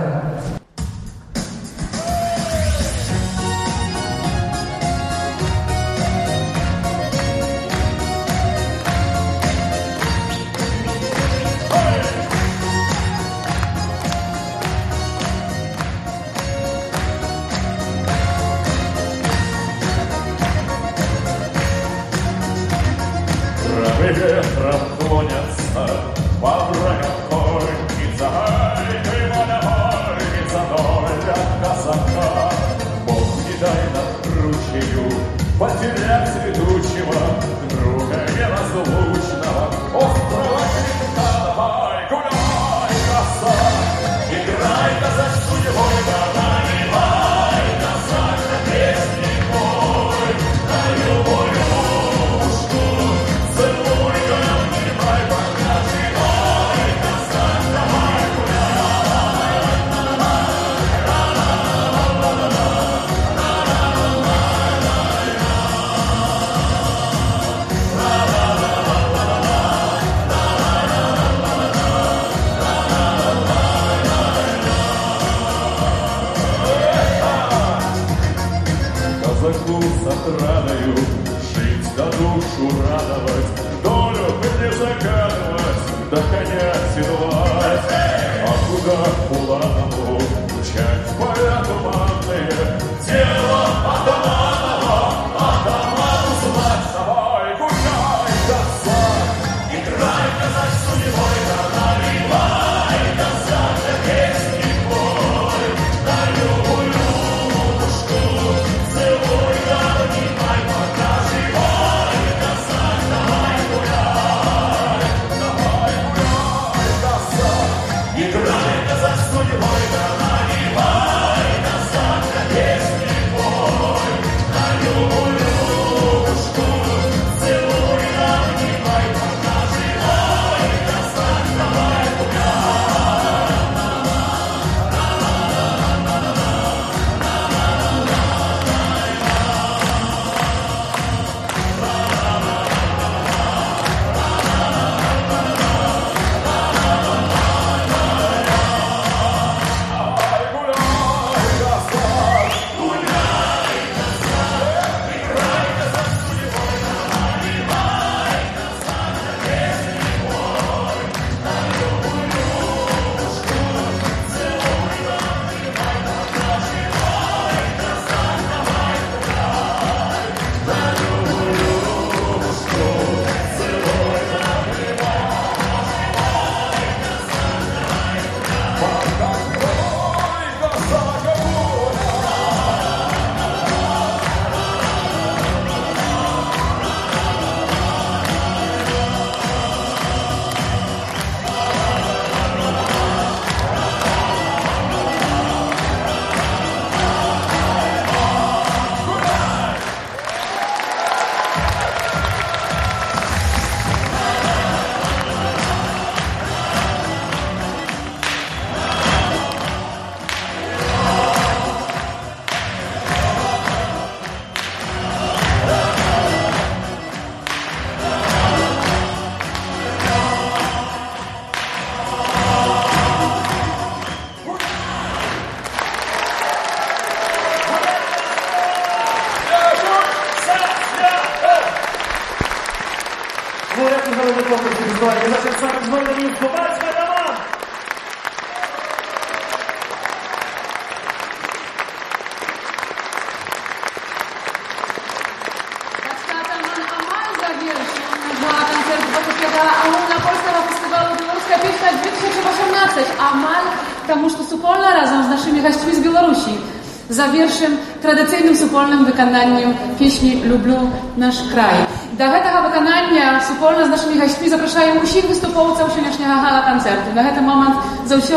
[259.03, 260.77] nowym wykonaniem pieśni Lublю
[261.17, 261.75] nasz kraj.
[262.13, 267.15] Do tego wykonania wspólnie z naszymi gośćmi zapraszają wszystkich występujących dzisiejszego hala koncertu.
[267.15, 267.75] Na ten moment
[268.07, 268.35] zawsze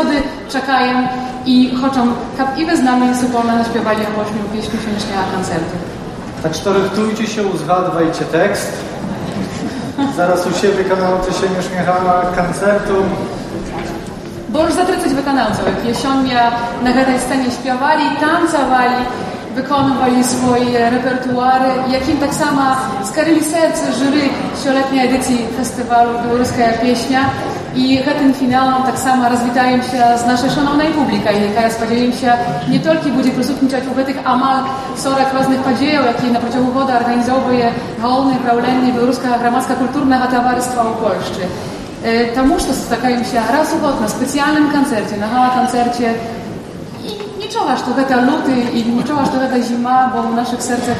[0.48, 1.08] czekają
[1.46, 2.00] i chcą,
[2.38, 5.76] kap i wy z nami wspólnie zaśpiewali ośmiu pieśni dzisiejszego koncertu.
[6.42, 8.72] Tak sztorywtujcie się, uzgadwajcie tekst.
[10.16, 12.94] Zaraz u siebie kanałcy się już miechała koncertu.
[14.48, 19.04] Bo już za 30 wykonawców, jak jesienia na tej scenie śpiewali, tancowali,
[19.55, 24.29] на гэтай сцэне спявалі, танцавалі, выконвалі свае рэпертуары, якім таксама скарылі сэрцы журы
[24.63, 27.29] сёлетняй эдыцыі фестывалу беларуская песня.
[27.71, 32.35] І гэтым фіналам таксама развітаемся з нашай шаноўнай публікай, якая спадзяемся
[32.67, 34.67] не толькі будзе прысутнічаць у гэтых амаль
[34.99, 41.47] 40 розных падзеяў, якія на працягу года арганізоўвае галоўнае праўленне беларускага грамадска-культурнага таварыства ў Польшчы.
[42.03, 46.44] Э, Таму што сустракаемся раз у год на спецыяльным канцэрце, на гала-канцэрце і
[47.65, 50.97] нічога, што гэта люты і нічога, што гэта зіма, бо ў нашых сэрцах,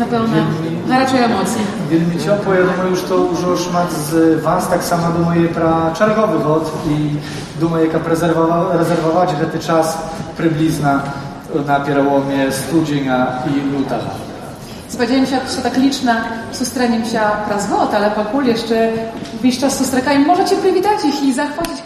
[0.00, 0.40] напэўна,
[0.88, 1.62] гарачыя эмоцыі.
[1.90, 6.72] Wielmi ciepło, ja думаю, что уже шмат з вас так само думає про черговий год
[6.88, 7.16] і
[7.60, 9.96] думає, як презервова- резервувати гэты час
[10.36, 11.00] приблизно
[11.54, 14.12] на переломie студзеня і лютага.
[14.88, 18.92] Спадзяемся, што так лічна сустрэнемся праз год, але пакуль яшчэ
[19.40, 20.22] увесь час сустракаем.
[20.28, 21.80] Можаце прывітаць іх і захвоціць,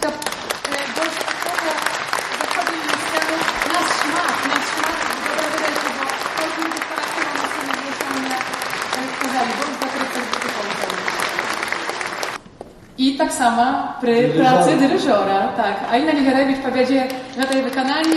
[13.42, 14.50] Samo przy Dyryżora.
[14.52, 15.74] pracy dyryżora, tak.
[15.90, 17.06] A Ina Nigerewicz powiedzie
[17.36, 18.16] na tej wykonaniu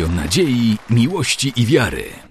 [0.00, 2.29] Radio nadziei, miłości i wiary.